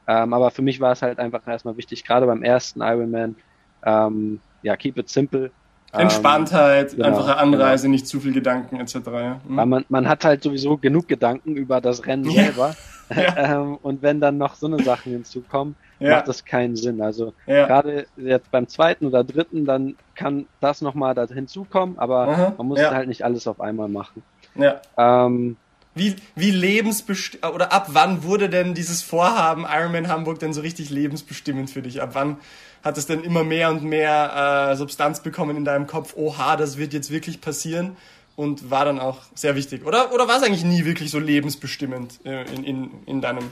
Ähm, 0.08 0.34
aber 0.34 0.52
für 0.52 0.62
mich 0.62 0.80
war 0.80 0.94
es 0.94 1.02
halt 1.02 1.20
einfach 1.20 1.46
erstmal 1.46 1.76
wichtig, 1.78 2.06
gerade 2.06 2.26
beim 2.26 2.42
ersten 2.42 2.82
Ironman, 2.82 3.36
ähm, 3.84 4.40
ja, 4.62 4.78
keep 4.78 4.98
it 4.98 5.10
simple. 5.10 5.52
Entspanntheit, 5.92 6.92
ähm, 6.92 6.98
genau, 6.98 7.08
einfache 7.10 7.38
Anreise, 7.38 7.84
genau. 7.84 7.92
nicht 7.94 8.08
zu 8.08 8.20
viel 8.20 8.34
Gedanken 8.34 8.80
etc. 8.80 8.96
Ja. 9.06 9.42
Mhm. 9.48 9.70
Man, 9.70 9.86
man 9.90 10.08
hat 10.10 10.26
halt 10.26 10.44
sowieso 10.44 10.78
genug 10.78 11.08
Gedanken 11.08 11.56
über 11.56 11.82
das 11.82 12.06
Rennen 12.06 12.30
ja. 12.30 12.44
selber. 12.44 12.76
Ja. 13.16 13.38
ähm, 13.62 13.78
und 13.82 14.02
wenn 14.02 14.20
dann 14.20 14.38
noch 14.38 14.56
so 14.56 14.68
eine 14.68 14.84
Sachen 14.84 15.14
hinzukommen, 15.14 15.76
macht 15.98 16.28
das 16.28 16.44
keinen 16.44 16.76
Sinn. 16.76 17.02
Also 17.02 17.32
gerade 17.46 18.06
jetzt 18.18 18.52
beim 18.52 18.68
zweiten 18.68 19.06
oder 19.06 19.24
dritten, 19.24 19.64
dann 19.64 19.96
kann 20.14 20.46
das 20.60 20.82
nochmal 20.82 21.16
da 21.16 21.26
hinzukommen, 21.26 21.98
aber 22.00 22.28
Aha. 22.28 22.54
man 22.58 22.68
muss 22.68 22.82
halt 22.82 23.08
nicht 23.08 23.24
alles 23.24 23.48
auf 23.48 23.62
einmal 23.62 23.88
machen. 23.88 24.24
Ja. 24.56 24.82
Ähm, 24.98 25.56
wie, 25.98 26.16
wie 26.36 26.52
lebensbestimmend, 26.52 27.54
oder 27.54 27.72
ab 27.72 27.88
wann 27.92 28.24
wurde 28.24 28.50
denn 28.50 28.74
dieses 28.74 29.02
Vorhaben 29.02 29.66
Ironman 29.70 30.08
Hamburg 30.08 30.40
denn 30.40 30.54
so 30.54 30.62
richtig 30.62 30.90
lebensbestimmend 30.90 31.70
für 31.70 31.82
dich? 31.82 32.02
Ab 32.02 32.12
wann 32.14 32.38
hat 32.84 32.98
es 32.98 33.06
dann 33.06 33.24
immer 33.24 33.44
mehr 33.44 33.70
und 33.70 33.84
mehr 33.84 34.72
äh, 34.72 34.76
Substanz 34.76 35.22
bekommen 35.22 35.58
in 35.58 35.66
deinem 35.66 35.88
Kopf, 35.88 36.16
oha, 36.16 36.56
das 36.56 36.78
wird 36.78 36.94
jetzt 36.94 37.12
wirklich 37.12 37.42
passieren 37.42 37.98
und 38.36 38.70
war 38.70 38.86
dann 38.86 39.00
auch 39.00 39.22
sehr 39.36 39.56
wichtig. 39.56 39.86
Oder, 39.86 40.14
oder 40.14 40.28
war 40.28 40.38
es 40.38 40.44
eigentlich 40.44 40.64
nie 40.64 40.86
wirklich 40.86 41.12
so 41.12 41.20
lebensbestimmend 41.20 42.20
äh, 42.24 42.44
in, 42.54 42.64
in, 42.64 42.92
in 43.06 43.22
deinem 43.22 43.50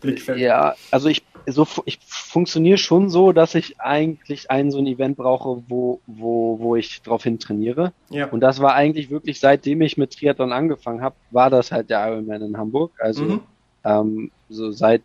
Blickfeld? 0.00 0.38
Ja, 0.38 0.74
also 0.90 1.08
ich, 1.08 1.22
so, 1.46 1.66
ich 1.84 1.98
funktioniere 2.06 2.78
schon 2.78 3.10
so, 3.10 3.32
dass 3.32 3.54
ich 3.54 3.80
eigentlich 3.80 4.50
ein 4.50 4.70
so 4.70 4.78
ein 4.78 4.86
Event 4.86 5.16
brauche, 5.16 5.62
wo, 5.68 6.00
wo, 6.06 6.58
wo 6.58 6.76
ich 6.76 7.02
drauf 7.02 7.22
hin 7.24 7.38
trainiere. 7.38 7.92
Ja. 8.10 8.28
Und 8.28 8.40
das 8.40 8.60
war 8.60 8.74
eigentlich 8.74 9.10
wirklich, 9.10 9.40
seitdem 9.40 9.80
ich 9.82 9.96
mit 9.96 10.12
Triathlon 10.16 10.52
angefangen 10.52 11.02
habe, 11.02 11.16
war 11.30 11.50
das 11.50 11.72
halt 11.72 11.90
der 11.90 12.06
Ironman 12.08 12.42
in 12.42 12.56
Hamburg. 12.56 12.92
Also 12.98 13.24
mhm. 13.24 13.40
ähm, 13.84 14.30
so 14.48 14.70
seit 14.70 15.02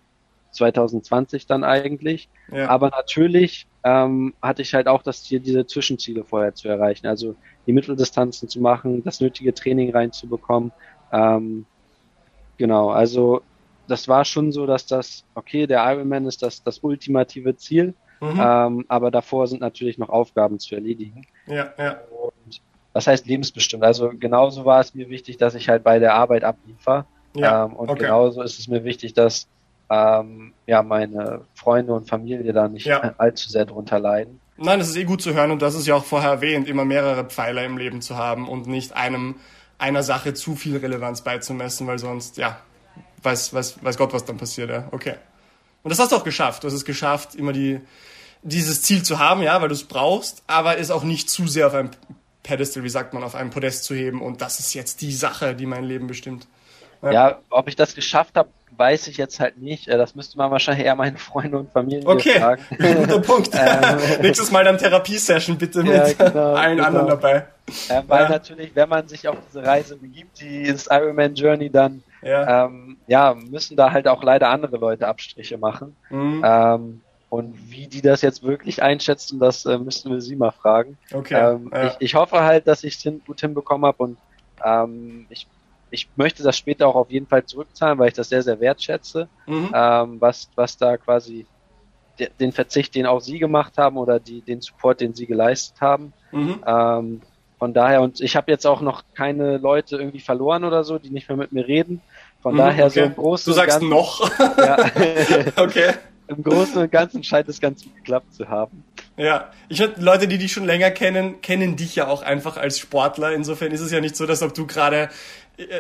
2020 0.52 1.46
dann 1.48 1.64
eigentlich. 1.64 2.30
Ja. 2.52 2.70
Aber 2.70 2.90
natürlich 2.90 3.68
ähm, 3.84 4.34
hatte 4.42 4.62
ich 4.62 4.74
halt 4.74 4.88
auch 4.88 5.04
das 5.04 5.24
Ziel, 5.24 5.40
diese 5.40 5.66
Zwischenziele 5.66 6.24
vorher 6.24 6.54
zu 6.54 6.68
erreichen. 6.68 7.08
Also 7.08 7.36
die 7.68 7.74
Mitteldistanzen 7.74 8.50
zu 8.50 8.62
machen, 8.62 9.04
das 9.04 9.22
nötige 9.22 9.54
Training 9.54 9.92
reinzubekommen. 9.92 10.72
Ähm, 11.12 11.66
genau, 12.58 12.90
also 12.90 13.42
das 13.90 14.08
war 14.08 14.26
schon 14.26 14.52
so, 14.52 14.66
dass 14.66 14.86
das, 14.86 15.24
okay, 15.36 15.68
der 15.68 15.84
Ironman 15.92 16.26
ist 16.26 16.42
das, 16.42 16.64
das 16.64 16.80
ultimative 16.80 17.56
Ziel, 17.56 17.94
mhm. 18.22 18.40
ähm, 18.42 18.86
aber 18.88 19.12
davor 19.12 19.48
sind 19.48 19.62
natürlich 19.62 19.98
noch 19.98 20.10
Aufgaben 20.10 20.60
zu 20.60 20.76
erledigen. 20.76 21.26
Ja, 21.48 21.74
ja. 21.78 22.00
Und 22.12 22.62
was 22.94 23.08
heißt 23.08 23.26
lebensbestimmt? 23.28 23.84
Also 23.84 24.12
genauso 24.18 24.66
war 24.66 24.80
es 24.80 24.94
mir 24.96 25.10
wichtig, 25.10 25.38
dass 25.38 25.56
ich 25.56 25.70
halt 25.70 25.84
bei 25.84 26.00
der 26.00 26.14
Arbeit 26.14 26.44
abliefer. 26.44 27.06
Ja, 27.36 27.66
ähm, 27.66 27.74
und 27.74 27.90
okay. 27.90 28.04
genauso 28.04 28.42
ist 28.42 28.60
es 28.60 28.68
mir 28.68 28.84
wichtig, 28.84 29.14
dass 29.14 29.48
ähm, 29.90 30.54
ja 30.68 30.84
meine 30.84 31.42
Freunde 31.54 31.94
und 31.94 32.10
Familie 32.10 32.54
da 32.54 32.68
nicht 32.68 32.86
ja. 32.86 33.14
allzu 33.18 33.50
sehr 33.50 33.66
drunter 33.66 34.00
leiden. 34.00 34.40
Nein, 34.58 34.80
das 34.80 34.90
ist 34.90 34.98
eh 34.98 35.06
gut 35.06 35.22
zu 35.22 35.34
hören 35.34 35.52
und 35.52 35.62
das 35.62 35.76
ist 35.76 35.88
ja 35.88 35.96
auch 35.96 36.04
vorher 36.04 36.32
erwähnt, 36.32 36.68
immer 36.68 36.84
mehrere 36.84 37.24
Pfeiler 37.24 37.64
im 37.64 37.78
Leben 37.78 38.02
zu 38.02 38.18
haben 38.18 38.50
und 38.50 38.68
nicht 38.68 38.94
einem 38.94 39.36
einer 39.78 40.04
Sache 40.04 40.34
zu 40.34 40.56
viel 40.56 40.76
Relevanz 40.78 41.22
beizumessen, 41.22 41.88
weil 41.88 41.98
sonst, 42.00 42.38
ja, 42.38 42.60
weiß, 43.24 43.54
weiß, 43.54 43.84
weiß 43.84 43.98
Gott, 43.98 44.14
was 44.14 44.26
dann 44.26 44.38
passiert, 44.38 44.70
ja. 44.70 44.88
Okay. 44.92 45.16
Und 45.84 45.90
das 45.90 46.00
hast 46.00 46.12
du 46.12 46.18
auch 46.18 46.24
geschafft. 46.24 46.64
Du 46.64 46.68
hast 46.68 46.74
es 46.74 46.86
geschafft, 46.86 47.36
immer 47.36 47.54
die, 47.54 47.80
dieses 48.44 48.82
Ziel 48.82 49.04
zu 49.04 49.20
haben, 49.20 49.42
ja, 49.42 49.62
weil 49.62 49.70
du 49.70 49.74
es 49.74 49.84
brauchst, 49.84 50.44
aber 50.48 50.78
es 50.78 50.92
auch 50.92 51.04
nicht 51.04 51.30
zu 51.30 51.48
sehr 51.48 51.68
auf 51.68 51.74
einem 51.74 51.92
Pedestal, 52.44 52.84
wie 52.84 52.90
sagt 52.90 53.14
man, 53.14 53.24
auf 53.24 53.36
einem 53.36 53.50
Podest 53.50 53.84
zu 53.84 53.94
heben 53.94 54.22
und 54.22 54.42
das 54.42 54.60
ist 54.60 54.74
jetzt 54.74 55.02
die 55.02 55.14
Sache, 55.14 55.56
die 55.56 55.66
mein 55.66 55.84
Leben 55.84 56.08
bestimmt. 56.08 56.48
Ja, 57.02 57.12
ja 57.12 57.40
ob 57.50 57.68
ich 57.68 57.76
das 57.76 57.96
geschafft 57.96 58.36
habe, 58.36 58.50
weiß 58.76 59.08
ich 59.08 59.18
jetzt 59.18 59.40
halt 59.40 59.58
nicht. 59.58 59.88
Äh, 59.88 59.98
das 59.98 60.16
müsste 60.16 60.38
man 60.38 60.52
wahrscheinlich 60.52 60.86
eher 60.86 60.96
meinen 60.96 61.18
Freunden 61.18 61.56
und 61.56 61.72
Familie 61.72 62.08
okay. 62.08 62.40
fragen. 62.40 62.64
Okay, 62.72 62.96
guter 63.00 63.20
Punkt. 63.20 63.50
Nächstes 64.22 64.52
Mal 64.52 64.64
dann 64.64 64.78
Therapiesession 64.78 65.58
bitte 65.58 65.84
mit 65.84 65.94
ja, 65.94 66.14
genau, 66.14 66.54
allen 66.54 66.78
genau. 66.78 66.88
anderen 66.88 67.08
dabei. 67.08 67.48
Äh, 67.90 68.02
weil 68.08 68.24
ja. 68.24 68.30
natürlich, 68.30 68.76
wenn 68.76 68.90
man 68.90 69.08
sich 69.08 69.28
auf 69.28 69.38
diese 69.48 69.64
Reise 69.64 69.98
begibt, 69.98 70.40
die 70.40 70.64
ins 70.64 70.88
Ironman 70.88 71.36
Journey, 71.36 71.70
dann 71.70 72.04
ja. 72.22 72.66
Ähm, 72.66 72.98
ja, 73.08 73.34
müssen 73.34 73.78
da 73.78 73.92
halt 73.92 74.08
auch 74.08 74.24
leider 74.24 74.50
andere 74.50 74.78
Leute 74.78 75.08
Abstriche 75.08 75.58
machen. 75.58 75.96
Mhm. 76.10 76.42
Ähm, 76.46 77.02
und 77.30 77.72
wie 77.72 77.88
die 77.88 78.02
das 78.02 78.22
jetzt 78.22 78.44
wirklich 78.44 78.82
einschätzen, 78.82 79.40
das 79.40 79.66
äh, 79.66 79.78
müssten 79.78 80.10
wir 80.10 80.20
sie 80.22 80.36
mal 80.36 80.52
fragen. 80.52 80.98
Okay. 81.14 81.36
Ähm, 81.36 81.70
ja. 81.74 81.88
ich, 81.88 81.96
ich 82.00 82.16
hoffe 82.16 82.42
halt, 82.42 82.68
dass 82.68 82.84
ich 82.84 83.06
es 83.06 83.14
gut 83.26 83.42
hinbekommen 83.42 83.86
habe 83.86 84.04
und 84.04 84.18
ähm, 84.66 85.28
ich, 85.30 85.48
ich 85.92 86.10
möchte 86.16 86.44
das 86.44 86.58
später 86.58 86.88
auch 86.88 86.96
auf 86.96 87.12
jeden 87.12 87.28
Fall 87.28 87.46
zurückzahlen, 87.46 88.00
weil 88.00 88.10
ich 88.10 88.16
das 88.16 88.30
sehr, 88.30 88.42
sehr 88.42 88.60
wertschätze, 88.60 89.30
mhm. 89.46 89.70
ähm, 89.74 90.20
was, 90.20 90.50
was 90.56 90.78
da 90.78 90.98
quasi 90.98 91.46
de, 92.18 92.30
den 92.40 92.52
Verzicht, 92.52 92.96
den 92.96 93.06
auch 93.06 93.22
sie 93.22 93.38
gemacht 93.38 93.78
haben 93.78 93.98
oder 93.98 94.20
die, 94.20 94.42
den 94.42 94.62
Support, 94.62 95.02
den 95.02 95.14
sie 95.14 95.28
geleistet 95.28 95.80
haben. 95.82 96.14
Mhm. 96.32 96.64
Von 97.60 97.74
daher, 97.74 98.02
und 98.02 98.22
ich 98.22 98.36
habe 98.36 98.50
jetzt 98.52 98.66
auch 98.66 98.82
noch 98.82 99.04
keine 99.14 99.58
Leute 99.58 99.98
irgendwie 99.98 100.22
verloren 100.22 100.64
oder 100.64 100.84
so, 100.84 100.98
die 100.98 101.10
nicht 101.10 101.28
mehr 101.28 101.38
mit 101.38 101.52
mir 101.52 101.68
reden. 101.68 102.02
Von 102.42 102.54
mhm, 102.54 102.60
daher 102.60 102.86
okay. 102.86 103.00
so 103.02 103.06
im 103.06 103.16
Großen 103.16 103.52
Du 103.52 103.56
sagst 103.56 103.80
Ganzen, 103.80 103.90
noch. 103.90 104.32
Ja. 104.58 104.78
okay 105.58 105.94
im 106.30 106.44
Großen 106.44 106.78
und 106.78 106.92
Ganzen 106.92 107.24
scheint 107.24 107.50
es 107.50 107.60
ganz 107.60 107.84
gut 107.84 107.96
geklappt 107.96 108.34
zu 108.34 108.48
haben. 108.48 108.84
Ja, 109.18 109.52
ich 109.68 109.82
finde, 109.82 110.00
Leute, 110.02 110.28
die 110.28 110.38
dich 110.38 110.52
schon 110.52 110.66
länger 110.66 110.92
kennen, 110.92 111.42
kennen 111.42 111.76
dich 111.76 111.96
ja 111.96 112.08
auch 112.08 112.22
einfach 112.22 112.56
als 112.56 112.80
Sportler. 112.80 113.34
Insofern 113.34 113.72
ist 113.72 113.82
es 113.82 113.92
ja 113.92 114.00
nicht 114.00 114.16
so, 114.16 114.26
dass 114.26 114.42
ob 114.42 114.54
du 114.54 114.66
gerade 114.66 115.10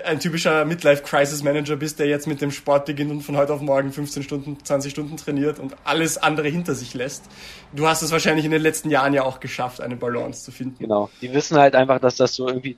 ein 0.05 0.19
typischer 0.19 0.65
Midlife-Crisis-Manager 0.65 1.77
bist, 1.77 1.99
der 1.99 2.07
jetzt 2.07 2.27
mit 2.27 2.41
dem 2.41 2.51
Sport 2.51 2.85
beginnt 2.85 3.11
und 3.11 3.21
von 3.21 3.37
heute 3.37 3.53
auf 3.53 3.61
morgen 3.61 3.91
15 3.91 4.23
Stunden, 4.23 4.57
20 4.63 4.91
Stunden 4.91 5.17
trainiert 5.17 5.59
und 5.59 5.75
alles 5.85 6.17
andere 6.17 6.49
hinter 6.49 6.75
sich 6.75 6.93
lässt. 6.93 7.25
Du 7.73 7.87
hast 7.87 8.01
es 8.01 8.11
wahrscheinlich 8.11 8.45
in 8.45 8.51
den 8.51 8.61
letzten 8.61 8.89
Jahren 8.89 9.13
ja 9.13 9.23
auch 9.23 9.39
geschafft, 9.39 9.79
eine 9.79 9.95
Balance 9.95 10.43
zu 10.43 10.51
finden. 10.51 10.79
Genau. 10.79 11.09
Die 11.21 11.33
wissen 11.33 11.57
halt 11.57 11.75
einfach, 11.75 11.99
dass 11.99 12.15
das 12.15 12.35
so 12.35 12.47
irgendwie 12.47 12.77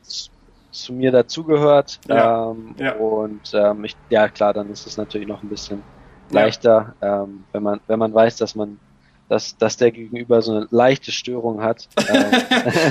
zu 0.72 0.94
mir 0.94 1.12
dazugehört. 1.12 2.00
Ja. 2.08 2.52
Ähm, 2.52 2.76
ja. 2.78 2.94
Und 2.96 3.52
ähm, 3.54 3.84
ich, 3.84 3.96
ja 4.10 4.28
klar, 4.30 4.54
dann 4.54 4.70
ist 4.70 4.86
es 4.86 4.98
natürlich 4.98 5.28
noch 5.28 5.42
ein 5.42 5.50
bisschen 5.50 5.84
leichter, 6.30 6.94
ja. 7.02 7.24
ähm, 7.24 7.44
wenn 7.52 7.64
man 7.64 7.80
wenn 7.88 8.00
man 8.00 8.14
weiß, 8.14 8.38
dass 8.38 8.56
man 8.56 8.80
dass, 9.32 9.56
dass 9.56 9.78
der 9.78 9.91
Gegenüber 9.91 10.41
so 10.41 10.52
eine 10.52 10.67
leichte 10.72 11.13
Störung 11.13 11.63
hat. 11.63 11.88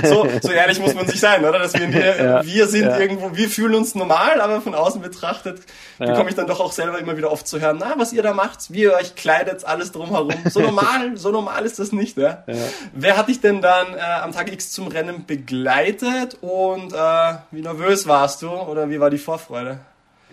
So, 0.03 0.27
so 0.41 0.51
ehrlich 0.51 0.79
muss 0.79 0.93
man 0.95 1.07
sich 1.07 1.19
sein, 1.19 1.45
oder? 1.45 1.59
Dass 1.59 1.73
wir, 1.75 1.89
ja, 1.89 2.43
wir 2.43 2.67
sind 2.67 2.85
ja. 2.85 2.97
irgendwo, 2.97 3.35
wir 3.35 3.49
fühlen 3.49 3.75
uns 3.75 3.95
normal, 3.95 4.41
aber 4.41 4.61
von 4.61 4.73
außen 4.73 5.01
betrachtet 5.01 5.61
ja. 5.99 6.07
bekomme 6.07 6.29
ich 6.29 6.35
dann 6.35 6.47
doch 6.47 6.59
auch 6.59 6.71
selber 6.71 6.97
immer 6.99 7.15
wieder 7.15 7.31
oft 7.31 7.47
zu 7.47 7.61
hören, 7.61 7.77
na, 7.79 7.93
was 7.97 8.11
ihr 8.11 8.23
da 8.23 8.33
macht, 8.33 8.71
wie 8.71 8.81
ihr 8.81 8.93
euch 8.93 9.15
kleidet, 9.15 9.63
alles 9.65 9.91
drumherum. 9.91 10.33
So 10.49 10.59
normal, 10.61 11.15
so 11.15 11.31
normal 11.31 11.65
ist 11.65 11.79
das 11.79 11.91
nicht, 11.91 12.17
ja? 12.17 12.43
ja. 12.47 12.55
Wer 12.93 13.17
hat 13.17 13.27
dich 13.27 13.39
denn 13.39 13.61
dann 13.61 13.93
äh, 13.93 13.99
am 13.99 14.31
Tag 14.31 14.51
X 14.51 14.71
zum 14.71 14.87
Rennen 14.87 15.25
begleitet 15.25 16.37
und 16.41 16.93
äh, 16.93 17.33
wie 17.51 17.61
nervös 17.61 18.07
warst 18.07 18.41
du 18.41 18.49
oder 18.49 18.89
wie 18.89 18.99
war 18.99 19.09
die 19.09 19.19
Vorfreude? 19.19 19.79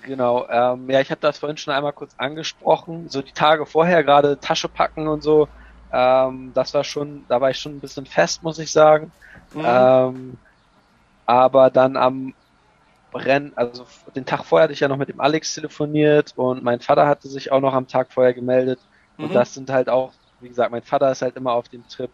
Genau, 0.07 0.47
ähm, 0.49 0.88
ja, 0.88 1.01
ich 1.01 1.11
habe 1.11 1.21
das 1.21 1.38
vorhin 1.38 1.59
schon 1.59 1.75
einmal 1.75 1.92
kurz 1.92 2.14
angesprochen. 2.16 3.09
So 3.09 3.21
die 3.21 3.33
Tage 3.33 3.66
vorher 3.66 4.03
gerade 4.03 4.40
Tasche 4.40 4.68
packen 4.68 5.07
und 5.07 5.23
so, 5.23 5.49
ähm, 5.92 6.53
das 6.55 6.74
war 6.74 6.85
schon, 6.85 7.24
da 7.29 7.40
war 7.40 7.51
ich 7.51 7.59
schon 7.59 7.77
ein 7.77 7.81
bisschen 7.81 8.07
fest, 8.07 8.42
muss 8.42 8.59
ich 8.59 8.70
sagen. 8.70 9.12
Mhm. 9.55 9.62
Ähm, 9.64 10.38
aber 11.27 11.70
dann 11.70 11.96
am 11.96 12.35
Rennen, 13.14 13.53
also 13.57 13.87
den 14.14 14.27
Tag 14.27 14.44
vorher 14.44 14.64
hatte 14.64 14.72
ich 14.72 14.81
ja 14.81 14.88
noch 14.88 14.96
mit 14.96 15.09
dem 15.09 15.20
Alex 15.20 15.55
telefoniert 15.55 16.35
und 16.37 16.62
mein 16.62 16.81
Vater 16.81 17.07
hatte 17.07 17.29
sich 17.29 17.51
auch 17.51 17.61
noch 17.61 17.74
am 17.74 17.87
Tag 17.87 18.12
vorher 18.12 18.35
gemeldet. 18.35 18.79
Mhm. 19.16 19.24
Und 19.24 19.35
das 19.35 19.55
sind 19.55 19.70
halt 19.70 19.88
auch, 19.88 20.12
wie 20.40 20.48
gesagt, 20.48 20.70
mein 20.70 20.83
Vater 20.83 21.11
ist 21.11 21.22
halt 21.22 21.37
immer 21.37 21.53
auf 21.53 21.68
dem 21.68 21.87
Trip, 21.88 22.11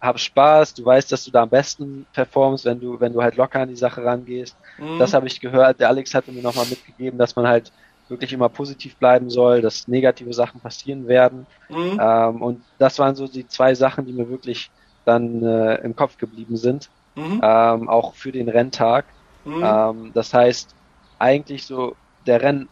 hab 0.00 0.18
Spaß, 0.18 0.74
du 0.74 0.84
weißt, 0.84 1.12
dass 1.12 1.24
du 1.24 1.30
da 1.30 1.42
am 1.42 1.50
besten 1.50 2.06
performst, 2.12 2.64
wenn 2.64 2.80
du, 2.80 2.98
wenn 3.00 3.12
du 3.12 3.22
halt 3.22 3.36
locker 3.36 3.60
an 3.60 3.68
die 3.68 3.76
Sache 3.76 4.02
rangehst. 4.04 4.56
Mhm. 4.78 4.98
Das 4.98 5.12
habe 5.12 5.26
ich 5.26 5.40
gehört. 5.40 5.80
Der 5.80 5.88
Alex 5.88 6.14
hatte 6.14 6.32
mir 6.32 6.42
nochmal 6.42 6.66
mitgegeben, 6.66 7.18
dass 7.18 7.36
man 7.36 7.46
halt 7.46 7.70
wirklich 8.10 8.32
immer 8.32 8.48
positiv 8.48 8.98
bleiben 8.98 9.30
soll, 9.30 9.62
dass 9.62 9.86
negative 9.86 10.32
Sachen 10.32 10.60
passieren 10.60 11.06
werden. 11.06 11.46
Mhm. 11.68 11.98
Ähm, 12.00 12.42
und 12.42 12.64
das 12.78 12.98
waren 12.98 13.14
so 13.14 13.26
die 13.26 13.46
zwei 13.46 13.74
Sachen, 13.74 14.06
die 14.06 14.12
mir 14.12 14.28
wirklich 14.28 14.70
dann 15.04 15.42
äh, 15.42 15.76
im 15.76 15.94
Kopf 15.96 16.16
geblieben 16.16 16.56
sind. 16.56 16.90
Mhm. 17.16 17.40
Ähm, 17.42 17.88
auch 17.88 18.14
für 18.14 18.32
den 18.32 18.48
Renntag. 18.48 19.06
Mhm. 19.44 19.62
Ähm, 19.64 20.12
das 20.14 20.34
heißt, 20.34 20.74
eigentlich 21.18 21.66
so 21.66 21.94
der 22.26 22.42
Renn, 22.42 22.68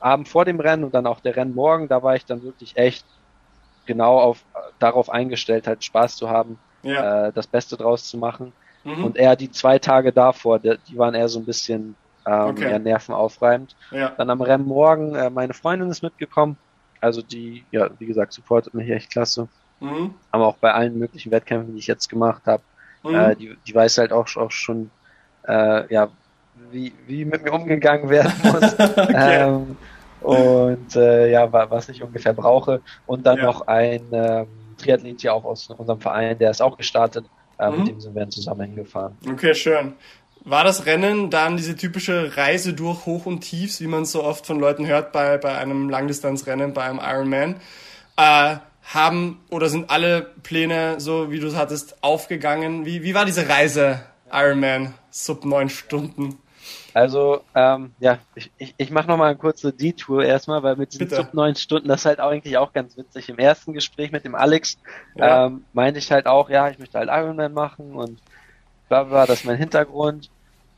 Abend 0.00 0.28
vor 0.28 0.44
dem 0.44 0.60
Rennen 0.60 0.84
und 0.84 0.94
dann 0.94 1.06
auch 1.06 1.20
der 1.20 1.36
Rennen 1.36 1.54
morgen, 1.54 1.88
da 1.88 2.02
war 2.02 2.16
ich 2.16 2.26
dann 2.26 2.42
wirklich 2.42 2.76
echt 2.76 3.04
genau 3.86 4.18
auf, 4.18 4.44
darauf 4.78 5.10
eingestellt, 5.10 5.66
halt 5.66 5.84
Spaß 5.84 6.16
zu 6.16 6.30
haben, 6.30 6.58
ja. 6.82 7.28
äh, 7.28 7.32
das 7.32 7.46
Beste 7.46 7.76
draus 7.76 8.08
zu 8.08 8.18
machen. 8.18 8.52
Mhm. 8.84 9.04
Und 9.04 9.16
eher 9.16 9.36
die 9.36 9.50
zwei 9.50 9.78
Tage 9.78 10.12
davor, 10.12 10.58
die, 10.58 10.76
die 10.86 10.96
waren 10.96 11.14
eher 11.14 11.28
so 11.28 11.40
ein 11.40 11.46
bisschen 11.46 11.96
ähm, 12.26 12.50
okay. 12.50 12.70
eher 12.70 12.78
nervenaufreibend. 12.78 13.76
Ja. 13.90 14.10
Dann 14.16 14.30
am 14.30 14.40
Rennmorgen, 14.40 15.14
äh, 15.14 15.30
meine 15.30 15.54
Freundin 15.54 15.90
ist 15.90 16.02
mitgekommen. 16.02 16.56
Also 17.00 17.22
die, 17.22 17.64
ja, 17.70 17.90
wie 17.98 18.06
gesagt, 18.06 18.32
supportet 18.32 18.74
mich 18.74 18.88
echt 18.90 19.10
klasse. 19.10 19.48
Mhm. 19.80 20.14
Aber 20.30 20.46
auch 20.46 20.56
bei 20.56 20.72
allen 20.72 20.98
möglichen 20.98 21.30
Wettkämpfen, 21.30 21.74
die 21.74 21.80
ich 21.80 21.86
jetzt 21.86 22.08
gemacht 22.08 22.42
habe, 22.46 22.62
mhm. 23.02 23.14
äh, 23.14 23.36
die, 23.36 23.56
die 23.66 23.74
weiß 23.74 23.98
halt 23.98 24.12
auch, 24.12 24.34
auch 24.36 24.50
schon, 24.50 24.90
äh, 25.46 25.92
ja, 25.92 26.08
wie, 26.70 26.92
wie 27.06 27.24
mit 27.24 27.44
mir 27.44 27.52
umgegangen 27.52 28.08
werden 28.08 28.32
muss. 28.42 28.78
okay. 28.78 29.42
ähm, 29.42 29.76
und 30.20 30.96
äh, 30.96 31.30
ja, 31.30 31.52
was 31.52 31.90
ich 31.90 32.02
ungefähr 32.02 32.32
brauche. 32.32 32.80
Und 33.06 33.26
dann 33.26 33.38
ja. 33.38 33.44
noch 33.44 33.66
ein 33.66 34.00
ähm, 34.12 34.46
Triathlet 34.78 35.20
hier 35.20 35.34
auch 35.34 35.44
aus 35.44 35.68
unserem 35.68 36.00
Verein, 36.00 36.38
der 36.38 36.50
ist 36.50 36.62
auch 36.62 36.78
gestartet. 36.78 37.26
Äh, 37.58 37.70
mhm. 37.70 37.78
Mit 37.78 37.88
dem 37.88 38.00
sind 38.00 38.14
wir 38.14 38.28
zusammen 38.30 38.62
hingefahren. 38.62 39.16
Okay, 39.30 39.54
schön. 39.54 39.92
War 40.44 40.62
das 40.62 40.84
Rennen 40.84 41.30
dann 41.30 41.56
diese 41.56 41.74
typische 41.74 42.36
Reise 42.36 42.74
durch 42.74 43.06
Hoch 43.06 43.24
und 43.24 43.40
Tiefs, 43.40 43.80
wie 43.80 43.86
man 43.86 44.04
so 44.04 44.22
oft 44.22 44.46
von 44.46 44.60
Leuten 44.60 44.86
hört 44.86 45.10
bei, 45.10 45.38
bei 45.38 45.56
einem 45.56 45.88
Langdistanzrennen, 45.88 46.74
bei 46.74 46.82
einem 46.82 47.00
Ironman? 47.02 47.56
Äh, 48.16 48.56
haben 48.92 49.40
oder 49.50 49.68
sind 49.70 49.90
alle 49.90 50.22
Pläne, 50.42 51.00
so 51.00 51.30
wie 51.30 51.40
du 51.40 51.46
es 51.46 51.56
hattest, 51.56 52.02
aufgegangen? 52.02 52.84
Wie, 52.84 53.02
wie 53.02 53.14
war 53.14 53.24
diese 53.24 53.48
Reise 53.48 54.00
Ironman 54.30 54.92
sub 55.10 55.44
neun 55.44 55.70
Stunden? 55.70 56.38
Also, 56.92 57.42
ähm, 57.54 57.92
ja, 57.98 58.18
ich, 58.34 58.52
ich, 58.56 58.74
ich 58.76 58.90
mache 58.90 59.08
nochmal 59.08 59.30
eine 59.30 59.38
kurze 59.38 59.72
Detour 59.72 60.24
erstmal, 60.24 60.62
weil 60.62 60.76
mit 60.76 60.92
diesen 60.92 61.08
Bitte. 61.08 61.28
neun 61.32 61.56
Stunden, 61.56 61.88
das 61.88 62.02
ist 62.02 62.06
halt 62.06 62.20
auch 62.20 62.30
eigentlich 62.30 62.56
auch 62.56 62.72
ganz 62.72 62.96
witzig. 62.96 63.28
Im 63.28 63.38
ersten 63.38 63.72
Gespräch 63.72 64.12
mit 64.12 64.24
dem 64.24 64.34
Alex 64.34 64.78
ja. 65.16 65.46
ähm, 65.46 65.64
meinte 65.72 65.98
ich 65.98 66.12
halt 66.12 66.26
auch, 66.26 66.50
ja, 66.50 66.68
ich 66.68 66.78
möchte 66.78 66.98
halt 66.98 67.08
Ironman 67.10 67.52
machen 67.52 67.94
und 67.96 68.20
bla 68.88 69.02
bla, 69.04 69.26
das 69.26 69.40
ist 69.40 69.44
mein 69.44 69.56
Hintergrund. 69.56 70.30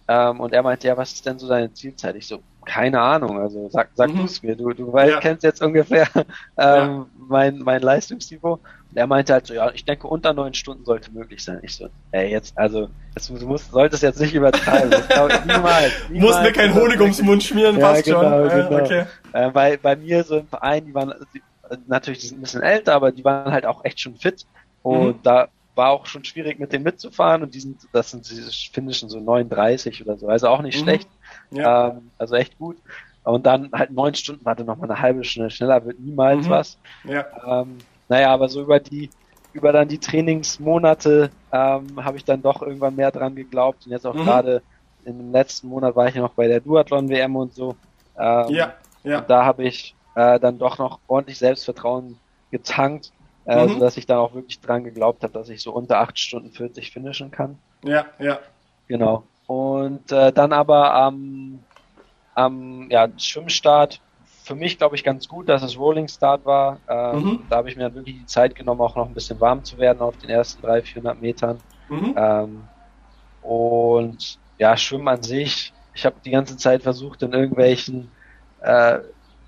Ähm, 0.09 0.41
und 0.41 0.53
er 0.53 0.63
meinte, 0.63 0.87
ja, 0.87 0.97
was 0.97 1.13
ist 1.13 1.27
denn 1.27 1.39
so 1.39 1.49
deine 1.49 1.73
Zielzeit? 1.73 2.15
Ich 2.15 2.29
so, 2.29 2.41
keine 2.65 3.01
Ahnung, 3.01 3.39
also 3.39 3.69
sag, 3.71 3.91
sag 3.95 4.11
mhm. 4.11 4.19
du 4.19 4.25
es 4.25 4.43
mir, 4.43 4.57
du, 4.57 4.73
du 4.73 4.93
weißt, 4.93 5.15
ja. 5.15 5.21
kennst 5.21 5.43
jetzt 5.43 5.63
ungefähr 5.63 6.09
ähm, 6.15 6.25
ja. 6.57 7.07
mein, 7.17 7.59
mein 7.59 7.83
Leistungsniveau. 7.83 8.55
Und 8.91 8.97
er 8.97 9.07
meinte 9.07 9.33
halt 9.33 9.47
so, 9.47 9.55
ja, 9.55 9.71
ich 9.73 9.85
denke, 9.85 10.07
unter 10.07 10.33
neun 10.33 10.55
Stunden 10.55 10.85
sollte 10.85 11.11
möglich 11.13 11.43
sein. 11.43 11.59
Ich 11.63 11.75
so, 11.75 11.89
ey, 12.13 12.31
jetzt, 12.31 12.57
also, 12.57 12.89
jetzt, 13.15 13.31
du 13.31 13.47
musst, 13.47 13.73
solltest 13.73 14.03
jetzt 14.03 14.21
nicht 14.21 14.35
übertreiben. 14.35 14.93
Ich 14.93 15.09
glaub, 15.09 15.29
niemals, 15.45 15.93
niemals. 16.09 16.31
Musst 16.31 16.43
mir 16.43 16.53
keinen 16.53 16.75
Honig 16.75 17.01
ums 17.01 17.23
Mund 17.23 17.43
schmieren, 17.43 17.79
ja, 17.79 17.89
passt 17.89 18.05
genau, 18.05 18.49
schon. 18.49 18.69
Genau. 18.69 18.85
okay. 18.85 19.05
Äh, 19.33 19.51
bei, 19.51 19.77
bei 19.77 19.97
mir 19.97 20.23
so 20.23 20.39
im 20.39 20.47
Verein, 20.47 20.85
die 20.87 20.95
waren, 20.95 21.15
die, 21.35 21.43
natürlich, 21.89 22.21
die 22.21 22.29
sind 22.29 22.39
ein 22.39 22.43
bisschen 22.43 22.63
älter, 22.63 22.95
aber 22.95 23.11
die 23.11 23.25
waren 23.25 23.53
halt 23.53 23.67
auch 23.67 23.85
echt 23.85 24.01
schon 24.01 24.17
fit. 24.17 24.47
Und 24.83 25.17
mhm. 25.17 25.23
da 25.25 25.49
war 25.77 25.91
auch 25.91 26.07
schon 26.07 26.25
schwierig 26.25 26.59
mit 26.59 26.73
denen 26.73 26.85
mitzufahren 26.85 27.43
und 27.43 27.55
die 27.55 27.61
sind, 27.61 27.87
das 27.93 28.11
sind 28.11 28.29
diese 28.29 28.51
finnischen 28.73 29.09
so 29.09 29.21
39 29.21 30.03
oder 30.03 30.17
so, 30.17 30.29
also 30.29 30.49
auch 30.49 30.63
nicht 30.63 30.79
mhm. 30.81 30.85
schlecht. 30.85 31.09
Ja. 31.51 31.89
Ähm, 31.89 32.11
also 32.19 32.35
echt 32.35 32.59
gut. 32.59 32.77
und 33.25 33.47
dann 33.47 33.71
halt 33.73 33.91
neun 33.91 34.15
Stunden, 34.15 34.45
warte 34.45 34.65
noch 34.65 34.77
mal 34.77 34.91
eine 34.91 35.01
halbe 35.01 35.23
Stunde 35.25 35.51
schneller 35.51 35.85
wird 35.85 36.01
niemals 36.01 36.47
mhm. 36.47 36.51
was. 36.51 36.79
Ja. 37.05 37.27
Ähm, 37.47 37.79
naja, 38.09 38.33
aber 38.33 38.49
so 38.49 38.63
über 38.63 38.81
die 38.81 39.11
über 39.53 39.73
dann 39.73 39.89
die 39.89 39.99
Trainingsmonate 39.99 41.31
ähm, 41.51 42.05
habe 42.05 42.19
ich 42.19 42.25
dann 42.25 42.43
doch 42.43 42.61
irgendwann 42.61 42.95
mehr 42.95 43.11
dran 43.11 43.35
geglaubt 43.35 43.87
und 43.87 43.93
jetzt 43.93 44.07
auch 44.07 44.15
mhm. 44.15 44.25
gerade 44.25 44.63
im 45.07 45.33
letzten 45.33 45.69
Monat 45.69 45.97
war 45.97 46.09
ich 46.09 46.15
ja 46.15 46.21
noch 46.21 46.35
bei 46.35 46.47
der 46.47 46.61
Duathlon 46.61 47.09
WM 47.09 47.37
und 47.37 47.55
so. 47.55 47.77
Ähm, 48.19 48.49
ja, 48.51 48.75
ja. 49.03 49.19
Und 49.21 49.31
da 49.31 49.45
habe 49.45 49.65
ich 49.65 49.95
äh, 50.15 50.39
dann 50.41 50.59
doch 50.59 50.79
noch 50.79 50.99
ordentlich 51.07 51.39
Selbstvertrauen 51.39 52.19
getankt, 52.51 53.13
äh, 53.47 53.67
mhm. 53.67 53.75
sodass 53.75 53.97
ich 53.97 54.07
dann 54.07 54.19
auch 54.19 54.35
wirklich 54.35 54.61
dran 54.61 54.85
geglaubt 54.85 55.23
habe, 55.23 55.33
dass 55.33 55.49
ich 55.49 55.63
so 55.63 55.73
unter 55.73 56.01
8 56.01 56.19
Stunden 56.19 56.51
40 56.51 56.91
finishen 56.91 57.31
kann. 57.31 57.59
Ja, 57.85 58.07
ja. 58.19 58.39
Genau. 58.89 59.25
Und 59.47 60.11
äh, 60.13 60.33
dann 60.33 60.53
aber 60.53 60.93
am, 60.95 61.61
am 62.35 62.91
ja, 62.91 63.09
Schwimmstart 63.17 64.01
für 64.47 64.55
mich, 64.55 64.79
glaube 64.79 64.95
ich, 64.95 65.03
ganz 65.03 65.27
gut, 65.27 65.49
dass 65.49 65.65
es 65.65 65.77
Rolling 65.77 66.07
Start 66.07 66.45
war. 66.45 66.79
Ähm, 66.89 67.21
mhm. 67.21 67.43
Da 67.51 67.57
habe 67.57 67.69
ich 67.69 67.77
mir 67.77 67.93
wirklich 67.93 68.17
die 68.17 68.27
Zeit 68.27 68.55
genommen, 68.55 68.81
auch 68.81 68.95
noch 68.95 69.09
ein 69.09 69.15
bisschen 69.15 69.41
warm 69.41 69.65
zu 69.65 69.77
werden 69.79 70.01
auf 70.01 70.17
den 70.19 70.31
ersten 70.31 70.63
300, 70.63 70.87
400 70.87 71.21
Metern. 71.21 71.59
Mhm. 71.89 72.15
Ähm, 72.17 72.63
und 73.43 74.39
ja, 74.59 74.77
Schwimmen 74.77 75.09
an 75.09 75.23
sich. 75.25 75.73
Ich 75.95 76.07
habe 76.07 76.17
die 76.25 76.31
ganze 76.31 76.57
Zeit 76.57 76.83
versucht, 76.83 77.23
in 77.23 77.33
irgendwelchen 77.33 78.11
äh, 78.61 78.99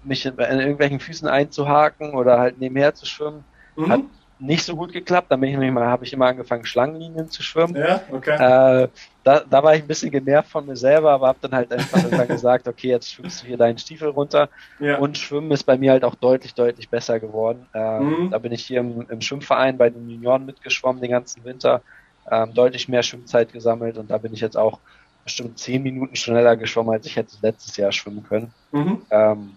mich 0.02 0.26
in, 0.26 0.36
in, 0.36 0.58
irgendwelchen 0.58 0.98
Füßen 0.98 1.28
einzuhaken 1.28 2.14
oder 2.14 2.40
halt 2.40 2.58
nebenher 2.58 2.94
zu 2.94 3.06
schwimmen. 3.06 3.44
Mhm. 3.78 3.92
Hat 3.92 4.00
nicht 4.40 4.64
so 4.64 4.76
gut 4.76 4.92
geklappt. 4.92 5.30
Dann 5.30 5.40
bin 5.40 5.50
ich 5.50 5.56
nämlich 5.56 5.72
mal, 5.72 5.86
habe 5.86 6.04
ich 6.04 6.12
immer 6.12 6.26
angefangen, 6.26 6.64
Schlangenlinien 6.64 7.30
zu 7.30 7.42
schwimmen. 7.42 7.76
Ja, 7.76 8.02
okay. 8.12 8.34
Äh, 8.34 8.88
da, 9.24 9.40
da 9.40 9.62
war 9.62 9.74
ich 9.74 9.82
ein 9.82 9.88
bisschen 9.88 10.10
genervt 10.10 10.50
von 10.50 10.66
mir 10.66 10.76
selber, 10.76 11.12
aber 11.12 11.28
habe 11.28 11.38
dann 11.42 11.52
halt 11.52 11.72
einfach 11.72 12.02
dann 12.08 12.28
gesagt, 12.28 12.68
okay, 12.68 12.88
jetzt 12.88 13.10
schwimmst 13.10 13.42
du 13.42 13.46
hier 13.46 13.56
deinen 13.56 13.78
Stiefel 13.78 14.08
runter. 14.08 14.48
Ja. 14.78 14.98
Und 14.98 15.18
Schwimmen 15.18 15.50
ist 15.50 15.64
bei 15.64 15.76
mir 15.76 15.92
halt 15.92 16.04
auch 16.04 16.14
deutlich, 16.14 16.54
deutlich 16.54 16.88
besser 16.88 17.20
geworden. 17.20 17.66
Ähm, 17.74 18.24
mhm. 18.24 18.30
Da 18.30 18.38
bin 18.38 18.52
ich 18.52 18.64
hier 18.64 18.80
im, 18.80 19.06
im 19.08 19.20
Schwimmverein 19.20 19.76
bei 19.76 19.90
den 19.90 20.08
Junioren 20.08 20.46
mitgeschwommen 20.46 21.02
den 21.02 21.10
ganzen 21.10 21.44
Winter, 21.44 21.82
ähm, 22.30 22.54
deutlich 22.54 22.88
mehr 22.88 23.02
Schwimmzeit 23.02 23.52
gesammelt 23.52 23.98
und 23.98 24.10
da 24.10 24.18
bin 24.18 24.32
ich 24.32 24.40
jetzt 24.40 24.56
auch 24.56 24.78
bestimmt 25.24 25.58
zehn 25.58 25.82
Minuten 25.82 26.16
schneller 26.16 26.56
geschwommen, 26.56 26.92
als 26.92 27.06
ich 27.06 27.16
hätte 27.16 27.36
letztes 27.42 27.76
Jahr 27.76 27.92
schwimmen 27.92 28.22
können. 28.22 28.52
Mhm. 28.72 29.02
Ähm, 29.10 29.56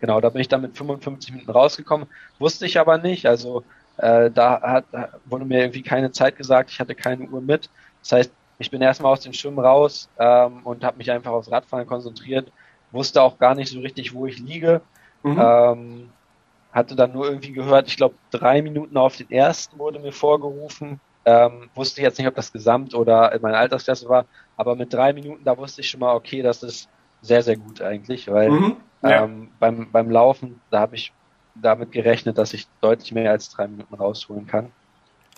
genau, 0.00 0.20
da 0.20 0.28
bin 0.28 0.40
ich 0.40 0.48
dann 0.48 0.62
mit 0.62 0.76
55 0.76 1.32
Minuten 1.32 1.50
rausgekommen, 1.50 2.06
wusste 2.38 2.66
ich 2.66 2.78
aber 2.78 2.98
nicht. 2.98 3.26
Also 3.26 3.64
äh, 3.96 4.30
da 4.30 4.60
hat, 4.60 4.84
wurde 5.24 5.44
mir 5.44 5.60
irgendwie 5.60 5.82
keine 5.82 6.10
Zeit 6.12 6.36
gesagt, 6.36 6.70
ich 6.70 6.80
hatte 6.80 6.94
keine 6.94 7.24
Uhr 7.28 7.40
mit. 7.40 7.70
Das 8.02 8.12
heißt, 8.12 8.32
ich 8.58 8.70
bin 8.70 8.80
erstmal 8.82 9.12
aus 9.12 9.20
dem 9.20 9.32
Schwimmen 9.32 9.58
raus 9.58 10.08
ähm, 10.18 10.60
und 10.64 10.84
habe 10.84 10.98
mich 10.98 11.10
einfach 11.10 11.32
aufs 11.32 11.50
Radfahren 11.50 11.86
konzentriert, 11.86 12.50
wusste 12.90 13.22
auch 13.22 13.38
gar 13.38 13.54
nicht 13.54 13.70
so 13.70 13.80
richtig, 13.80 14.14
wo 14.14 14.26
ich 14.26 14.38
liege. 14.38 14.80
Mhm. 15.22 15.38
Ähm, 15.40 16.08
hatte 16.72 16.94
dann 16.94 17.12
nur 17.12 17.26
irgendwie 17.26 17.52
gehört, 17.52 17.88
ich 17.88 17.96
glaube, 17.96 18.16
drei 18.30 18.60
Minuten 18.60 18.96
auf 18.96 19.16
den 19.16 19.30
ersten 19.30 19.78
wurde 19.78 19.98
mir 19.98 20.12
vorgerufen. 20.12 21.00
Ähm, 21.24 21.70
wusste 21.74 22.00
ich 22.00 22.04
jetzt 22.04 22.18
nicht, 22.18 22.28
ob 22.28 22.34
das 22.34 22.52
Gesamt 22.52 22.94
oder 22.94 23.32
in 23.32 23.42
meiner 23.42 23.58
Altersklasse 23.58 24.08
war, 24.08 24.26
aber 24.56 24.76
mit 24.76 24.92
drei 24.92 25.12
Minuten, 25.12 25.42
da 25.42 25.56
wusste 25.56 25.80
ich 25.80 25.90
schon 25.90 26.00
mal, 26.00 26.14
okay, 26.14 26.42
das 26.42 26.62
ist 26.62 26.88
sehr, 27.26 27.42
sehr 27.42 27.56
gut 27.56 27.80
eigentlich, 27.80 28.30
weil 28.30 28.50
mhm, 28.50 28.76
ja. 29.02 29.24
ähm, 29.24 29.48
beim, 29.58 29.90
beim 29.90 30.10
Laufen, 30.10 30.60
da 30.70 30.80
habe 30.80 30.96
ich 30.96 31.12
damit 31.54 31.92
gerechnet, 31.92 32.38
dass 32.38 32.54
ich 32.54 32.66
deutlich 32.80 33.12
mehr 33.12 33.30
als 33.30 33.50
drei 33.50 33.66
Minuten 33.66 33.94
rausholen 33.94 34.46
kann. 34.46 34.70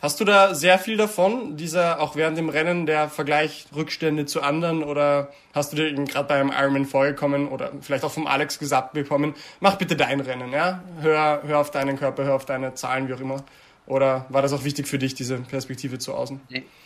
Hast 0.00 0.20
du 0.20 0.24
da 0.24 0.54
sehr 0.54 0.78
viel 0.78 0.96
davon, 0.96 1.56
dieser 1.56 2.00
auch 2.00 2.14
während 2.14 2.38
dem 2.38 2.48
Rennen 2.48 2.86
der 2.86 3.08
Vergleich 3.08 3.66
Rückstände 3.74 4.26
zu 4.26 4.42
anderen 4.42 4.84
oder 4.84 5.30
hast 5.52 5.72
du 5.72 5.76
dir 5.76 5.92
gerade 6.04 6.28
beim 6.28 6.52
Ironman 6.56 6.84
vorgekommen 6.84 7.48
oder 7.48 7.72
vielleicht 7.80 8.04
auch 8.04 8.12
vom 8.12 8.28
Alex 8.28 8.60
gesagt 8.60 8.92
bekommen, 8.92 9.34
mach 9.58 9.74
bitte 9.74 9.96
dein 9.96 10.20
Rennen, 10.20 10.52
ja? 10.52 10.84
Hör, 11.00 11.42
hör 11.44 11.58
auf 11.58 11.72
deinen 11.72 11.98
Körper, 11.98 12.24
hör 12.24 12.36
auf 12.36 12.44
deine 12.44 12.74
Zahlen, 12.74 13.08
wie 13.08 13.14
auch 13.14 13.20
immer. 13.20 13.42
Oder 13.86 14.26
war 14.28 14.40
das 14.40 14.52
auch 14.52 14.62
wichtig 14.62 14.86
für 14.86 14.98
dich, 14.98 15.14
diese 15.14 15.38
Perspektive 15.38 15.98
zu 15.98 16.14
außen? 16.14 16.40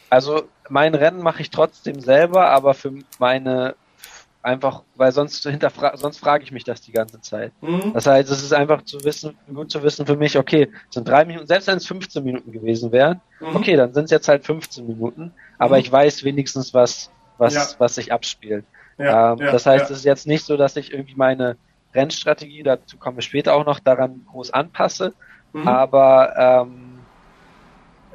Also 0.08 0.44
mein 0.70 0.94
Rennen 0.94 1.20
mache 1.20 1.42
ich 1.42 1.50
trotzdem 1.50 2.00
selber, 2.00 2.48
aber 2.48 2.72
für 2.72 2.94
meine 3.18 3.74
einfach, 4.42 4.82
weil 4.96 5.12
sonst 5.12 5.42
hinterfra 5.44 5.96
sonst 5.96 6.18
frage 6.18 6.44
ich 6.44 6.52
mich 6.52 6.64
das 6.64 6.80
die 6.80 6.92
ganze 6.92 7.20
Zeit. 7.20 7.52
Mhm. 7.60 7.92
Das 7.94 8.06
heißt, 8.06 8.30
es 8.30 8.42
ist 8.42 8.52
einfach 8.52 8.82
zu 8.82 9.02
wissen, 9.04 9.36
gut 9.52 9.70
zu 9.70 9.82
wissen 9.82 10.04
für 10.04 10.16
mich, 10.16 10.36
okay, 10.36 10.68
es 10.88 10.94
sind 10.94 11.08
drei 11.08 11.24
Minuten, 11.24 11.46
selbst 11.46 11.68
wenn 11.68 11.76
es 11.76 11.86
15 11.86 12.24
Minuten 12.24 12.50
gewesen 12.50 12.90
wären, 12.92 13.20
mhm. 13.40 13.56
okay, 13.56 13.76
dann 13.76 13.94
sind 13.94 14.04
es 14.04 14.10
jetzt 14.10 14.28
halt 14.28 14.44
15 14.44 14.86
Minuten, 14.86 15.32
aber 15.58 15.76
mhm. 15.76 15.82
ich 15.82 15.92
weiß 15.92 16.24
wenigstens, 16.24 16.74
was, 16.74 17.10
was, 17.38 17.54
ja. 17.54 17.66
was 17.78 17.94
sich 17.94 18.12
abspielt. 18.12 18.64
Ja, 18.98 19.32
ähm, 19.32 19.38
ja, 19.38 19.52
das 19.52 19.64
heißt, 19.64 19.90
es 19.90 19.98
ist 19.98 20.04
jetzt 20.04 20.26
nicht 20.26 20.44
so, 20.44 20.56
dass 20.56 20.76
ich 20.76 20.92
irgendwie 20.92 21.14
meine 21.14 21.56
Rennstrategie, 21.94 22.62
dazu 22.62 22.96
kommen 22.96 23.16
wir 23.16 23.22
später 23.22 23.54
auch 23.54 23.64
noch, 23.64 23.78
daran 23.78 24.24
groß 24.30 24.52
anpasse, 24.52 25.14
mhm. 25.52 25.68
aber 25.68 26.34
ähm, 26.66 26.98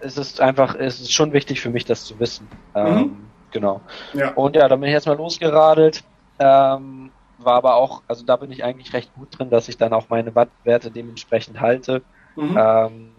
es 0.01 0.17
ist 0.17 0.41
einfach, 0.41 0.75
es 0.75 0.99
ist 0.99 1.13
schon 1.13 1.33
wichtig 1.33 1.61
für 1.61 1.69
mich, 1.69 1.85
das 1.85 2.05
zu 2.05 2.19
wissen. 2.19 2.47
Ähm, 2.75 2.95
mhm. 2.95 3.17
Genau. 3.51 3.81
Ja. 4.13 4.33
Und 4.33 4.55
ja, 4.55 4.67
dann 4.67 4.79
bin 4.79 4.89
ich 4.89 4.93
erstmal 4.93 5.17
losgeradelt. 5.17 6.03
Ähm, 6.39 7.11
war 7.39 7.55
aber 7.55 7.75
auch, 7.75 8.01
also 8.07 8.25
da 8.25 8.35
bin 8.35 8.51
ich 8.51 8.63
eigentlich 8.63 8.93
recht 8.93 9.13
gut 9.13 9.37
drin, 9.37 9.49
dass 9.49 9.69
ich 9.69 9.77
dann 9.77 9.93
auch 9.93 10.09
meine 10.09 10.33
Wattwerte 10.35 10.91
dementsprechend 10.91 11.59
halte. 11.59 12.01
Mhm. 12.35 12.57
Ähm, 12.57 13.11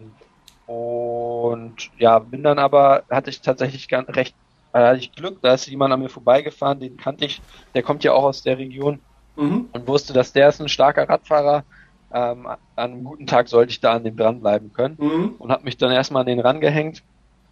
und 0.65 1.89
ja, 1.97 2.19
bin 2.19 2.43
dann 2.43 2.59
aber, 2.59 3.03
hatte 3.09 3.29
ich 3.29 3.41
tatsächlich 3.41 3.87
ganz 3.87 4.09
recht, 4.09 4.35
äh, 4.73 4.79
hatte 4.79 4.99
ich 4.99 5.13
Glück, 5.13 5.39
da 5.41 5.53
ist 5.53 5.67
jemand 5.67 5.93
an 5.93 6.01
mir 6.01 6.09
vorbeigefahren, 6.09 6.79
den 6.79 6.97
kannte 6.97 7.25
ich, 7.25 7.41
der 7.73 7.81
kommt 7.81 8.03
ja 8.03 8.13
auch 8.13 8.23
aus 8.23 8.43
der 8.43 8.57
Region 8.57 8.99
mhm. 9.35 9.69
und 9.71 9.87
wusste, 9.87 10.13
dass 10.13 10.33
der 10.33 10.49
ist 10.49 10.61
ein 10.61 10.69
starker 10.69 11.07
Radfahrer. 11.07 11.63
Ähm, 12.11 12.47
an 12.47 12.57
einem 12.75 13.03
guten 13.03 13.27
Tag 13.27 13.49
sollte 13.49 13.71
ich 13.71 13.81
da 13.81 13.93
an 13.93 14.03
dem 14.03 14.17
dranbleiben 14.17 14.73
können 14.73 14.95
mhm. 14.99 15.35
und 15.37 15.51
habe 15.51 15.63
mich 15.63 15.77
dann 15.77 15.91
erstmal 15.91 16.21
an 16.21 16.27
den 16.27 16.39
rangehängt. 16.39 17.03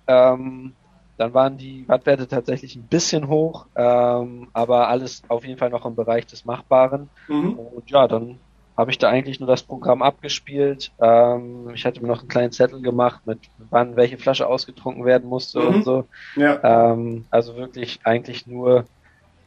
Ähm, 0.07 0.73
dann 1.17 1.33
waren 1.33 1.57
die 1.57 1.87
Wattwerte 1.87 2.27
tatsächlich 2.27 2.75
ein 2.75 2.83
bisschen 2.83 3.27
hoch, 3.27 3.65
ähm, 3.75 4.49
aber 4.53 4.87
alles 4.87 5.23
auf 5.27 5.45
jeden 5.45 5.57
Fall 5.57 5.69
noch 5.69 5.85
im 5.85 5.95
Bereich 5.95 6.27
des 6.27 6.45
Machbaren. 6.45 7.09
Mhm. 7.27 7.53
Und 7.53 7.89
ja, 7.89 8.07
dann 8.07 8.39
habe 8.77 8.91
ich 8.91 8.99
da 8.99 9.09
eigentlich 9.09 9.39
nur 9.39 9.49
das 9.49 9.63
Programm 9.63 10.03
abgespielt. 10.03 10.91
Ähm, 11.01 11.71
ich 11.73 11.85
hatte 11.85 12.01
mir 12.01 12.07
noch 12.07 12.19
einen 12.19 12.27
kleinen 12.27 12.51
Zettel 12.51 12.81
gemacht 12.81 13.21
mit 13.25 13.39
wann 13.71 13.95
welche 13.95 14.19
Flasche 14.19 14.47
ausgetrunken 14.47 15.03
werden 15.03 15.27
musste 15.27 15.59
mhm. 15.59 15.67
und 15.67 15.83
so. 15.83 16.05
Ja. 16.35 16.91
Ähm, 16.91 17.25
also 17.31 17.55
wirklich 17.55 17.99
eigentlich 18.03 18.45
nur 18.45 18.85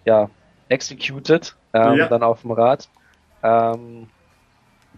ja 0.04 0.28
executed 0.68 1.54
ähm, 1.72 1.94
ja. 1.94 2.08
dann 2.08 2.24
auf 2.24 2.42
dem 2.42 2.50
Rad. 2.50 2.88
Ähm, 3.44 4.08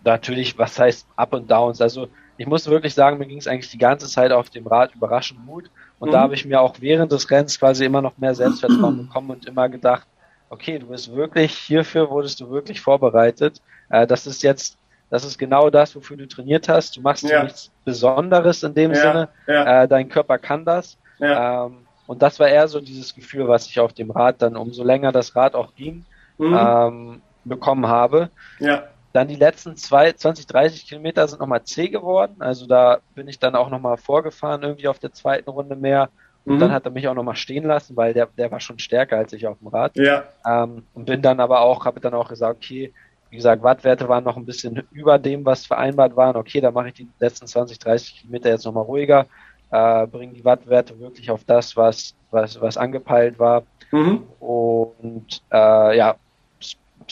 natürlich, 0.05 0.57
was 0.57 0.79
heißt 0.79 1.07
Up 1.17 1.35
und 1.35 1.51
Downs? 1.51 1.83
Also 1.83 2.09
ich 2.37 2.47
muss 2.47 2.67
wirklich 2.69 2.95
sagen, 2.95 3.19
mir 3.19 3.27
ging 3.27 3.39
es 3.39 3.47
eigentlich 3.47 3.71
die 3.71 3.79
ganze 3.79 4.07
Zeit 4.07 4.33
auf 4.33 4.51
dem 4.51 4.67
Rad 4.67 4.95
überraschend 4.95 5.47
gut. 5.47 5.71
Und 5.99 6.09
mhm. 6.09 6.13
da 6.13 6.21
habe 6.21 6.35
ich 6.35 6.45
mir 6.45 6.61
auch 6.61 6.77
während 6.81 7.13
des 7.13 7.31
Rennens 7.31 7.59
quasi 7.59 7.85
immer 7.85 8.03
noch 8.03 8.19
mehr 8.19 8.35
Selbstvertrauen 8.35 9.07
bekommen 9.07 9.31
und 9.31 9.47
immer 9.47 9.69
gedacht, 9.69 10.07
okay, 10.49 10.79
du 10.79 10.87
bist 10.87 11.15
wirklich, 11.15 11.55
hierfür 11.55 12.11
wurdest 12.11 12.41
du 12.41 12.51
wirklich 12.51 12.81
vorbereitet. 12.81 13.61
Äh, 13.89 14.07
das 14.07 14.27
ist 14.27 14.43
jetzt, 14.43 14.77
das 15.11 15.25
ist 15.25 15.39
genau 15.39 15.71
das, 15.71 15.95
wofür 15.95 16.17
du 16.17 16.27
trainiert 16.27 16.69
hast. 16.69 16.97
Du 16.97 17.01
machst 17.01 17.23
ja. 17.23 17.45
nichts 17.45 17.71
Besonderes 17.85 18.63
in 18.63 18.75
dem 18.75 18.93
ja. 18.93 18.97
Sinne. 18.97 19.29
Ja. 19.47 19.83
Äh, 19.83 19.89
dein 19.89 20.09
Körper 20.09 20.39
kann 20.39 20.65
das. 20.65 20.99
Ähm, 21.21 21.87
und 22.07 22.21
das 22.21 22.41
war 22.41 22.49
eher 22.49 22.69
so 22.69 22.81
dieses 22.81 23.15
Gefühl, 23.15 23.49
was 23.49 23.67
ich 23.67 23.79
auf 23.79 23.93
dem 23.93 24.11
Rad 24.11 24.43
dann, 24.43 24.57
umso 24.57 24.83
länger 24.83 25.13
das 25.13 25.37
Rad 25.37 25.55
auch 25.55 25.75
ging, 25.75 26.05
mhm. 26.39 26.59
ähm, 26.59 27.23
bekommen 27.45 27.87
habe. 27.87 28.31
Ja. 28.59 28.85
Dann 29.13 29.29
die 29.29 29.37
letzten 29.37 29.77
zwei, 29.77 30.13
20, 30.13 30.47
30 30.47 30.87
Kilometer 30.87 31.27
sind 31.29 31.41
nochmal 31.41 31.65
C 31.65 31.89
geworden. 31.89 32.37
Also 32.39 32.67
da 32.67 33.01
bin 33.15 33.29
ich 33.29 33.39
dann 33.39 33.55
auch 33.55 33.69
nochmal 33.69 33.99
vorgefahren, 33.99 34.63
irgendwie 34.63 34.89
auf 34.89 34.99
der 34.99 35.13
zweiten 35.13 35.51
Runde 35.51 35.77
mehr. 35.77 36.09
Und 36.45 36.57
mhm. 36.57 36.61
dann 36.61 36.73
hat 36.73 36.87
er 36.87 36.91
mich 36.91 37.07
auch 37.09 37.15
nochmal 37.15 37.37
stehen 37.37 37.65
lassen, 37.65 37.97
weil 37.97 38.15
der, 38.15 38.27
der 38.27 38.51
war 38.51 38.59
schon 38.59 38.79
stärker 38.79 39.19
als 39.19 39.33
ich 39.33 39.47
auf 39.47 39.59
dem 39.59 39.69
Rad. 39.69 39.97
Ja. 39.97 40.25
Ähm, 40.47 40.85
und 40.95 41.05
bin 41.05 41.23
dann 41.23 41.41
aber 41.41 41.61
auch, 41.61 41.85
habe 41.85 42.01
dann 42.01 42.15
auch 42.15 42.29
gesagt, 42.29 42.57
okay, 42.57 42.93
wie 43.31 43.37
gesagt, 43.37 43.63
Wattwerte 43.63 44.09
waren 44.09 44.25
noch 44.25 44.37
ein 44.37 44.45
bisschen 44.45 44.83
über 44.91 45.19
dem, 45.19 45.45
was 45.45 45.65
vereinbart 45.65 46.17
waren. 46.17 46.37
Okay, 46.37 46.61
da 46.61 46.71
mache 46.71 46.89
ich 46.89 46.95
die 46.95 47.09
letzten 47.19 47.47
20, 47.47 47.79
30 47.79 48.21
Kilometer 48.21 48.51
jetzt 48.51 48.67
nochmal 48.67 48.85
ruhiger, 48.85 49.27
äh, 49.71 50.07
bringe 50.07 50.35
die 50.35 50.45
Wattwerte 50.45 50.99
wirklich 51.01 51.31
auf 51.31 51.45
das, 51.45 51.77
was, 51.77 52.15
was, 52.31 52.61
was 52.61 52.77
angepeilt 52.77 53.39
war. 53.39 53.63
Mhm. 53.91 54.25
Und 54.39 55.43
äh, 55.51 55.97
ja, 55.97 56.17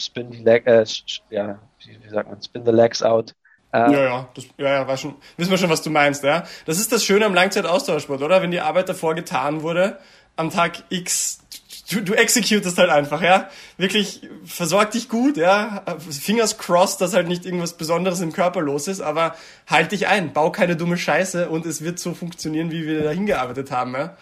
spin 0.05 0.31
Leg, 0.31 0.65
äh, 0.67 0.85
ja, 1.29 1.59
wie, 1.79 2.09
sagt 2.09 2.29
man, 2.29 2.41
spin 2.41 2.65
the 2.65 2.71
legs 2.71 3.01
out. 3.01 3.33
Äh, 3.73 3.91
ja, 3.91 4.03
ja, 4.03 4.29
das, 4.33 4.45
ja, 4.57 4.69
ja, 4.69 4.87
war 4.87 4.97
schon, 4.97 5.15
wissen 5.37 5.51
wir 5.51 5.57
schon, 5.57 5.69
was 5.69 5.81
du 5.81 5.89
meinst, 5.89 6.23
ja. 6.23 6.43
Das 6.65 6.79
ist 6.79 6.91
das 6.91 7.05
Schöne 7.05 7.25
am 7.25 7.33
Langzeitaustauschsport, 7.33 8.21
oder? 8.21 8.41
Wenn 8.41 8.51
die 8.51 8.59
Arbeit 8.59 8.89
davor 8.89 9.15
getan 9.15 9.61
wurde, 9.61 9.97
am 10.35 10.49
Tag 10.49 10.83
X, 10.89 11.39
du, 11.89 12.01
du 12.01 12.13
executest 12.13 12.77
halt 12.77 12.89
einfach, 12.89 13.21
ja. 13.21 13.49
Wirklich, 13.77 14.27
versorg 14.43 14.91
dich 14.91 15.07
gut, 15.07 15.37
ja. 15.37 15.83
Fingers 16.09 16.57
crossed, 16.57 16.99
dass 16.99 17.13
halt 17.13 17.29
nicht 17.29 17.45
irgendwas 17.45 17.77
Besonderes 17.77 18.19
im 18.19 18.33
Körper 18.33 18.61
los 18.61 18.89
ist, 18.89 18.99
aber 18.99 19.35
halt 19.67 19.93
dich 19.93 20.07
ein, 20.07 20.33
bau 20.33 20.51
keine 20.51 20.75
dumme 20.75 20.97
Scheiße 20.97 21.49
und 21.49 21.65
es 21.65 21.81
wird 21.81 21.97
so 21.97 22.13
funktionieren, 22.13 22.71
wie 22.71 22.85
wir 22.85 23.03
da 23.03 23.11
hingearbeitet 23.11 23.71
haben, 23.71 23.93
ja. 23.93 24.17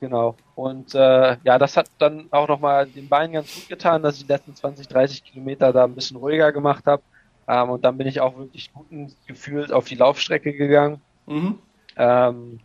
Genau. 0.00 0.36
Und 0.54 0.94
äh, 0.94 1.36
ja, 1.42 1.58
das 1.58 1.76
hat 1.76 1.90
dann 1.98 2.28
auch 2.30 2.46
nochmal 2.46 2.86
den 2.86 3.08
Beinen 3.08 3.32
ganz 3.32 3.52
gut 3.54 3.68
getan, 3.68 4.02
dass 4.02 4.16
ich 4.16 4.26
die 4.26 4.32
letzten 4.32 4.54
20, 4.54 4.86
30 4.86 5.24
Kilometer 5.24 5.72
da 5.72 5.84
ein 5.84 5.94
bisschen 5.94 6.16
ruhiger 6.16 6.52
gemacht 6.52 6.86
habe. 6.86 7.02
Ähm, 7.48 7.70
und 7.70 7.84
dann 7.84 7.98
bin 7.98 8.06
ich 8.06 8.20
auch 8.20 8.36
wirklich 8.36 8.72
guten 8.72 9.12
Gefühls 9.26 9.72
auf 9.72 9.86
die 9.86 9.96
Laufstrecke 9.96 10.52
gegangen. 10.52 11.00
Mhm. 11.26 11.58
Ähm, 11.96 12.60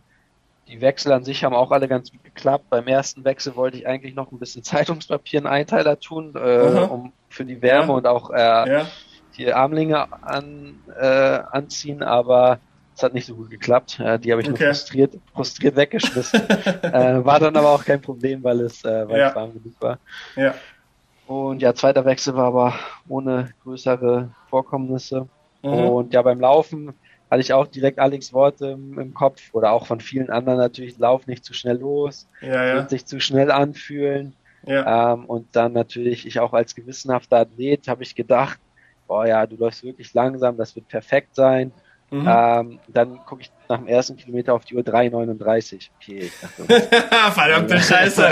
die 0.68 0.80
Wechsel 0.80 1.12
an 1.12 1.24
sich 1.24 1.44
haben 1.44 1.54
auch 1.54 1.72
alle 1.72 1.88
ganz 1.88 2.10
gut 2.12 2.22
geklappt. 2.22 2.70
Beim 2.70 2.86
ersten 2.86 3.24
Wechsel 3.24 3.56
wollte 3.56 3.78
ich 3.78 3.86
eigentlich 3.86 4.14
noch 4.14 4.30
ein 4.30 4.38
bisschen 4.38 4.62
Zeitungspapier 4.64 5.40
einen 5.40 5.46
Einteiler 5.46 5.98
tun, 5.98 6.34
äh, 6.36 6.86
um 6.88 7.12
für 7.28 7.44
die 7.44 7.60
Wärme 7.62 7.88
ja. 7.88 7.94
und 7.94 8.06
auch 8.06 8.30
äh, 8.30 8.36
ja. 8.38 8.86
die 9.36 9.52
Armlinge 9.52 10.06
an, 10.22 10.80
äh, 10.98 11.40
anziehen, 11.50 12.02
aber 12.02 12.60
es 12.94 13.02
hat 13.02 13.14
nicht 13.14 13.26
so 13.26 13.34
gut 13.34 13.50
geklappt. 13.50 14.00
Äh, 14.00 14.18
die 14.18 14.32
habe 14.32 14.42
ich 14.42 14.48
okay. 14.48 14.64
nur 14.64 14.74
frustriert, 14.74 15.14
frustriert 15.32 15.76
weggeschmissen. 15.76 16.40
äh, 16.48 17.24
war 17.24 17.40
dann 17.40 17.56
aber 17.56 17.70
auch 17.70 17.84
kein 17.84 18.00
Problem, 18.00 18.42
weil 18.42 18.60
es, 18.60 18.84
äh, 18.84 19.08
weil 19.08 19.18
ja. 19.18 19.28
es 19.30 19.34
warm 19.34 19.52
genug 19.52 19.74
war. 19.80 19.98
Ja. 20.36 20.54
Und 21.26 21.62
ja, 21.62 21.74
zweiter 21.74 22.04
Wechsel 22.04 22.34
war 22.34 22.46
aber 22.46 22.74
ohne 23.08 23.50
größere 23.62 24.30
Vorkommnisse. 24.48 25.28
Mhm. 25.62 25.70
Und 25.70 26.14
ja, 26.14 26.22
beim 26.22 26.40
Laufen 26.40 26.94
hatte 27.30 27.40
ich 27.40 27.52
auch 27.52 27.66
direkt 27.66 27.98
Alex 27.98 28.32
Worte 28.32 28.68
im, 28.68 28.98
im, 28.98 29.14
Kopf 29.14 29.42
oder 29.52 29.72
auch 29.72 29.86
von 29.86 30.00
vielen 30.00 30.30
anderen 30.30 30.58
natürlich, 30.58 30.98
lauf 30.98 31.26
nicht 31.26 31.44
zu 31.44 31.54
schnell 31.54 31.78
los, 31.78 32.28
ja, 32.40 32.64
ja. 32.64 32.74
wird 32.74 32.90
sich 32.90 33.06
zu 33.06 33.20
schnell 33.20 33.50
anfühlen. 33.50 34.34
Ja. 34.66 35.14
Ähm, 35.14 35.24
und 35.26 35.56
dann 35.56 35.72
natürlich, 35.72 36.26
ich 36.26 36.40
auch 36.40 36.52
als 36.52 36.74
gewissenhafter 36.74 37.38
Athlet 37.38 37.88
habe 37.88 38.02
ich 38.02 38.14
gedacht, 38.14 38.60
boah 39.06 39.26
ja, 39.26 39.46
du 39.46 39.56
läufst 39.56 39.82
wirklich 39.82 40.14
langsam, 40.14 40.56
das 40.56 40.74
wird 40.76 40.88
perfekt 40.88 41.34
sein. 41.34 41.72
Mhm. 42.10 42.28
Ähm, 42.28 42.78
dann 42.88 43.24
gucke 43.24 43.42
ich 43.42 43.50
nach 43.68 43.78
dem 43.78 43.88
ersten 43.88 44.16
Kilometer 44.16 44.54
auf 44.54 44.64
die 44.64 44.76
Uhr 44.76 44.82
3,39. 44.82 45.88
Okay. 46.00 46.30
Verdammte 47.32 47.80
Scheiße. 47.80 48.22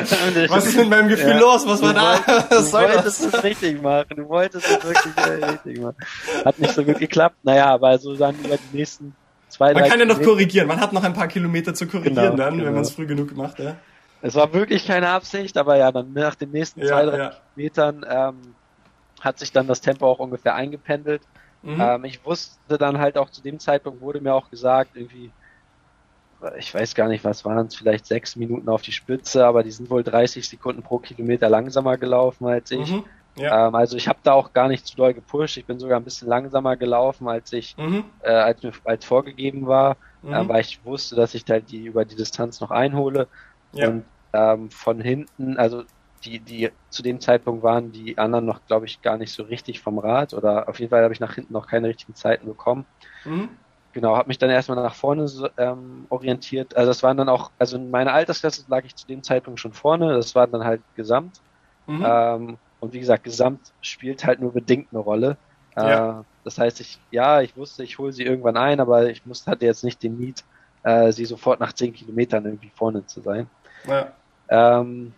Was 0.49 0.67
ist 0.67 0.77
mit 0.77 0.89
meinem 0.89 1.09
Gefühl 1.09 1.31
ja. 1.31 1.39
los? 1.39 1.67
Was 1.67 1.83
war 1.83 1.95
da? 1.95 2.21
Was 2.51 2.71
du 2.71 2.79
wolltest 2.79 3.25
es 3.25 3.43
richtig 3.43 3.83
machen. 3.83 4.17
Du 4.17 4.29
wolltest 4.29 4.67
es 4.67 4.85
wirklich 4.85 5.51
richtig 5.51 5.81
machen. 5.81 5.97
Hat 6.45 6.59
nicht 6.59 6.75
so 6.75 6.85
gut 6.85 6.99
geklappt. 6.99 7.37
Naja, 7.43 7.67
aber 7.67 7.99
so 7.99 8.15
dann 8.15 8.39
über 8.39 8.57
die 8.57 8.77
nächsten 8.77 9.15
zwei, 9.49 9.73
Man 9.73 9.89
kann 9.89 9.99
ja 9.99 10.07
noch 10.07 10.21
korrigieren. 10.21 10.69
Man 10.69 10.81
hat 10.81 10.93
noch 10.93 11.03
ein 11.03 11.15
paar 11.15 11.29
Kilometer 11.29 11.75
zu 11.75 11.87
korrigieren 11.87 12.15
genau, 12.15 12.37
dann, 12.37 12.55
genau. 12.55 12.67
wenn 12.67 12.75
man 12.75 12.83
es 12.83 12.91
früh 12.91 13.07
genug 13.07 13.37
macht. 13.37 13.59
Ja. 13.59 13.77
Es 14.21 14.35
war 14.35 14.53
wirklich 14.53 14.87
keine 14.87 15.09
Absicht, 15.09 15.57
aber 15.57 15.77
ja, 15.77 15.91
dann 15.91 16.13
nach 16.13 16.37
den 16.37 16.51
nächsten 16.51 16.81
ja, 16.81 16.87
zwei, 16.87 17.05
drei 17.05 17.19
ja. 17.19 17.33
Kilometern 17.55 18.07
ähm, 18.09 18.55
hat 19.21 19.39
sich 19.39 19.53
dann 19.53 19.67
das 19.67 19.81
Tempo 19.81 20.07
auch 20.07 20.19
ungefähr 20.19 20.55
eingependelt. 20.55 21.23
Mhm. 21.63 21.81
Ähm, 21.81 22.05
ich 22.05 22.25
wusste 22.25 22.79
dann 22.79 22.99
halt 22.99 23.17
auch 23.17 23.31
zu 23.31 23.43
dem 23.43 23.59
Zeitpunkt 23.59 24.01
wurde 24.01 24.21
mir 24.21 24.35
auch 24.35 24.51
gesagt, 24.51 24.97
irgendwie, 24.97 25.31
ich 26.59 26.75
weiß 26.75 26.95
gar 26.95 27.09
nicht, 27.09 27.25
was 27.25 27.45
waren 27.45 27.67
es, 27.67 27.77
vielleicht 27.77 28.07
sechs 28.07 28.35
Minuten 28.37 28.69
auf 28.69 28.83
die 28.83 28.93
Spitze, 28.93 29.47
aber 29.47 29.63
die 29.63 29.71
sind 29.71 29.91
wohl 29.91 30.03
30 30.03 30.49
Sekunden 30.49 30.83
pro 30.83 30.99
Kilometer 30.99 31.49
langsamer 31.49 31.97
gelaufen 31.97 32.47
als 32.47 32.71
ich. 32.71 32.91
Mhm. 32.91 33.05
Ja. 33.37 33.69
Ähm, 33.69 33.75
also 33.75 33.97
ich 33.97 34.09
habe 34.09 34.19
da 34.23 34.33
auch 34.33 34.53
gar 34.53 34.69
nicht 34.69 34.87
zu 34.87 34.97
doll 34.97 35.15
gepusht. 35.15 35.57
Ich 35.57 35.65
bin 35.65 35.79
sogar 35.79 35.99
ein 35.99 36.05
bisschen 36.05 36.29
langsamer 36.29 36.77
gelaufen, 36.77 37.29
als 37.29 37.53
ich, 37.53 37.77
mhm. 37.79 38.05
äh, 38.21 38.31
als 38.31 38.63
mir 38.63 38.73
als 38.85 39.05
vorgegeben 39.05 39.67
war, 39.67 39.97
mhm. 40.23 40.33
äh, 40.33 40.49
weil 40.49 40.61
ich 40.61 40.85
wusste, 40.85 41.17
dass 41.17 41.35
ich 41.35 41.45
halt 41.49 41.71
die 41.71 41.87
über 41.87 42.05
die 42.05 42.17
Distanz 42.17 42.61
noch 42.61 42.71
einhole. 42.71 43.29
Ja. 43.73 43.89
Und 43.89 44.05
ähm, 44.35 44.71
von 44.71 45.01
hinten, 45.01 45.57
also 45.57 45.85
die, 46.25 46.39
die 46.39 46.71
zu 46.89 47.03
dem 47.03 47.21
Zeitpunkt 47.21 47.63
waren 47.63 47.93
die 47.93 48.19
anderen 48.19 48.45
noch, 48.45 48.65
glaube 48.67 48.87
ich, 48.87 49.03
gar 49.03 49.17
nicht 49.17 49.33
so 49.33 49.43
richtig 49.43 49.81
vom 49.81 49.99
Rad 49.99 50.35
oder 50.35 50.69
auf 50.69 50.79
jeden 50.79 50.91
Fall 50.91 51.03
habe 51.03 51.13
ich 51.13 51.21
nach 51.21 51.35
hinten 51.35 51.53
noch 51.53 51.67
keine 51.67 51.89
richtigen 51.89 52.15
Zeiten 52.15 52.47
bekommen. 52.47 52.87
Mhm. 53.25 53.51
Genau, 53.93 54.17
habe 54.17 54.29
mich 54.29 54.39
dann 54.39 54.49
erstmal 54.49 54.77
nach 54.77 54.95
vorne 54.95 55.31
ähm, 55.59 56.07
orientiert. 56.09 56.77
Also 56.77 56.91
das 56.91 57.03
waren 57.03 57.17
dann 57.17 57.29
auch, 57.29 57.51
also 57.59 57.77
in 57.77 57.91
meiner 57.91 58.15
Altersklasse 58.15 58.65
lag 58.69 58.85
ich 58.85 58.97
zu 58.97 59.07
dem 59.07 59.23
Zeitpunkt 59.23 59.61
schon 59.61 59.75
vorne, 59.75 60.15
das 60.15 60.35
war 60.35 60.47
dann 60.47 60.65
halt 60.65 60.81
Gesamt. 60.95 61.41
Mhm. 61.87 62.05
Ähm, 62.07 62.59
und 62.81 62.93
wie 62.95 63.01
gesagt, 63.01 63.25
Gesamt 63.25 63.73
spielt 63.81 64.25
halt 64.25 64.41
nur 64.41 64.53
bedingt 64.53 64.89
eine 64.93 65.01
Rolle. 65.01 65.37
Ja. 65.77 66.21
Äh, 66.21 66.23
das 66.45 66.59
heißt, 66.59 66.81
ich, 66.81 66.99
ja, 67.11 67.43
ich 67.43 67.57
wusste, 67.57 67.85
ich 67.85 67.99
hole 67.99 68.13
sie 68.13 68.25
irgendwann 68.25 68.57
ein, 68.57 68.81
aber 68.81 69.11
ich 69.11 69.27
musste, 69.27 69.51
hatte 69.51 69.67
jetzt 69.67 69.85
nicht 69.85 70.03
den 70.03 70.19
Need, 70.19 70.45
äh, 70.83 71.13
sie 71.13 71.25
sofort 71.25 71.61
nach 71.61 71.73
zehn 71.73 71.93
Kilometern 71.93 72.45
irgendwie 72.47 72.73
vorne 72.75 73.07
zu 73.07 73.21
sein. 73.21 73.49
Ja. 73.87 74.13
Ähm, 74.49 75.13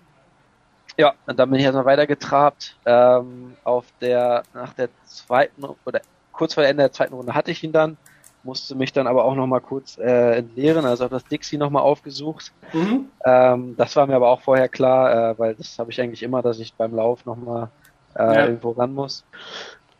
ja, 0.96 1.14
und 1.26 1.38
dann 1.38 1.50
bin 1.50 1.58
ich 1.58 1.64
erstmal 1.64 1.84
weitergetrabt. 1.84 2.76
Ähm, 2.86 3.56
auf 3.64 3.84
der, 4.00 4.42
nach 4.54 4.72
der 4.74 4.88
zweiten 5.04 5.64
oder 5.64 6.00
kurz 6.32 6.54
vor 6.54 6.64
Ende 6.64 6.82
der 6.82 6.92
zweiten 6.92 7.14
Runde 7.14 7.34
hatte 7.34 7.50
ich 7.50 7.62
ihn 7.64 7.72
dann, 7.72 7.96
musste 8.42 8.74
mich 8.74 8.92
dann 8.92 9.06
aber 9.06 9.24
auch 9.24 9.34
nochmal 9.34 9.60
kurz 9.60 9.98
äh, 9.98 10.36
entleeren, 10.36 10.84
also 10.84 11.04
habe 11.04 11.14
das 11.14 11.24
Dixie 11.24 11.56
nochmal 11.56 11.82
aufgesucht. 11.82 12.52
Mhm. 12.72 13.08
Ähm, 13.24 13.74
das 13.76 13.96
war 13.96 14.06
mir 14.06 14.16
aber 14.16 14.28
auch 14.28 14.42
vorher 14.42 14.68
klar, 14.68 15.30
äh, 15.30 15.38
weil 15.38 15.54
das 15.54 15.78
habe 15.78 15.90
ich 15.90 16.00
eigentlich 16.00 16.22
immer, 16.22 16.42
dass 16.42 16.58
ich 16.58 16.74
beim 16.74 16.94
Lauf 16.94 17.24
nochmal 17.24 17.70
äh, 18.14 18.22
ja. 18.22 18.46
irgendwo 18.46 18.72
ran 18.72 18.92
muss. 18.92 19.24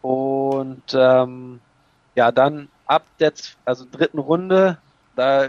Und 0.03 0.95
ähm, 0.95 1.61
ja, 2.15 2.31
dann 2.31 2.69
ab 2.87 3.05
der 3.19 3.33
also 3.65 3.87
dritten 3.91 4.19
Runde, 4.19 4.79
da 5.17 5.49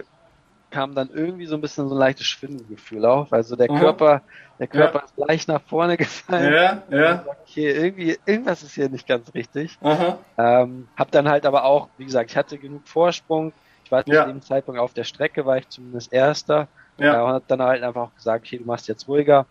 kam 0.76 0.94
dann 0.94 1.10
irgendwie 1.14 1.46
so 1.46 1.56
ein 1.56 1.62
bisschen 1.62 1.88
so 1.88 1.96
ein 1.96 2.00
leichtes 2.00 2.28
Schwindelgefühl 2.28 3.06
auf. 3.06 3.32
Also 3.32 3.56
der 3.56 3.72
mhm. 3.72 3.80
Körper, 3.80 4.22
der 4.60 4.68
Körper 4.68 5.00
ja. 5.00 5.06
ist 5.06 5.18
leicht 5.18 5.48
nach 5.48 5.62
vorne 5.62 5.96
gefallen. 5.98 6.54
Ja, 6.54 6.84
ja. 6.90 7.26
Okay, 7.44 7.72
irgendwie, 7.72 8.18
irgendwas 8.26 8.62
ist 8.62 8.76
hier 8.76 8.90
nicht 8.90 9.08
ganz 9.08 9.34
richtig. 9.34 9.78
Mhm. 9.80 10.16
Ähm, 10.38 10.88
hab 10.98 11.12
dann 11.12 11.30
halt 11.30 11.46
aber 11.46 11.64
auch, 11.64 11.88
wie 11.98 12.04
gesagt, 12.04 12.30
ich 12.30 12.36
hatte 12.36 12.58
genug 12.58 12.86
Vorsprung. 12.86 13.54
Ich 13.86 13.92
war 13.92 14.06
ja. 14.06 14.24
zu 14.26 14.34
dem 14.34 14.42
Zeitpunkt 14.42 14.82
auf 14.82 14.94
der 14.94 15.06
Strecke, 15.06 15.46
war 15.46 15.58
ich 15.58 15.70
zumindest 15.70 16.12
Erster. 16.12 16.68
Ja. 16.98 17.22
Äh, 17.22 17.24
und 17.24 17.32
hab 17.32 17.48
dann 17.48 17.62
halt 17.62 17.82
einfach 17.82 18.02
auch 18.02 18.16
gesagt, 18.16 18.46
okay, 18.46 18.58
du 18.58 18.66
machst 18.66 18.90
jetzt 18.90 19.08
ruhiger. 19.08 19.46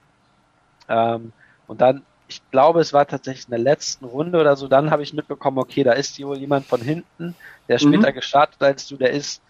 Ähm, 0.90 1.32
und 1.66 1.80
dann, 1.80 2.02
ich 2.28 2.42
glaube, 2.50 2.80
es 2.80 2.92
war 2.92 3.06
tatsächlich 3.06 3.46
in 3.46 3.52
der 3.52 3.60
letzten 3.60 4.04
Runde 4.04 4.38
oder 4.38 4.56
so, 4.56 4.68
dann 4.68 4.90
habe 4.90 5.02
ich 5.02 5.14
mitbekommen, 5.14 5.56
okay, 5.56 5.84
da 5.84 5.92
ist 5.92 6.16
hier 6.16 6.26
wohl 6.26 6.36
jemand 6.36 6.66
von 6.66 6.82
hinten, 6.82 7.34
der 7.68 7.78
später 7.78 8.10
mhm. 8.10 8.14
gestartet 8.14 8.62
als 8.62 8.86
du, 8.88 8.98
der 8.98 9.12
ist 9.12 9.40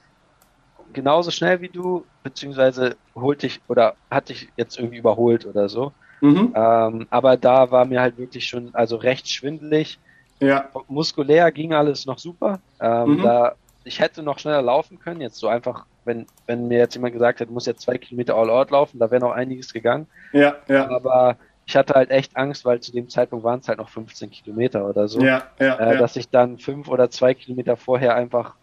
genauso 0.94 1.30
schnell 1.30 1.60
wie 1.60 1.68
du, 1.68 2.04
beziehungsweise 2.22 2.96
holt 3.14 3.42
dich 3.42 3.60
oder 3.68 3.94
hat 4.10 4.28
dich 4.30 4.48
jetzt 4.56 4.78
irgendwie 4.78 4.98
überholt 4.98 5.44
oder 5.46 5.68
so. 5.68 5.92
Mhm. 6.20 6.54
Ähm, 6.54 7.06
aber 7.10 7.36
da 7.36 7.70
war 7.70 7.84
mir 7.84 8.00
halt 8.00 8.16
wirklich 8.16 8.46
schon, 8.46 8.74
also 8.74 8.96
recht 8.96 9.28
schwindelig. 9.28 9.98
Ja. 10.40 10.70
Muskulär 10.88 11.52
ging 11.52 11.74
alles 11.74 12.06
noch 12.06 12.18
super. 12.18 12.60
Ähm, 12.80 13.16
mhm. 13.16 13.22
Da 13.22 13.54
ich 13.84 14.00
hätte 14.00 14.22
noch 14.22 14.38
schneller 14.38 14.62
laufen 14.62 14.98
können. 14.98 15.20
Jetzt 15.20 15.36
so 15.36 15.48
einfach, 15.48 15.84
wenn 16.04 16.26
wenn 16.46 16.68
mir 16.68 16.78
jetzt 16.78 16.94
jemand 16.94 17.12
gesagt 17.12 17.40
hätte, 17.40 17.48
du 17.48 17.54
musst 17.54 17.66
jetzt 17.66 17.82
zwei 17.82 17.98
Kilometer 17.98 18.34
all 18.34 18.50
out 18.50 18.70
laufen, 18.70 18.98
da 18.98 19.10
wäre 19.10 19.20
noch 19.20 19.32
einiges 19.32 19.72
gegangen. 19.72 20.06
Ja, 20.32 20.56
ja. 20.68 20.88
Aber 20.88 21.36
ich 21.66 21.76
hatte 21.76 21.94
halt 21.94 22.10
echt 22.10 22.36
Angst, 22.36 22.64
weil 22.64 22.80
zu 22.80 22.92
dem 22.92 23.08
Zeitpunkt 23.08 23.44
waren 23.44 23.60
es 23.60 23.68
halt 23.68 23.78
noch 23.78 23.88
15 23.88 24.30
Kilometer 24.30 24.88
oder 24.88 25.08
so, 25.08 25.20
ja, 25.20 25.44
ja, 25.58 25.74
äh, 25.76 25.94
ja. 25.94 25.98
dass 25.98 26.16
ich 26.16 26.28
dann 26.28 26.58
fünf 26.58 26.88
oder 26.88 27.10
zwei 27.10 27.34
Kilometer 27.34 27.76
vorher 27.76 28.14
einfach 28.14 28.54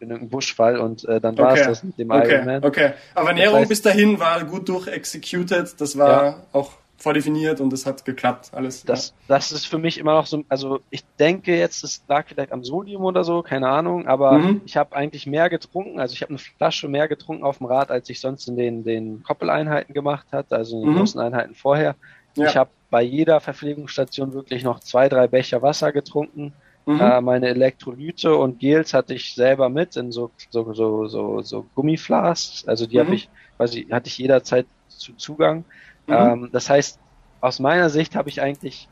in 0.00 0.10
irgendeinem 0.10 0.30
Buschfall 0.30 0.78
und 0.78 1.04
äh, 1.04 1.20
dann 1.20 1.36
war 1.38 1.54
es 1.54 1.66
das 1.66 1.82
mit 1.82 1.98
dem 1.98 2.10
okay, 2.10 2.34
Ironman. 2.36 2.64
Okay, 2.64 2.92
aber 3.14 3.28
Ernährung 3.28 3.52
das 3.52 3.60
heißt, 3.60 3.68
bis 3.68 3.82
dahin 3.82 4.20
war 4.20 4.44
gut 4.44 4.68
durchexecuted, 4.68 5.80
das 5.80 5.98
war 5.98 6.24
ja. 6.24 6.42
auch 6.52 6.72
vordefiniert 7.00 7.60
und 7.60 7.72
es 7.72 7.86
hat 7.86 8.04
geklappt, 8.04 8.50
alles. 8.52 8.84
Das, 8.84 9.08
ja. 9.08 9.14
das 9.28 9.52
ist 9.52 9.66
für 9.66 9.78
mich 9.78 9.98
immer 9.98 10.14
noch 10.14 10.26
so, 10.26 10.44
also 10.48 10.80
ich 10.90 11.02
denke 11.18 11.56
jetzt, 11.56 11.82
es 11.82 12.02
lag 12.08 12.26
vielleicht 12.28 12.52
am 12.52 12.62
Sodium 12.62 13.04
oder 13.04 13.24
so, 13.24 13.42
keine 13.42 13.68
Ahnung, 13.68 14.06
aber 14.06 14.32
mhm. 14.32 14.60
ich 14.66 14.76
habe 14.76 14.94
eigentlich 14.94 15.26
mehr 15.26 15.48
getrunken, 15.48 15.98
also 15.98 16.12
ich 16.12 16.22
habe 16.22 16.30
eine 16.30 16.38
Flasche 16.38 16.88
mehr 16.88 17.08
getrunken 17.08 17.42
auf 17.42 17.58
dem 17.58 17.66
Rad, 17.66 17.90
als 17.90 18.10
ich 18.10 18.20
sonst 18.20 18.48
in 18.48 18.56
den, 18.56 18.84
den 18.84 19.22
Koppeleinheiten 19.22 19.94
gemacht 19.94 20.26
hatte, 20.30 20.56
also 20.56 20.76
in 20.76 20.82
den 20.82 20.92
mhm. 20.92 20.98
großen 20.98 21.20
Einheiten 21.20 21.54
vorher. 21.54 21.96
Ja. 22.36 22.46
Ich 22.46 22.56
habe 22.56 22.70
bei 22.90 23.02
jeder 23.02 23.40
Verpflegungsstation 23.40 24.34
wirklich 24.34 24.62
noch 24.62 24.80
zwei, 24.80 25.08
drei 25.08 25.26
Becher 25.26 25.62
Wasser 25.62 25.92
getrunken. 25.92 26.52
Mhm. 26.86 27.00
Äh, 27.00 27.20
meine 27.20 27.48
Elektrolyte 27.48 28.34
und 28.34 28.58
Gels 28.58 28.94
hatte 28.94 29.14
ich 29.14 29.34
selber 29.34 29.68
mit 29.68 29.96
in 29.96 30.12
so 30.12 30.30
so 30.50 30.72
so 30.72 31.06
so, 31.06 31.42
so 31.42 31.66
Gummiflasks. 31.74 32.66
Also 32.66 32.86
die 32.86 32.96
mhm. 32.96 33.00
habe 33.00 33.14
ich, 33.14 33.28
ich, 33.58 33.92
hatte 33.92 34.08
ich 34.08 34.18
jederzeit 34.18 34.66
zu 34.88 35.14
Zugang. 35.14 35.64
Mhm. 36.06 36.14
Ähm, 36.14 36.48
das 36.52 36.70
heißt, 36.70 36.98
aus 37.40 37.60
meiner 37.60 37.90
Sicht 37.90 38.16
habe 38.16 38.28
ich 38.28 38.40
eigentlich 38.40 38.88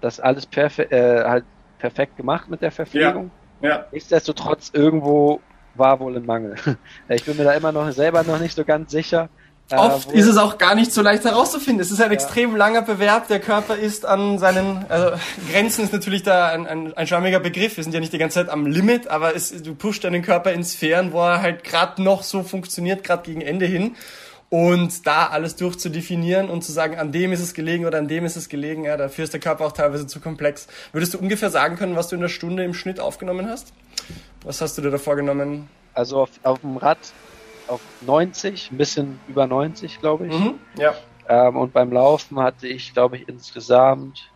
das 0.00 0.20
alles 0.20 0.46
perfe 0.46 0.90
äh, 0.90 1.24
halt 1.24 1.44
perfekt 1.78 2.16
gemacht 2.16 2.48
mit 2.48 2.62
der 2.62 2.70
Verpflegung. 2.70 3.30
Ja. 3.60 3.68
ja. 3.68 3.86
Nichtsdestotrotz 3.92 4.70
irgendwo 4.72 5.40
war 5.74 6.00
wohl 6.00 6.16
ein 6.16 6.26
Mangel. 6.26 6.56
ich 7.08 7.24
bin 7.24 7.36
mir 7.36 7.44
da 7.44 7.52
immer 7.52 7.72
noch 7.72 7.90
selber 7.92 8.22
noch 8.22 8.38
nicht 8.38 8.54
so 8.54 8.64
ganz 8.64 8.90
sicher. 8.90 9.28
Oft 9.78 10.12
ist 10.12 10.26
es 10.26 10.36
auch 10.36 10.58
gar 10.58 10.74
nicht 10.74 10.92
so 10.92 11.02
leicht 11.02 11.24
herauszufinden. 11.24 11.80
Es 11.80 11.90
ist 11.90 12.00
ein 12.00 12.10
ja. 12.10 12.14
extrem 12.14 12.56
langer 12.56 12.82
Bewerb. 12.82 13.28
Der 13.28 13.40
Körper 13.40 13.76
ist 13.76 14.06
an 14.06 14.38
seinen 14.38 14.84
also 14.88 15.16
Grenzen 15.50 15.84
ist 15.84 15.92
natürlich 15.92 16.22
da 16.22 16.48
ein, 16.48 16.66
ein, 16.66 16.96
ein 16.96 17.06
schwammiger 17.06 17.40
Begriff. 17.40 17.76
Wir 17.76 17.84
sind 17.84 17.92
ja 17.92 18.00
nicht 18.00 18.12
die 18.12 18.18
ganze 18.18 18.34
Zeit 18.34 18.48
am 18.48 18.66
Limit, 18.66 19.08
aber 19.08 19.34
es, 19.34 19.62
du 19.62 19.74
pusht 19.74 20.04
deinen 20.04 20.22
Körper 20.22 20.52
in 20.52 20.64
Sphären, 20.64 21.12
wo 21.12 21.20
er 21.20 21.42
halt 21.42 21.64
gerade 21.64 22.02
noch 22.02 22.22
so 22.22 22.42
funktioniert, 22.42 23.04
gerade 23.04 23.22
gegen 23.22 23.40
Ende 23.40 23.66
hin. 23.66 23.96
Und 24.50 25.06
da 25.06 25.28
alles 25.28 25.56
durchzudefinieren 25.56 26.50
und 26.50 26.62
zu 26.62 26.72
sagen, 26.72 26.98
an 26.98 27.10
dem 27.10 27.32
ist 27.32 27.40
es 27.40 27.54
gelegen 27.54 27.86
oder 27.86 27.96
an 27.96 28.06
dem 28.06 28.26
ist 28.26 28.36
es 28.36 28.50
gelegen, 28.50 28.84
ja, 28.84 28.98
dafür 28.98 29.24
ist 29.24 29.32
der 29.32 29.40
Körper 29.40 29.64
auch 29.64 29.72
teilweise 29.72 30.06
zu 30.06 30.20
komplex. 30.20 30.66
Würdest 30.92 31.14
du 31.14 31.18
ungefähr 31.18 31.48
sagen 31.48 31.76
können, 31.76 31.96
was 31.96 32.08
du 32.08 32.16
in 32.16 32.20
der 32.20 32.28
Stunde 32.28 32.62
im 32.62 32.74
Schnitt 32.74 33.00
aufgenommen 33.00 33.48
hast? 33.48 33.72
Was 34.44 34.60
hast 34.60 34.76
du 34.76 34.82
dir 34.82 34.90
da 34.90 34.98
vorgenommen? 34.98 35.68
Also 35.94 36.20
auf, 36.20 36.30
auf 36.42 36.60
dem 36.60 36.76
Rad 36.76 36.98
auf 37.72 37.80
90, 38.02 38.70
ein 38.70 38.76
bisschen 38.76 39.20
über 39.28 39.46
90, 39.46 39.98
glaube 40.00 40.26
ich. 40.26 40.38
Mhm, 40.38 40.58
ja. 40.76 40.94
Ähm, 41.28 41.56
und 41.56 41.72
beim 41.72 41.92
Laufen 41.92 42.38
hatte 42.38 42.66
ich, 42.66 42.92
glaube 42.92 43.16
ich, 43.16 43.28
insgesamt 43.28 44.30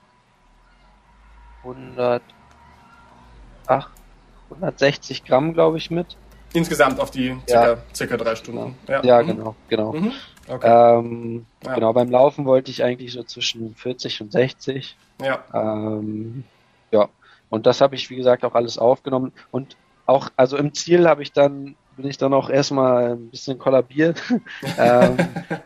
100, 1.62 2.22
ach, 3.66 3.90
160 4.50 5.24
Gramm, 5.24 5.52
glaube 5.52 5.78
ich, 5.78 5.90
mit. 5.90 6.16
Insgesamt 6.52 7.00
auf 7.00 7.10
die 7.10 7.36
circa, 7.46 7.68
ja. 7.72 7.78
circa 7.94 8.16
drei 8.16 8.36
Stunden. 8.36 8.76
Ja, 8.88 9.02
ja 9.02 9.22
mhm. 9.22 9.26
genau, 9.26 9.56
genau. 9.68 9.92
Mhm. 9.92 10.12
Okay. 10.48 10.98
Ähm, 10.98 11.46
ja. 11.64 11.74
Genau, 11.74 11.92
beim 11.92 12.10
Laufen 12.10 12.44
wollte 12.44 12.70
ich 12.70 12.84
eigentlich 12.84 13.12
so 13.12 13.22
zwischen 13.24 13.74
40 13.74 14.22
und 14.22 14.32
60. 14.32 14.96
Ja. 15.20 15.44
Ähm, 15.52 16.44
ja. 16.92 17.08
Und 17.50 17.66
das 17.66 17.80
habe 17.80 17.96
ich, 17.96 18.08
wie 18.10 18.16
gesagt, 18.16 18.44
auch 18.44 18.54
alles 18.54 18.78
aufgenommen. 18.78 19.32
Und 19.50 19.76
auch, 20.06 20.30
also 20.36 20.56
im 20.56 20.72
Ziel 20.72 21.08
habe 21.08 21.22
ich 21.22 21.32
dann, 21.32 21.74
bin 21.96 22.06
ich 22.06 22.18
dann 22.18 22.34
auch 22.34 22.50
erstmal 22.50 23.12
ein 23.12 23.30
bisschen 23.30 23.58
kollabiert. 23.58 24.22
ähm, 24.78 25.16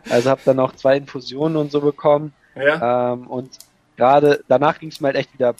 also 0.09 0.29
habe 0.29 0.41
dann 0.45 0.59
auch 0.59 0.73
zwei 0.73 0.97
Infusionen 0.97 1.57
und 1.57 1.71
so 1.71 1.81
bekommen. 1.81 2.33
Ja. 2.55 3.13
Ähm, 3.13 3.27
und 3.27 3.57
gerade 3.97 4.43
danach 4.47 4.79
ging 4.79 4.89
es 4.89 5.01
mir 5.01 5.07
halt 5.07 5.17
echt 5.17 5.33
wieder 5.33 5.55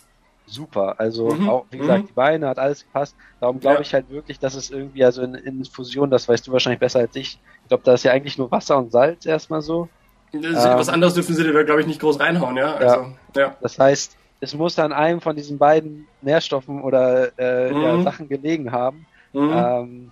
super. 0.45 0.95
Also 0.97 1.29
mhm. 1.29 1.49
auch, 1.49 1.65
wie 1.71 1.77
gesagt, 1.77 2.03
mhm. 2.03 2.07
die 2.07 2.13
Beine 2.13 2.47
hat 2.47 2.59
alles 2.59 2.83
gepasst. 2.83 3.15
Darum 3.39 3.59
glaube 3.59 3.75
ja. 3.77 3.81
ich 3.81 3.93
halt 3.93 4.09
wirklich, 4.09 4.39
dass 4.39 4.55
es 4.55 4.69
irgendwie, 4.69 5.03
also 5.03 5.21
in, 5.21 5.35
in 5.35 5.59
Infusion, 5.59 6.09
das 6.09 6.27
weißt 6.27 6.47
du 6.47 6.51
wahrscheinlich 6.51 6.79
besser 6.79 6.99
als 6.99 7.15
ich. 7.15 7.39
Ich 7.63 7.67
glaube, 7.67 7.83
da 7.83 7.93
ist 7.93 8.03
ja 8.03 8.11
eigentlich 8.11 8.37
nur 8.37 8.51
Wasser 8.51 8.77
und 8.77 8.91
Salz 8.91 9.25
erstmal 9.25 9.61
so. 9.61 9.87
Ähm, 10.33 10.43
was 10.53 10.89
anderes 10.89 11.13
dürfen 11.13 11.35
sie 11.35 11.51
da, 11.51 11.63
glaube 11.63 11.81
ich, 11.81 11.87
nicht 11.87 11.99
groß 11.99 12.19
reinhauen, 12.19 12.55
ja? 12.55 12.75
Also, 12.75 12.95
ja. 13.35 13.41
ja. 13.41 13.55
Das 13.61 13.77
heißt, 13.77 14.15
es 14.39 14.55
muss 14.55 14.79
an 14.79 14.93
einem 14.93 15.21
von 15.21 15.35
diesen 15.35 15.57
beiden 15.57 16.07
Nährstoffen 16.21 16.81
oder 16.81 17.37
äh, 17.37 17.71
mhm. 17.71 17.81
ja, 17.81 18.01
Sachen 18.01 18.29
gelegen 18.29 18.71
haben. 18.71 19.05
Mhm. 19.33 19.51
Ähm, 19.53 20.11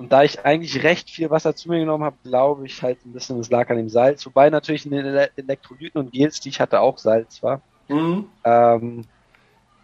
und 0.00 0.10
da 0.10 0.22
ich 0.22 0.46
eigentlich 0.46 0.82
recht 0.82 1.10
viel 1.10 1.28
Wasser 1.28 1.54
zu 1.54 1.68
mir 1.68 1.78
genommen 1.78 2.04
habe, 2.04 2.16
glaube 2.24 2.64
ich 2.64 2.82
halt 2.82 3.04
ein 3.04 3.12
bisschen, 3.12 3.38
es 3.38 3.50
lag 3.50 3.68
an 3.68 3.76
dem 3.76 3.90
Salz. 3.90 4.24
Wobei 4.24 4.48
natürlich 4.48 4.86
in 4.86 4.92
den 4.92 5.04
Elektrolyten 5.04 6.00
und 6.00 6.10
Gels, 6.10 6.40
die 6.40 6.48
ich 6.48 6.58
hatte, 6.58 6.80
auch 6.80 6.96
Salz 6.96 7.42
war. 7.42 7.60
Mhm. 7.88 8.24
Ähm, 8.42 9.04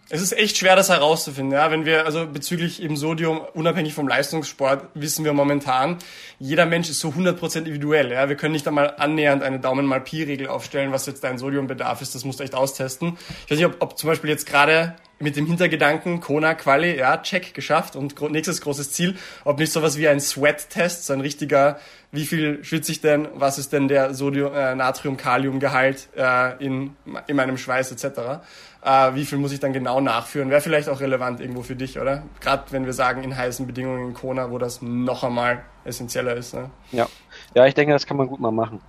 es 0.08 0.22
ist 0.22 0.32
echt 0.32 0.56
schwer, 0.56 0.76
das 0.76 0.88
herauszufinden. 0.88 1.52
Ja? 1.52 1.70
Wenn 1.70 1.84
wir, 1.84 2.06
also 2.06 2.26
bezüglich 2.26 2.82
eben 2.82 2.96
Sodium, 2.96 3.40
unabhängig 3.54 3.94
vom 3.94 4.06
Leistungssport, 4.06 4.88
wissen 4.94 5.24
wir 5.24 5.32
momentan, 5.32 5.98
jeder 6.38 6.66
Mensch 6.66 6.88
ist 6.88 7.00
so 7.00 7.08
100% 7.08 7.58
individuell. 7.58 8.12
Ja? 8.12 8.28
Wir 8.28 8.36
können 8.36 8.52
nicht 8.52 8.68
einmal 8.68 8.94
annähernd 8.98 9.42
eine 9.42 9.58
Daumen-mal-Pi-Regel 9.58 10.46
aufstellen, 10.46 10.92
was 10.92 11.06
jetzt 11.06 11.24
dein 11.24 11.38
Sodiumbedarf 11.38 12.02
ist. 12.02 12.14
Das 12.14 12.24
musst 12.24 12.38
du 12.38 12.44
echt 12.44 12.54
austesten. 12.54 13.18
Ich 13.44 13.50
weiß 13.50 13.58
nicht, 13.58 13.66
ob, 13.66 13.76
ob 13.80 13.98
zum 13.98 14.08
Beispiel 14.08 14.30
jetzt 14.30 14.46
gerade 14.46 14.94
mit 15.18 15.36
dem 15.36 15.46
Hintergedanken, 15.46 16.20
Kona, 16.20 16.54
Quali, 16.54 16.98
ja, 16.98 17.16
check, 17.16 17.54
geschafft 17.54 17.96
und 17.96 18.20
nächstes 18.30 18.60
großes 18.60 18.92
Ziel, 18.92 19.16
ob 19.44 19.58
nicht 19.58 19.72
sowas 19.72 19.96
wie 19.96 20.08
ein 20.08 20.20
Sweat-Test, 20.20 21.06
so 21.06 21.14
ein 21.14 21.22
richtiger, 21.22 21.80
wie 22.12 22.26
viel 22.26 22.62
schwitze 22.62 22.92
ich 22.92 23.00
denn, 23.00 23.26
was 23.34 23.56
ist 23.56 23.72
denn 23.72 23.88
der 23.88 24.12
Sodium, 24.12 24.52
äh, 24.54 24.74
Natrium-Kalium-Gehalt 24.74 26.08
äh, 26.16 26.62
in, 26.62 26.96
in 27.28 27.36
meinem 27.36 27.56
Schweiß 27.56 27.92
etc., 27.92 28.42
äh, 28.86 29.14
wie 29.14 29.24
viel 29.24 29.38
muss 29.38 29.52
ich 29.52 29.60
dann 29.60 29.72
genau 29.72 30.00
nachführen? 30.00 30.48
Wäre 30.48 30.60
vielleicht 30.60 30.88
auch 30.88 31.00
relevant 31.00 31.40
irgendwo 31.40 31.62
für 31.62 31.74
dich, 31.74 31.98
oder? 31.98 32.22
Gerade 32.40 32.64
wenn 32.70 32.86
wir 32.86 32.92
sagen, 32.92 33.24
in 33.24 33.36
heißen 33.36 33.66
Bedingungen 33.66 34.08
in 34.08 34.14
Kona, 34.14 34.50
wo 34.50 34.58
das 34.58 34.80
noch 34.80 35.24
einmal 35.24 35.62
essentieller 35.84 36.34
ist. 36.34 36.54
Ne? 36.54 36.70
Ja. 36.92 37.08
ja, 37.54 37.66
ich 37.66 37.74
denke, 37.74 37.92
das 37.92 38.06
kann 38.06 38.16
man 38.16 38.28
gut 38.28 38.38
mal 38.38 38.52
machen. 38.52 38.80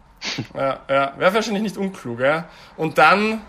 ja, 0.55 0.79
ja. 0.87 1.13
wäre 1.17 1.33
wahrscheinlich 1.33 1.63
nicht 1.63 1.77
unklug, 1.77 2.19
ja. 2.19 2.45
Und 2.75 2.97
dann 2.99 3.41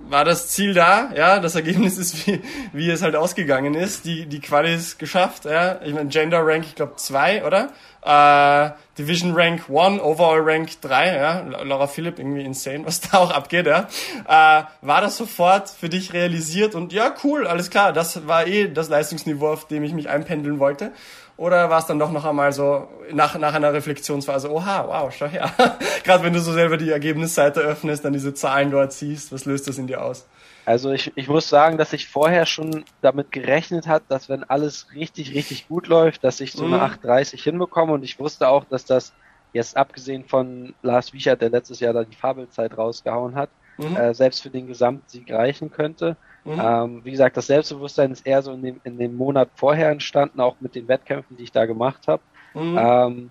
war 0.00 0.24
das 0.24 0.48
Ziel 0.48 0.74
da, 0.74 1.10
ja, 1.14 1.38
das 1.40 1.54
Ergebnis 1.54 1.98
ist, 1.98 2.26
wie, 2.26 2.40
wie 2.72 2.90
es 2.90 3.02
halt 3.02 3.16
ausgegangen 3.16 3.74
ist. 3.74 4.04
Die, 4.04 4.26
die 4.26 4.40
Quali 4.40 4.74
ist 4.74 4.98
geschafft, 4.98 5.44
ja. 5.44 5.80
Ich 5.84 5.92
meine, 5.92 6.08
Gender 6.08 6.46
Rank, 6.46 6.64
ich 6.64 6.74
glaube, 6.74 6.96
zwei, 6.96 7.44
oder? 7.44 7.70
Äh, 8.02 8.70
Division 8.96 9.34
Rank 9.34 9.68
1, 9.68 10.00
Overall 10.00 10.40
Rank 10.40 10.80
3, 10.80 11.16
ja, 11.16 11.40
Laura 11.62 11.86
Philipp, 11.86 12.18
irgendwie 12.18 12.44
insane, 12.44 12.86
was 12.86 13.00
da 13.10 13.18
auch 13.18 13.30
abgeht, 13.30 13.66
ja. 13.66 13.88
Äh, 14.26 14.64
war 14.82 15.00
das 15.00 15.16
sofort 15.16 15.68
für 15.68 15.88
dich 15.88 16.12
realisiert 16.12 16.74
und 16.74 16.92
ja, 16.92 17.14
cool, 17.24 17.46
alles 17.46 17.70
klar, 17.70 17.92
das 17.92 18.26
war 18.26 18.46
eh 18.46 18.68
das 18.68 18.88
Leistungsniveau, 18.88 19.52
auf 19.52 19.66
dem 19.66 19.82
ich 19.82 19.92
mich 19.92 20.08
einpendeln 20.08 20.58
wollte? 20.58 20.92
Oder 21.38 21.70
war 21.70 21.78
es 21.78 21.86
dann 21.86 22.00
doch 22.00 22.10
noch 22.10 22.24
einmal 22.24 22.52
so 22.52 22.88
nach, 23.12 23.38
nach 23.38 23.54
einer 23.54 23.72
Reflexionsphase, 23.72 24.52
oha, 24.52 24.84
wow, 24.88 25.14
schau 25.16 25.26
her. 25.26 25.48
Gerade 26.04 26.24
wenn 26.24 26.32
du 26.32 26.40
so 26.40 26.52
selber 26.52 26.76
die 26.76 26.90
Ergebnisseite 26.90 27.60
öffnest, 27.60 28.04
dann 28.04 28.12
diese 28.12 28.34
Zahlen 28.34 28.72
dort 28.72 28.92
siehst, 28.92 29.32
was 29.32 29.44
löst 29.44 29.68
das 29.68 29.78
in 29.78 29.86
dir 29.86 30.02
aus? 30.02 30.26
Also 30.64 30.90
ich, 30.90 31.12
ich 31.14 31.28
muss 31.28 31.48
sagen, 31.48 31.78
dass 31.78 31.92
ich 31.92 32.08
vorher 32.08 32.44
schon 32.44 32.84
damit 33.02 33.30
gerechnet 33.30 33.86
hat, 33.86 34.02
dass 34.08 34.28
wenn 34.28 34.42
alles 34.42 34.88
richtig, 34.96 35.32
richtig 35.32 35.68
gut 35.68 35.86
läuft, 35.86 36.24
dass 36.24 36.40
ich 36.40 36.52
so 36.52 36.64
eine 36.64 36.82
8.30 36.82 37.36
mhm. 37.36 37.38
hinbekomme 37.44 37.92
und 37.92 38.02
ich 38.02 38.18
wusste 38.18 38.48
auch, 38.48 38.64
dass 38.64 38.84
das 38.84 39.12
jetzt 39.52 39.76
abgesehen 39.76 40.24
von 40.24 40.74
Lars 40.82 41.12
Wiechert, 41.12 41.40
der 41.40 41.50
letztes 41.50 41.78
Jahr 41.78 41.92
da 41.92 42.02
die 42.02 42.16
Fabelzeit 42.16 42.76
rausgehauen 42.76 43.36
hat, 43.36 43.50
mhm. 43.78 43.96
äh, 43.96 44.12
selbst 44.12 44.42
für 44.42 44.50
den 44.50 44.66
Gesamtsieg 44.66 45.32
reichen 45.32 45.70
könnte. 45.70 46.16
Mhm. 46.48 46.60
Ähm, 46.60 47.04
wie 47.04 47.10
gesagt, 47.10 47.36
das 47.36 47.46
Selbstbewusstsein 47.46 48.12
ist 48.12 48.26
eher 48.26 48.42
so 48.42 48.52
in 48.52 48.62
dem, 48.62 48.80
in 48.84 48.98
dem 48.98 49.16
Monat 49.16 49.50
vorher 49.54 49.90
entstanden, 49.90 50.40
auch 50.40 50.56
mit 50.60 50.74
den 50.74 50.88
Wettkämpfen, 50.88 51.36
die 51.36 51.44
ich 51.44 51.52
da 51.52 51.66
gemacht 51.66 52.08
habe. 52.08 52.22
Mhm. 52.54 52.78
Ähm, 52.78 53.30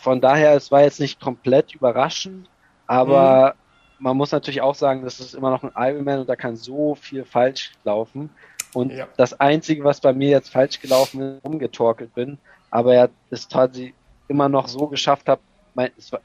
von 0.00 0.20
daher, 0.20 0.54
es 0.54 0.70
war 0.70 0.82
jetzt 0.82 1.00
nicht 1.00 1.20
komplett 1.20 1.74
überraschend, 1.74 2.48
aber 2.86 3.54
mhm 3.54 3.68
man 3.98 4.16
muss 4.16 4.32
natürlich 4.32 4.60
auch 4.60 4.74
sagen, 4.74 5.02
das 5.02 5.20
ist 5.20 5.34
immer 5.34 5.50
noch 5.50 5.62
ein 5.62 5.72
Ironman 5.74 6.20
und 6.20 6.28
da 6.28 6.36
kann 6.36 6.56
so 6.56 6.94
viel 6.94 7.24
falsch 7.24 7.72
laufen. 7.84 8.30
Und 8.74 8.92
ja. 8.92 9.08
das 9.16 9.38
Einzige, 9.40 9.84
was 9.84 10.00
bei 10.00 10.12
mir 10.12 10.28
jetzt 10.28 10.50
falsch 10.50 10.80
gelaufen 10.80 11.20
ist, 11.20 11.44
umgetorkelt 11.44 12.14
bin, 12.14 12.38
aber 12.70 12.94
er 12.94 13.10
es 13.30 13.48
tatsächlich 13.48 13.94
immer 14.28 14.48
noch 14.48 14.68
so 14.68 14.86
geschafft 14.88 15.28
habe, 15.28 15.40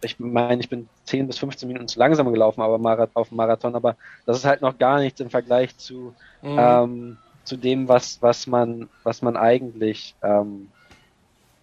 ich 0.01 0.19
meine, 0.19 0.61
ich 0.61 0.69
bin 0.69 0.87
10 1.05 1.27
bis 1.27 1.37
15 1.37 1.67
Minuten 1.67 1.87
zu 1.87 1.99
langsam 1.99 2.31
gelaufen, 2.31 2.61
aber 2.61 3.09
auf 3.13 3.29
dem 3.29 3.37
Marathon, 3.37 3.75
aber 3.75 3.95
das 4.25 4.37
ist 4.37 4.45
halt 4.45 4.61
noch 4.61 4.77
gar 4.77 4.99
nichts 4.99 5.19
im 5.19 5.29
Vergleich 5.29 5.77
zu, 5.77 6.13
mhm. 6.41 6.57
ähm, 6.59 7.17
zu 7.43 7.57
dem, 7.57 7.87
was, 7.87 8.21
was 8.21 8.47
man, 8.47 8.89
was 9.03 9.21
man 9.21 9.37
eigentlich 9.37 10.15
ähm, 10.23 10.69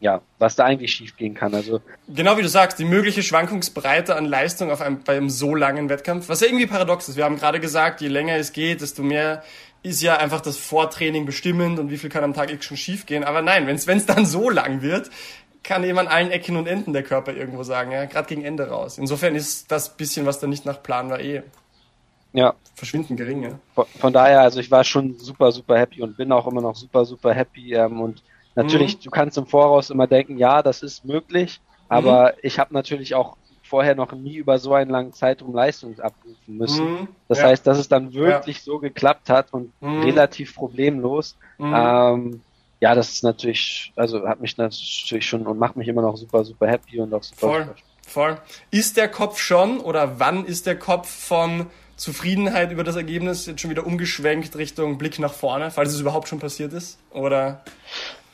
ja, 0.01 0.23
was 0.39 0.57
da 0.57 0.65
eigentlich 0.65 0.93
schiefgehen 0.93 1.35
kann. 1.35 1.55
Also 1.55 1.83
genau 2.09 2.39
wie 2.39 2.43
du 2.43 2.49
sagst, 2.49 2.79
die 2.79 2.87
mögliche 2.87 3.23
Schwankungsbreite 3.23 4.17
an 4.17 4.25
Leistung 4.25 4.71
auf 4.71 4.81
einem, 4.81 5.03
bei 5.03 5.17
einem 5.17 5.29
so 5.29 5.55
langen 5.55 5.91
Wettkampf, 5.91 6.29
was 6.31 6.41
ja 6.41 6.47
irgendwie 6.47 6.67
paradox 6.67 7.09
ist. 7.09 7.17
Wir 7.17 7.25
haben 7.25 7.37
gerade 7.37 7.61
gesagt, 7.61 8.01
je 8.01 8.09
länger 8.09 8.37
es 8.37 8.53
geht, 8.53 8.81
desto 8.81 9.03
mehr 9.03 9.43
ist 9.83 10.03
ja 10.03 10.17
einfach 10.17 10.41
das 10.41 10.57
Vortraining 10.57 11.27
bestimmend 11.27 11.79
und 11.79 11.91
wie 11.91 11.99
viel 11.99 12.11
kann 12.11 12.25
am 12.25 12.35
Tag 12.35 12.51
X 12.51 12.65
schon 12.65 12.77
schiefgehen. 12.77 13.25
Aber 13.25 13.43
nein, 13.43 13.67
wenn 13.67 13.77
es 13.77 14.07
dann 14.07 14.27
so 14.27 14.49
lang 14.49 14.83
wird, 14.83 15.11
kann 15.63 15.85
an 15.85 16.09
allen 16.09 16.31
Ecken 16.31 16.57
und 16.57 16.67
Enden 16.67 16.93
der 16.93 17.03
Körper 17.03 17.35
irgendwo 17.35 17.63
sagen, 17.63 17.93
ja, 17.93 18.05
gerade 18.07 18.29
gegen 18.29 18.45
Ende 18.45 18.69
raus. 18.69 18.99
Insofern 18.99 19.35
ist 19.35 19.71
das 19.71 19.97
bisschen, 19.97 20.27
was 20.27 20.41
da 20.41 20.47
nicht 20.47 20.65
nach 20.65 20.83
Plan 20.83 21.11
war, 21.11 21.21
eh 21.21 21.43
ja. 22.33 22.55
verschwindend 22.75 23.19
gering. 23.19 23.43
Ja. 23.43 23.59
Von, 23.75 23.87
von, 23.99 24.13
daher, 24.13 24.41
also 24.41 24.61
ich 24.61 24.71
war 24.71 24.85
schon 24.85 25.19
super, 25.19 25.53
super 25.53 25.79
happy 25.79 26.03
und 26.03 26.17
bin 26.17 26.33
auch 26.33 26.47
immer 26.47 26.61
noch 26.61 26.77
super, 26.77 27.05
super 27.05 27.35
happy 27.35 27.75
ähm, 27.75 28.01
und 28.01 28.23
Natürlich, 28.55 28.97
mhm. 28.97 29.03
du 29.05 29.11
kannst 29.11 29.39
im 29.39 29.47
Voraus 29.47 29.91
immer 29.91 30.07
denken, 30.07 30.39
ja, 30.39 30.63
das 30.63 30.83
ist 30.83 31.05
möglich, 31.05 31.61
aber 31.89 32.33
mhm. 32.33 32.39
ich 32.43 32.59
habe 32.59 32.75
natürlich 32.75 33.15
auch 33.15 33.37
vorher 33.63 33.95
noch 33.95 34.13
nie 34.13 34.37
über 34.37 34.59
so 34.59 34.75
einen 34.75 34.91
langen 34.91 35.13
Zeitraum 35.13 35.55
Leistung 35.55 35.99
abrufen 36.01 36.57
müssen. 36.57 36.93
Mhm. 36.93 37.09
Das 37.29 37.39
ja. 37.39 37.45
heißt, 37.47 37.67
dass 37.67 37.79
es 37.79 37.89
dann 37.89 38.13
wirklich 38.13 38.59
ja. 38.59 38.63
so 38.65 38.79
geklappt 38.79 39.31
hat 39.31 39.53
und 39.53 39.73
mhm. 39.81 40.03
relativ 40.03 40.57
problemlos. 40.57 41.37
Mhm. 41.59 41.75
Ähm, 41.77 42.41
ja, 42.81 42.95
das 42.95 43.11
ist 43.11 43.25
natürlich, 43.25 43.93
also 43.95 44.27
hat 44.27 44.41
mich 44.41 44.57
natürlich 44.57 45.27
schon 45.27 45.47
und 45.47 45.59
macht 45.59 45.77
mich 45.77 45.87
immer 45.87 46.03
noch 46.03 46.17
super, 46.17 46.45
super 46.45 46.67
happy 46.67 47.01
und 47.01 47.13
auch 47.13 47.23
super. 47.23 47.41
Voll, 47.41 47.75
voll. 48.07 48.39
Ist 48.71 48.97
der 48.97 49.09
Kopf 49.09 49.39
schon 49.39 49.81
oder 49.81 50.19
wann 50.19 50.45
ist 50.47 50.67
der 50.67 50.79
Kopf 50.79 51.09
von 51.09 51.67
Zufriedenheit 51.97 52.73
über 52.73 52.83
das 52.83 52.97
Ergebnis 52.97 53.45
jetzt 53.45 53.61
schon 53.61 53.71
wieder 53.71 53.87
umgeschwenkt 53.87 54.57
Richtung 54.57 54.97
Blick 54.97 55.19
nach 55.19 55.35
vorne, 55.35 55.71
falls 55.71 55.93
es 55.93 56.01
überhaupt 56.01 56.29
schon 56.29 56.39
passiert 56.39 56.73
ist? 56.73 56.99
Oder? 57.13 57.63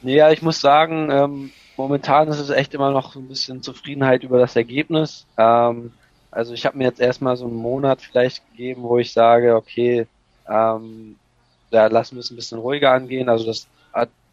Ja, 0.03 0.31
ich 0.31 0.43
muss 0.43 0.61
sagen, 0.61 1.11
ähm, 1.11 1.51
momentan 1.77 2.29
ist 2.29 2.39
es 2.39 2.51
echt 2.51 2.75
immer 2.75 2.93
noch 2.93 3.13
so 3.13 3.19
ein 3.19 3.27
bisschen 3.27 3.63
Zufriedenheit 3.63 4.23
über 4.23 4.39
das 4.39 4.55
Ergebnis. 4.55 5.27
Ähm, 5.37 5.93
also 6.31 6.55
ich 6.55 6.65
habe 6.65 6.79
mir 6.79 6.85
jetzt 6.85 7.01
erstmal 7.01 7.37
so 7.37 7.47
einen 7.47 7.57
Monat 7.57 8.01
vielleicht 8.01 8.49
gegeben, 8.51 8.85
wo 8.85 8.99
ich 8.99 9.13
sage, 9.13 9.57
okay, 9.57 10.07
ähm, 10.49 11.17
da 11.73 11.89
lassen 11.89 12.15
wir 12.15 12.21
es 12.21 12.31
ein 12.31 12.37
bisschen 12.37 12.59
ruhiger 12.59 12.93
angehen. 12.93 13.29
Also 13.29 13.47
das 13.47 13.67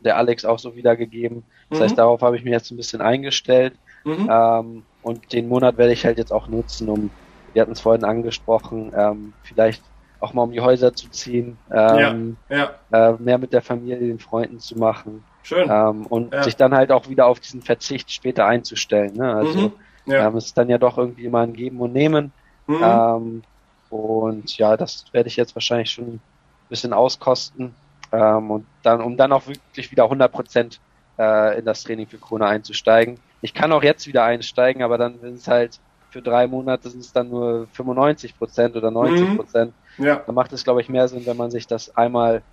der 0.04 0.18
Alex 0.18 0.46
auch 0.46 0.60
so 0.60 0.76
wiedergegeben. 0.76 1.44
Das 1.70 1.80
mhm. 1.80 1.84
heißt, 1.84 1.98
darauf 1.98 2.22
habe 2.22 2.38
ich 2.38 2.44
mich 2.44 2.52
jetzt 2.52 2.72
ein 2.72 2.78
bisschen 2.78 3.02
eingestellt. 3.02 3.74
Mhm. 4.04 4.30
Ähm, 4.32 4.84
und 5.02 5.34
den 5.34 5.48
Monat 5.48 5.78
werde 5.78 5.94
ich 5.94 6.06
halt 6.06 6.18
jetzt 6.18 6.32
auch 6.32 6.48
nutzen, 6.48 6.90
um, 6.90 7.10
wir 7.54 7.62
hatten 7.62 7.72
es 7.74 7.82
vorhin 7.82 8.04
angesprochen, 8.04 8.92
ähm, 8.96 9.34
vielleicht 9.44 9.82
auch 10.20 10.34
mal 10.34 10.44
um 10.44 10.52
die 10.52 10.62
Häuser 10.62 10.94
zu 10.94 11.10
ziehen, 11.10 11.58
ähm, 11.70 12.38
ja, 12.50 12.72
ja. 12.92 13.10
Äh, 13.10 13.16
mehr 13.20 13.38
mit 13.38 13.52
der 13.52 13.62
Familie, 13.62 14.00
den 14.00 14.20
Freunden 14.20 14.60
zu 14.60 14.78
machen. 14.78 15.24
Schön. 15.44 15.70
Ähm, 15.70 16.06
und 16.06 16.34
ja. 16.34 16.44
sich 16.44 16.56
dann 16.56 16.74
halt 16.74 16.92
auch 16.92 17.10
wieder 17.10 17.28
auf 17.28 17.42
diesen 17.42 17.62
Verzicht 17.62 18.10
später 18.10 18.46
einzustellen. 18.46 19.16
Ne? 19.18 19.36
Also 19.36 19.60
mhm. 19.60 19.74
ähm, 20.08 20.38
es 20.38 20.46
ist 20.46 20.58
dann 20.58 20.70
ja 20.70 20.78
doch 20.78 20.98
irgendwie 20.98 21.26
immer 21.26 21.42
ein 21.42 21.54
Geben 21.54 21.82
und 21.82 21.92
Nehmen. 21.92 22.32
Mhm. 22.68 22.80
Ähm, 22.82 23.44
und 23.90 24.58
ja, 24.58 24.78
das 24.78 25.06
werde 25.12 25.28
ich 25.28 25.36
jetzt 25.36 25.56
wahrscheinlich 25.56 25.92
schon 25.92 26.06
ein 26.06 26.22
bisschen 26.70 26.94
auskosten. 26.94 27.76
Ähm, 28.14 28.52
und 28.52 28.66
dann, 28.84 29.02
um 29.02 29.18
dann 29.18 29.34
auch 29.34 29.48
wirklich 29.48 29.92
wieder 29.92 30.04
100 30.04 30.32
Prozent 30.32 30.80
äh, 31.18 31.60
in 31.60 31.66
das 31.66 31.84
Training 31.84 32.08
für 32.08 32.18
Kona 32.18 32.48
einzusteigen. 32.48 33.20
Ich 33.42 33.54
kann 33.54 33.72
auch 33.74 33.84
jetzt 33.84 34.08
wieder 34.08 34.24
einsteigen, 34.24 34.84
aber 34.84 34.98
dann 34.98 35.20
sind 35.20 35.36
es 35.36 35.48
halt 35.48 35.80
für 36.12 36.22
drei 36.22 36.46
Monate 36.46 36.90
sind 36.92 37.00
es 37.00 37.12
dann 37.12 37.30
nur 37.30 37.68
95 37.74 38.38
Prozent 38.38 38.76
oder 38.76 38.92
90 38.92 39.36
Prozent. 39.36 39.74
Mhm. 39.98 40.06
Ja. 40.06 40.22
Da 40.26 40.32
macht 40.32 40.54
es, 40.54 40.64
glaube 40.64 40.80
ich, 40.80 40.88
mehr 40.88 41.08
Sinn, 41.08 41.26
wenn 41.26 41.36
man 41.36 41.50
sich 41.50 41.66
das 41.66 41.98
einmal 41.98 42.44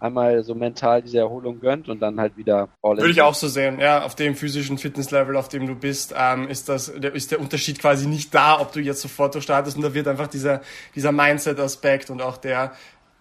einmal 0.00 0.42
so 0.44 0.54
mental 0.54 1.02
diese 1.02 1.18
Erholung 1.18 1.60
gönnt 1.60 1.88
und 1.88 2.00
dann 2.00 2.20
halt 2.20 2.36
wieder 2.36 2.68
all. 2.82 2.98
Würde 2.98 3.10
ich 3.10 3.22
auch 3.22 3.34
so 3.34 3.48
sehen, 3.48 3.80
ja, 3.80 4.04
auf 4.04 4.14
dem 4.14 4.36
physischen 4.36 4.78
Fitnesslevel, 4.78 5.36
auf 5.36 5.48
dem 5.48 5.66
du 5.66 5.74
bist, 5.74 6.14
ähm, 6.16 6.48
ist 6.48 6.68
das, 6.68 6.92
der, 6.96 7.14
ist 7.14 7.30
der 7.32 7.40
Unterschied 7.40 7.80
quasi 7.80 8.06
nicht 8.06 8.32
da, 8.34 8.60
ob 8.60 8.72
du 8.72 8.80
jetzt 8.80 9.00
sofort 9.00 9.34
durchstartest 9.34 9.76
und 9.76 9.82
da 9.82 9.94
wird 9.94 10.06
einfach 10.06 10.28
dieser, 10.28 10.60
dieser 10.94 11.12
Mindset-Aspekt 11.12 12.10
und 12.10 12.22
auch 12.22 12.36
der, 12.36 12.72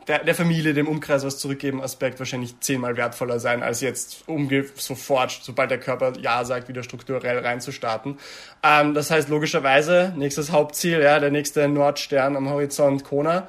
der, 0.08 0.24
der 0.24 0.36
Familie, 0.36 0.74
dem 0.74 0.88
Umkreis 0.88 1.26
was 1.26 1.38
zurückgeben 1.38 1.82
Aspekt 1.82 2.20
wahrscheinlich 2.20 2.60
zehnmal 2.60 2.95
wertvoller 2.97 3.39
sein, 3.39 3.64
als 3.64 3.82
jetzt 3.82 4.24
umge 4.28 4.66
sofort, 4.76 5.39
sobald 5.43 5.72
der 5.72 5.80
Körper 5.80 6.14
Ja 6.20 6.45
sagt, 6.45 6.70
wieder 6.70 6.84
strukturell 6.84 7.39
reinzustarten. 7.39 8.18
Ähm, 8.64 8.93
das 8.93 9.12
heißt 9.12 9.30
logischerweise, 9.30 10.14
nächstes 10.16 10.51
Hauptziel, 10.51 11.01
ja, 11.01 11.20
der 11.20 11.32
nächste 11.32 11.68
Nordstern 11.68 12.36
am 12.36 12.49
Horizont 12.49 13.03
Kona. 13.03 13.47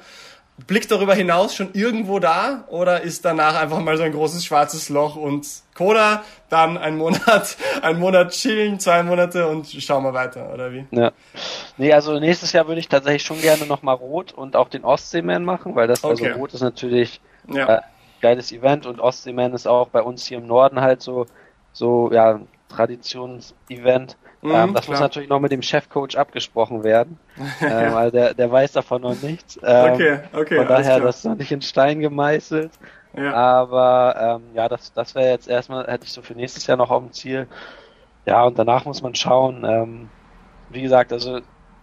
Blick 0.67 0.87
darüber 0.87 1.13
hinaus 1.13 1.55
schon 1.55 1.69
irgendwo 1.73 2.19
da 2.19 2.65
oder 2.67 3.01
ist 3.01 3.25
danach 3.25 3.59
einfach 3.59 3.79
mal 3.79 3.97
so 3.97 4.03
ein 4.03 4.11
großes 4.11 4.45
schwarzes 4.45 4.89
Loch 4.89 5.15
und 5.15 5.47
Coda, 5.75 6.23
dann 6.49 6.77
ein 6.77 6.97
Monat, 6.97 7.57
ein 7.81 7.99
Monat 7.99 8.31
chillen, 8.31 8.79
zwei 8.79 9.03
Monate 9.03 9.47
und 9.47 9.67
schauen 9.67 10.03
wir 10.03 10.13
weiter, 10.13 10.53
oder 10.53 10.73
wie? 10.73 10.85
Ja. 10.91 11.11
Nee, 11.77 11.93
also 11.93 12.19
nächstes 12.19 12.51
Jahr 12.51 12.67
würde 12.67 12.79
ich 12.79 12.89
tatsächlich 12.89 13.23
schon 13.23 13.41
gerne 13.41 13.65
nochmal 13.65 13.95
Rot 13.95 14.31
und 14.33 14.55
auch 14.55 14.69
den 14.69 14.83
Ostseeman 14.83 15.43
machen, 15.43 15.75
weil 15.75 15.87
das, 15.87 16.03
also 16.03 16.21
okay. 16.21 16.31
also 16.31 16.39
Rot 16.39 16.53
ist 16.53 16.61
natürlich 16.61 17.21
ja. 17.47 17.77
äh, 17.77 17.81
geiles 18.21 18.51
Event 18.51 18.85
und 18.85 18.99
Ostseeman 18.99 19.53
ist 19.53 19.67
auch 19.67 19.89
bei 19.89 20.01
uns 20.01 20.25
hier 20.25 20.39
im 20.39 20.47
Norden 20.47 20.81
halt 20.81 21.01
so, 21.01 21.25
so, 21.71 22.11
ja, 22.11 22.39
Traditionsevent. 22.69 24.17
Mhm, 24.41 24.51
ähm, 24.51 24.73
das 24.73 24.85
klar. 24.85 24.95
muss 24.95 25.01
natürlich 25.01 25.29
noch 25.29 25.39
mit 25.39 25.51
dem 25.51 25.61
Chefcoach 25.61 26.17
abgesprochen 26.17 26.83
werden, 26.83 27.19
ähm, 27.61 27.93
weil 27.93 28.11
der, 28.11 28.33
der 28.33 28.51
weiß 28.51 28.71
davon 28.71 29.01
noch 29.01 29.21
nichts. 29.21 29.59
Ähm, 29.63 29.93
okay, 29.93 30.19
okay. 30.33 30.55
Von 30.57 30.67
daher, 30.67 30.99
das 30.99 31.17
ist 31.17 31.25
noch 31.25 31.35
nicht 31.35 31.51
in 31.51 31.61
Stein 31.61 31.99
gemeißelt. 31.99 32.71
Ja. 33.17 33.33
Aber 33.33 34.39
ähm, 34.39 34.55
ja, 34.55 34.69
das, 34.69 34.93
das 34.93 35.15
wäre 35.15 35.29
jetzt 35.29 35.47
erstmal, 35.47 35.87
hätte 35.87 36.05
ich 36.05 36.13
so 36.13 36.21
für 36.21 36.33
nächstes 36.33 36.67
Jahr 36.67 36.77
noch 36.77 36.91
auf 36.91 37.03
dem 37.03 37.11
Ziel. 37.11 37.47
Ja, 38.25 38.43
und 38.43 38.57
danach 38.59 38.85
muss 38.85 39.01
man 39.01 39.15
schauen. 39.15 39.65
Ähm, 39.65 40.09
wie 40.69 40.83
gesagt, 40.83 41.11
also 41.11 41.39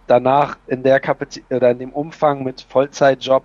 danach 0.07 0.57
in 0.67 0.83
der 0.83 0.99
Kapazität 0.99 1.57
oder 1.57 1.71
in 1.71 1.79
dem 1.79 1.91
Umfang 1.91 2.43
mit 2.43 2.61
Vollzeitjob 2.61 3.43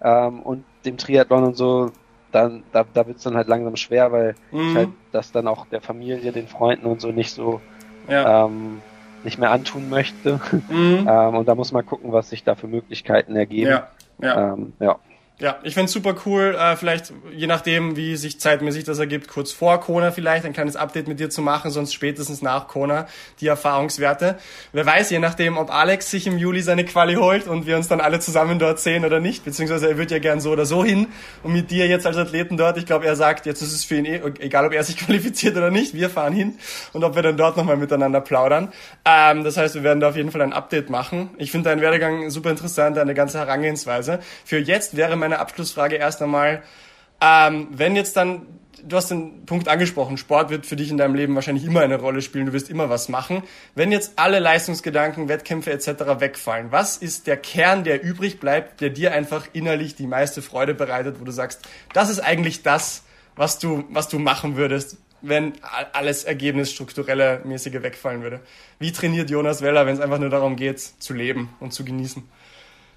ähm, 0.00 0.42
und 0.42 0.64
dem 0.84 0.96
Triathlon 0.96 1.44
und 1.44 1.56
so, 1.56 1.90
dann 2.30 2.62
da, 2.72 2.84
da 2.94 3.06
wird 3.06 3.18
es 3.18 3.24
dann 3.24 3.36
halt 3.36 3.48
langsam 3.48 3.76
schwer, 3.76 4.12
weil 4.12 4.34
mhm. 4.52 4.74
halt 4.76 4.88
das 5.12 5.32
dann 5.32 5.48
auch 5.48 5.66
der 5.66 5.80
Familie, 5.80 6.32
den 6.32 6.46
Freunden 6.46 6.86
und 6.86 7.00
so 7.00 7.10
nicht 7.10 7.32
so 7.32 7.60
ja. 8.08 8.46
ähm, 8.46 8.82
nicht 9.22 9.38
mehr 9.38 9.50
antun 9.50 9.88
möchte. 9.88 10.40
Mhm. 10.68 11.06
ähm, 11.08 11.36
und 11.36 11.46
da 11.48 11.54
muss 11.54 11.72
man 11.72 11.84
gucken, 11.84 12.12
was 12.12 12.28
sich 12.30 12.44
da 12.44 12.54
für 12.54 12.68
Möglichkeiten 12.68 13.36
ergeben. 13.36 13.70
Ja. 13.70 13.90
Ja. 14.20 14.54
Ähm, 14.54 14.74
ja. 14.80 14.98
Ja, 15.38 15.58
ich 15.64 15.74
find's 15.74 15.92
super 15.92 16.14
cool, 16.24 16.56
äh, 16.58 16.76
vielleicht 16.76 17.12
je 17.30 17.46
nachdem, 17.46 17.94
wie 17.94 18.16
sich 18.16 18.40
zeitmäßig 18.40 18.84
das 18.84 18.98
ergibt, 18.98 19.28
kurz 19.28 19.52
vor 19.52 19.78
Kona 19.80 20.10
vielleicht 20.10 20.46
ein 20.46 20.54
kleines 20.54 20.76
Update 20.76 21.08
mit 21.08 21.20
dir 21.20 21.28
zu 21.28 21.42
machen, 21.42 21.70
sonst 21.70 21.92
spätestens 21.92 22.40
nach 22.40 22.68
Kona 22.68 23.06
die 23.42 23.46
Erfahrungswerte. 23.46 24.38
Wer 24.72 24.86
weiß, 24.86 25.10
je 25.10 25.18
nachdem, 25.18 25.58
ob 25.58 25.70
Alex 25.70 26.10
sich 26.10 26.26
im 26.26 26.38
Juli 26.38 26.62
seine 26.62 26.86
Quali 26.86 27.16
holt 27.16 27.48
und 27.48 27.66
wir 27.66 27.76
uns 27.76 27.86
dann 27.86 28.00
alle 28.00 28.18
zusammen 28.18 28.58
dort 28.58 28.80
sehen 28.80 29.04
oder 29.04 29.20
nicht, 29.20 29.44
beziehungsweise 29.44 29.90
er 29.90 29.98
wird 29.98 30.10
ja 30.10 30.20
gern 30.20 30.40
so 30.40 30.52
oder 30.52 30.64
so 30.64 30.82
hin 30.82 31.08
und 31.42 31.52
mit 31.52 31.70
dir 31.70 31.86
jetzt 31.86 32.06
als 32.06 32.16
Athleten 32.16 32.56
dort, 32.56 32.78
ich 32.78 32.86
glaube, 32.86 33.04
er 33.04 33.14
sagt, 33.14 33.44
jetzt 33.44 33.60
ist 33.60 33.74
es 33.74 33.84
für 33.84 33.96
ihn 33.96 34.06
eh, 34.06 34.22
egal 34.38 34.64
ob 34.64 34.72
er 34.72 34.84
sich 34.84 34.96
qualifiziert 35.06 35.54
oder 35.54 35.70
nicht, 35.70 35.92
wir 35.92 36.08
fahren 36.08 36.32
hin 36.32 36.54
und 36.94 37.04
ob 37.04 37.14
wir 37.14 37.20
dann 37.20 37.36
dort 37.36 37.58
nochmal 37.58 37.76
miteinander 37.76 38.22
plaudern. 38.22 38.72
Ähm, 39.04 39.44
das 39.44 39.58
heißt, 39.58 39.74
wir 39.74 39.82
werden 39.82 40.00
da 40.00 40.08
auf 40.08 40.16
jeden 40.16 40.30
Fall 40.30 40.40
ein 40.40 40.54
Update 40.54 40.88
machen. 40.88 41.28
Ich 41.36 41.50
finde 41.50 41.68
deinen 41.68 41.82
Werdegang 41.82 42.30
super 42.30 42.48
interessant, 42.48 42.96
deine 42.96 43.12
ganze 43.12 43.38
Herangehensweise. 43.38 44.20
Für 44.46 44.56
jetzt 44.56 44.96
wäre 44.96 45.14
meine 45.26 45.40
Abschlussfrage 45.40 45.96
erst 45.96 46.22
einmal, 46.22 46.62
ähm, 47.20 47.68
wenn 47.72 47.96
jetzt 47.96 48.16
dann, 48.16 48.46
du 48.84 48.96
hast 48.96 49.10
den 49.10 49.44
Punkt 49.44 49.66
angesprochen, 49.68 50.18
Sport 50.18 50.50
wird 50.50 50.66
für 50.66 50.76
dich 50.76 50.90
in 50.90 50.98
deinem 50.98 51.16
Leben 51.16 51.34
wahrscheinlich 51.34 51.64
immer 51.64 51.80
eine 51.80 51.98
Rolle 51.98 52.22
spielen, 52.22 52.46
du 52.46 52.52
wirst 52.52 52.70
immer 52.70 52.88
was 52.88 53.08
machen. 53.08 53.42
Wenn 53.74 53.90
jetzt 53.90 54.12
alle 54.16 54.38
Leistungsgedanken, 54.38 55.28
Wettkämpfe 55.28 55.72
etc. 55.72 56.20
wegfallen, 56.20 56.70
was 56.70 56.96
ist 56.96 57.26
der 57.26 57.36
Kern, 57.36 57.82
der 57.82 58.04
übrig 58.04 58.38
bleibt, 58.38 58.80
der 58.80 58.90
dir 58.90 59.12
einfach 59.12 59.48
innerlich 59.52 59.96
die 59.96 60.06
meiste 60.06 60.42
Freude 60.42 60.74
bereitet, 60.74 61.16
wo 61.20 61.24
du 61.24 61.32
sagst, 61.32 61.62
das 61.92 62.08
ist 62.08 62.20
eigentlich 62.20 62.62
das, 62.62 63.02
was 63.34 63.58
du, 63.58 63.84
was 63.90 64.08
du 64.08 64.20
machen 64.20 64.56
würdest, 64.56 64.98
wenn 65.22 65.54
alles 65.92 66.22
Ergebnis 66.22 66.70
strukturelle 66.70 67.40
mäßige 67.44 67.82
wegfallen 67.82 68.22
würde. 68.22 68.40
Wie 68.78 68.92
trainiert 68.92 69.28
Jonas 69.28 69.60
Weller, 69.60 69.86
wenn 69.86 69.94
es 69.94 70.00
einfach 70.00 70.18
nur 70.20 70.30
darum 70.30 70.54
geht, 70.54 70.78
zu 70.78 71.14
leben 71.14 71.48
und 71.58 71.72
zu 71.72 71.84
genießen? 71.84 72.22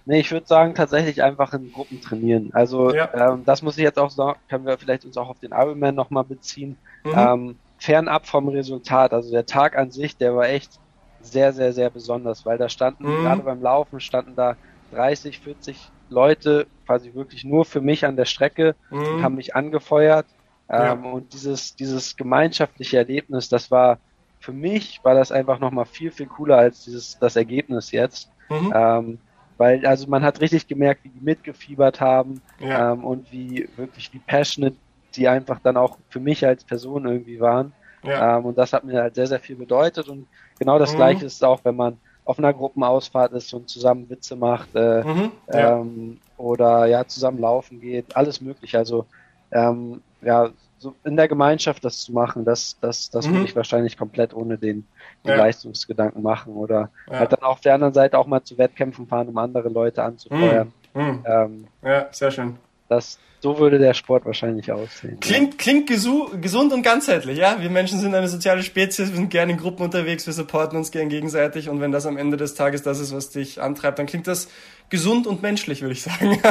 Nee, 0.05 0.21
ich 0.21 0.31
würde 0.31 0.47
sagen, 0.47 0.73
tatsächlich 0.75 1.21
einfach 1.21 1.53
in 1.53 1.71
Gruppen 1.71 2.01
trainieren. 2.01 2.49
Also 2.53 2.93
ja. 2.93 3.09
ähm, 3.13 3.43
das 3.45 3.61
muss 3.61 3.77
ich 3.77 3.83
jetzt 3.83 3.99
auch 3.99 4.09
sagen, 4.09 4.39
können 4.49 4.65
wir 4.65 4.77
vielleicht 4.77 5.05
uns 5.05 5.17
auch 5.17 5.29
auf 5.29 5.39
den 5.39 5.51
Ironman 5.51 5.95
nochmal 5.95 6.23
beziehen. 6.23 6.77
Mhm. 7.03 7.13
Ähm, 7.15 7.55
fernab 7.77 8.27
vom 8.27 8.49
Resultat, 8.49 9.13
also 9.13 9.31
der 9.31 9.45
Tag 9.45 9.77
an 9.77 9.91
sich, 9.91 10.17
der 10.17 10.35
war 10.35 10.47
echt 10.47 10.79
sehr, 11.21 11.53
sehr, 11.53 11.73
sehr 11.73 11.89
besonders, 11.89 12.45
weil 12.45 12.57
da 12.57 12.69
standen, 12.69 13.03
mhm. 13.03 13.23
gerade 13.23 13.41
beim 13.43 13.61
Laufen, 13.61 13.99
standen 13.99 14.35
da 14.35 14.55
30, 14.91 15.39
40 15.39 15.89
Leute 16.09 16.67
quasi 16.85 17.13
wirklich 17.13 17.43
nur 17.43 17.65
für 17.65 17.81
mich 17.81 18.05
an 18.05 18.15
der 18.15 18.25
Strecke 18.25 18.75
mhm. 18.89 19.21
haben 19.21 19.35
mich 19.35 19.55
angefeuert. 19.55 20.25
Ähm, 20.69 21.03
ja. 21.03 21.11
Und 21.11 21.33
dieses, 21.33 21.75
dieses 21.75 22.17
gemeinschaftliche 22.17 22.97
Erlebnis, 22.97 23.49
das 23.49 23.71
war 23.71 23.99
für 24.39 24.53
mich, 24.53 24.99
war 25.03 25.15
das 25.15 25.31
einfach 25.31 25.59
nochmal 25.59 25.85
viel, 25.85 26.11
viel 26.11 26.27
cooler 26.27 26.57
als 26.57 26.83
dieses, 26.85 27.17
das 27.19 27.35
Ergebnis 27.35 27.91
jetzt. 27.91 28.29
Mhm. 28.49 28.73
Ähm, 28.75 29.19
weil, 29.59 29.85
also 29.85 30.07
man 30.07 30.23
hat 30.23 30.41
richtig 30.41 30.67
gemerkt, 30.67 31.03
wie 31.03 31.09
die 31.09 31.19
mitgefiebert 31.19 31.99
haben 31.99 32.41
ja. 32.59 32.93
ähm, 32.93 33.03
und 33.03 33.31
wie 33.31 33.67
wirklich 33.75 34.11
wie 34.13 34.19
passionate 34.19 34.75
die 35.15 35.27
einfach 35.27 35.59
dann 35.59 35.75
auch 35.75 35.97
für 36.09 36.19
mich 36.19 36.45
als 36.45 36.63
Person 36.63 37.05
irgendwie 37.05 37.39
waren. 37.39 37.73
Ja. 38.03 38.37
Ähm, 38.37 38.45
und 38.45 38.57
das 38.57 38.73
hat 38.73 38.83
mir 38.83 39.01
halt 39.01 39.15
sehr, 39.15 39.27
sehr 39.27 39.39
viel 39.39 39.55
bedeutet. 39.55 40.07
Und 40.07 40.27
genau 40.57 40.79
das 40.79 40.93
mhm. 40.93 40.97
gleiche 40.97 41.25
ist 41.25 41.43
auch, 41.43 41.59
wenn 41.63 41.75
man 41.75 41.97
auf 42.25 42.37
einer 42.37 42.53
Gruppenausfahrt 42.53 43.33
ist 43.33 43.53
und 43.53 43.69
zusammen 43.69 44.09
Witze 44.09 44.35
macht 44.35 44.69
äh, 44.75 45.03
mhm. 45.03 45.31
ja. 45.51 45.79
ähm, 45.79 46.19
oder 46.37 46.85
ja 46.85 47.05
zusammen 47.05 47.39
laufen 47.39 47.81
geht, 47.81 48.15
alles 48.15 48.39
möglich. 48.39 48.77
Also 48.77 49.05
ähm, 49.51 50.01
ja, 50.21 50.49
so 50.79 50.95
in 51.03 51.15
der 51.15 51.27
Gemeinschaft 51.27 51.83
das 51.83 52.01
zu 52.01 52.13
machen, 52.13 52.45
das, 52.45 52.77
das, 52.79 53.09
das 53.09 53.27
mhm. 53.27 53.33
würde 53.33 53.45
ich 53.45 53.55
wahrscheinlich 53.55 53.97
komplett 53.97 54.33
ohne 54.33 54.57
den, 54.57 54.87
den 55.25 55.31
ja. 55.31 55.35
Leistungsgedanken 55.35 56.23
machen. 56.23 56.53
Oder 56.53 56.89
ja. 57.11 57.19
halt 57.19 57.33
dann 57.33 57.41
auf 57.41 57.61
der 57.61 57.75
anderen 57.75 57.93
Seite 57.93 58.17
auch 58.17 58.27
mal 58.27 58.43
zu 58.43 58.57
Wettkämpfen 58.57 59.07
fahren, 59.07 59.27
um 59.27 59.37
andere 59.37 59.69
Leute 59.69 60.03
anzufeuern. 60.03 60.73
Mhm. 60.93 61.01
mhm. 61.01 61.23
Ähm, 61.25 61.67
ja, 61.83 62.07
sehr 62.11 62.31
schön. 62.31 62.57
Das, 62.89 63.19
so 63.39 63.57
würde 63.59 63.79
der 63.79 63.93
Sport 63.93 64.25
wahrscheinlich 64.25 64.71
aussehen. 64.71 65.19
Klingt, 65.21 65.53
ja. 65.53 65.57
klingt 65.57 65.87
gesund 65.87 66.73
und 66.73 66.81
ganzheitlich, 66.81 67.37
ja. 67.37 67.61
Wir 67.61 67.69
Menschen 67.69 67.99
sind 67.99 68.13
eine 68.13 68.27
soziale 68.27 68.63
Spezies, 68.63 69.09
wir 69.09 69.15
sind 69.15 69.29
gerne 69.29 69.53
in 69.53 69.57
Gruppen 69.57 69.83
unterwegs, 69.83 70.25
wir 70.25 70.33
supporten 70.33 70.77
uns 70.77 70.91
gern 70.91 71.07
gegenseitig 71.07 71.69
und 71.69 71.79
wenn 71.79 71.91
das 71.91 72.05
am 72.05 72.17
Ende 72.17 72.35
des 72.35 72.55
Tages 72.55 72.81
das 72.81 72.99
ist, 72.99 73.15
was 73.15 73.29
dich 73.29 73.61
antreibt, 73.61 73.99
dann 73.99 74.07
klingt 74.07 74.27
das 74.27 74.49
gesund 74.89 75.27
und 75.27 75.41
menschlich, 75.41 75.81
würde 75.81 75.93
ich 75.93 76.01
sagen. 76.01 76.41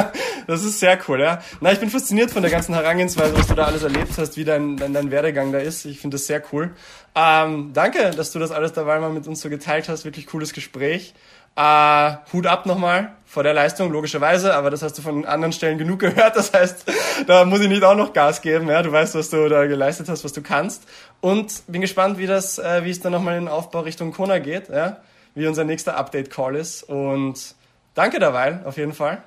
das 0.47 0.63
ist 0.63 0.79
sehr 0.79 0.97
cool, 1.07 1.19
ja. 1.19 1.43
Na, 1.61 1.71
ich 1.71 1.79
bin 1.79 1.89
fasziniert 1.89 2.31
von 2.31 2.41
der 2.41 2.51
ganzen 2.51 2.73
Herangehensweise, 2.73 3.37
was 3.37 3.47
du 3.47 3.53
da 3.53 3.65
alles 3.65 3.83
erlebt 3.83 4.13
hast, 4.17 4.37
wie 4.37 4.45
dein, 4.45 4.77
dein, 4.77 4.93
dein 4.93 5.11
Werdegang 5.11 5.51
da 5.51 5.59
ist. 5.59 5.85
Ich 5.85 5.99
finde 5.99 6.15
das 6.15 6.25
sehr 6.25 6.41
cool. 6.51 6.71
Ähm, 7.15 7.71
danke, 7.73 8.11
dass 8.11 8.31
du 8.31 8.39
das 8.39 8.51
alles 8.51 8.73
dabei 8.73 8.99
mal 8.99 9.11
mit 9.11 9.27
uns 9.27 9.41
so 9.41 9.49
geteilt 9.49 9.89
hast. 9.89 10.05
Wirklich 10.05 10.25
cooles 10.25 10.53
Gespräch. 10.53 11.13
Äh, 11.55 12.13
Hut 12.33 12.47
ab 12.47 12.65
nochmal 12.65 13.11
vor 13.29 13.43
der 13.43 13.53
Leistung, 13.53 13.91
logischerweise, 13.91 14.55
aber 14.55 14.71
das 14.71 14.81
hast 14.81 14.97
du 14.97 15.03
von 15.03 15.23
anderen 15.23 15.51
Stellen 15.51 15.77
genug 15.77 15.99
gehört. 15.99 16.35
Das 16.35 16.51
heißt, 16.51 16.85
da 17.27 17.45
muss 17.45 17.59
ich 17.59 17.67
nicht 17.67 17.83
auch 17.83 17.95
noch 17.95 18.11
Gas 18.11 18.41
geben. 18.41 18.67
Ja? 18.69 18.81
Du 18.81 18.91
weißt, 18.91 19.13
was 19.13 19.29
du 19.29 19.47
da 19.49 19.67
geleistet 19.67 20.09
hast, 20.09 20.23
was 20.23 20.33
du 20.33 20.41
kannst. 20.41 20.87
Und 21.21 21.61
bin 21.67 21.81
gespannt, 21.81 22.17
wie 22.17 22.25
das, 22.25 22.57
äh, 22.57 22.83
wie 22.83 22.89
es 22.89 23.01
dann 23.01 23.11
nochmal 23.11 23.37
in 23.37 23.45
den 23.45 23.53
Aufbau 23.53 23.81
Richtung 23.81 24.11
Kona 24.13 24.39
geht, 24.39 24.69
ja? 24.69 24.97
wie 25.35 25.45
unser 25.45 25.63
nächster 25.63 25.95
Update-Call 25.95 26.55
ist. 26.55 26.81
Und 26.83 27.53
danke 27.93 28.17
dabei, 28.17 28.61
auf 28.65 28.77
jeden 28.77 28.93
Fall. 28.93 29.21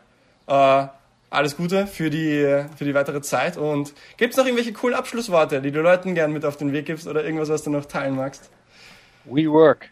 Äh, 0.49 0.87
alles 1.31 1.57
Gute 1.57 1.87
für 1.87 2.11
die, 2.11 2.65
für 2.77 2.85
die 2.85 2.95
weitere 2.95 3.23
Zeit. 3.23 3.57
Und 3.57 3.95
gibt 4.17 4.33
es 4.33 4.37
noch 4.37 4.47
irgendwelche 4.47 4.73
coolen 4.73 4.97
Abschlussworte, 4.97 5.63
die 5.63 5.71
du 5.71 5.81
Leuten 5.81 6.15
gern 6.15 6.33
mit 6.33 6.45
auf 6.45 6.57
den 6.57 6.73
Weg 6.73 6.87
gibst 6.87 7.07
oder 7.07 7.25
irgendwas, 7.25 7.49
was 7.49 7.63
du 7.63 7.71
noch 7.71 7.85
teilen 7.85 8.17
magst? 8.17 8.51
We 9.25 9.47
work. 9.47 9.91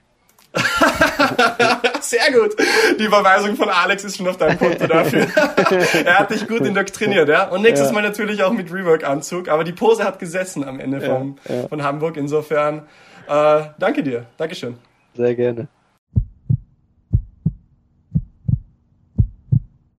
Sehr 2.01 2.33
gut. 2.33 2.57
Die 2.99 3.05
Überweisung 3.05 3.57
von 3.57 3.69
Alex 3.69 4.05
ist 4.05 4.17
schon 4.17 4.29
auf 4.29 4.37
deinem 4.37 4.59
Konto 4.59 4.87
dafür. 4.87 5.27
er 6.05 6.19
hat 6.19 6.31
dich 6.31 6.49
gut 6.49 6.63
indoktriniert, 6.63 7.29
ja. 7.29 7.49
Und 7.49 7.63
nächstes 7.63 7.89
ja. 7.89 7.95
Mal 7.95 8.03
natürlich 8.03 8.43
auch 8.43 8.53
mit 8.53 8.73
Rework-Anzug. 8.73 9.49
Aber 9.49 9.65
die 9.65 9.73
Pose 9.73 10.05
hat 10.05 10.19
gesessen 10.19 10.65
am 10.65 10.81
Ende 10.81 11.01
von, 11.01 11.39
ja, 11.49 11.55
ja. 11.55 11.69
von 11.69 11.83
Hamburg. 11.83 12.17
Insofern, 12.17 12.89
äh, 13.29 13.63
danke 13.79 14.03
dir. 14.03 14.27
Dankeschön. 14.37 14.77
Sehr 15.15 15.35
gerne. 15.35 15.69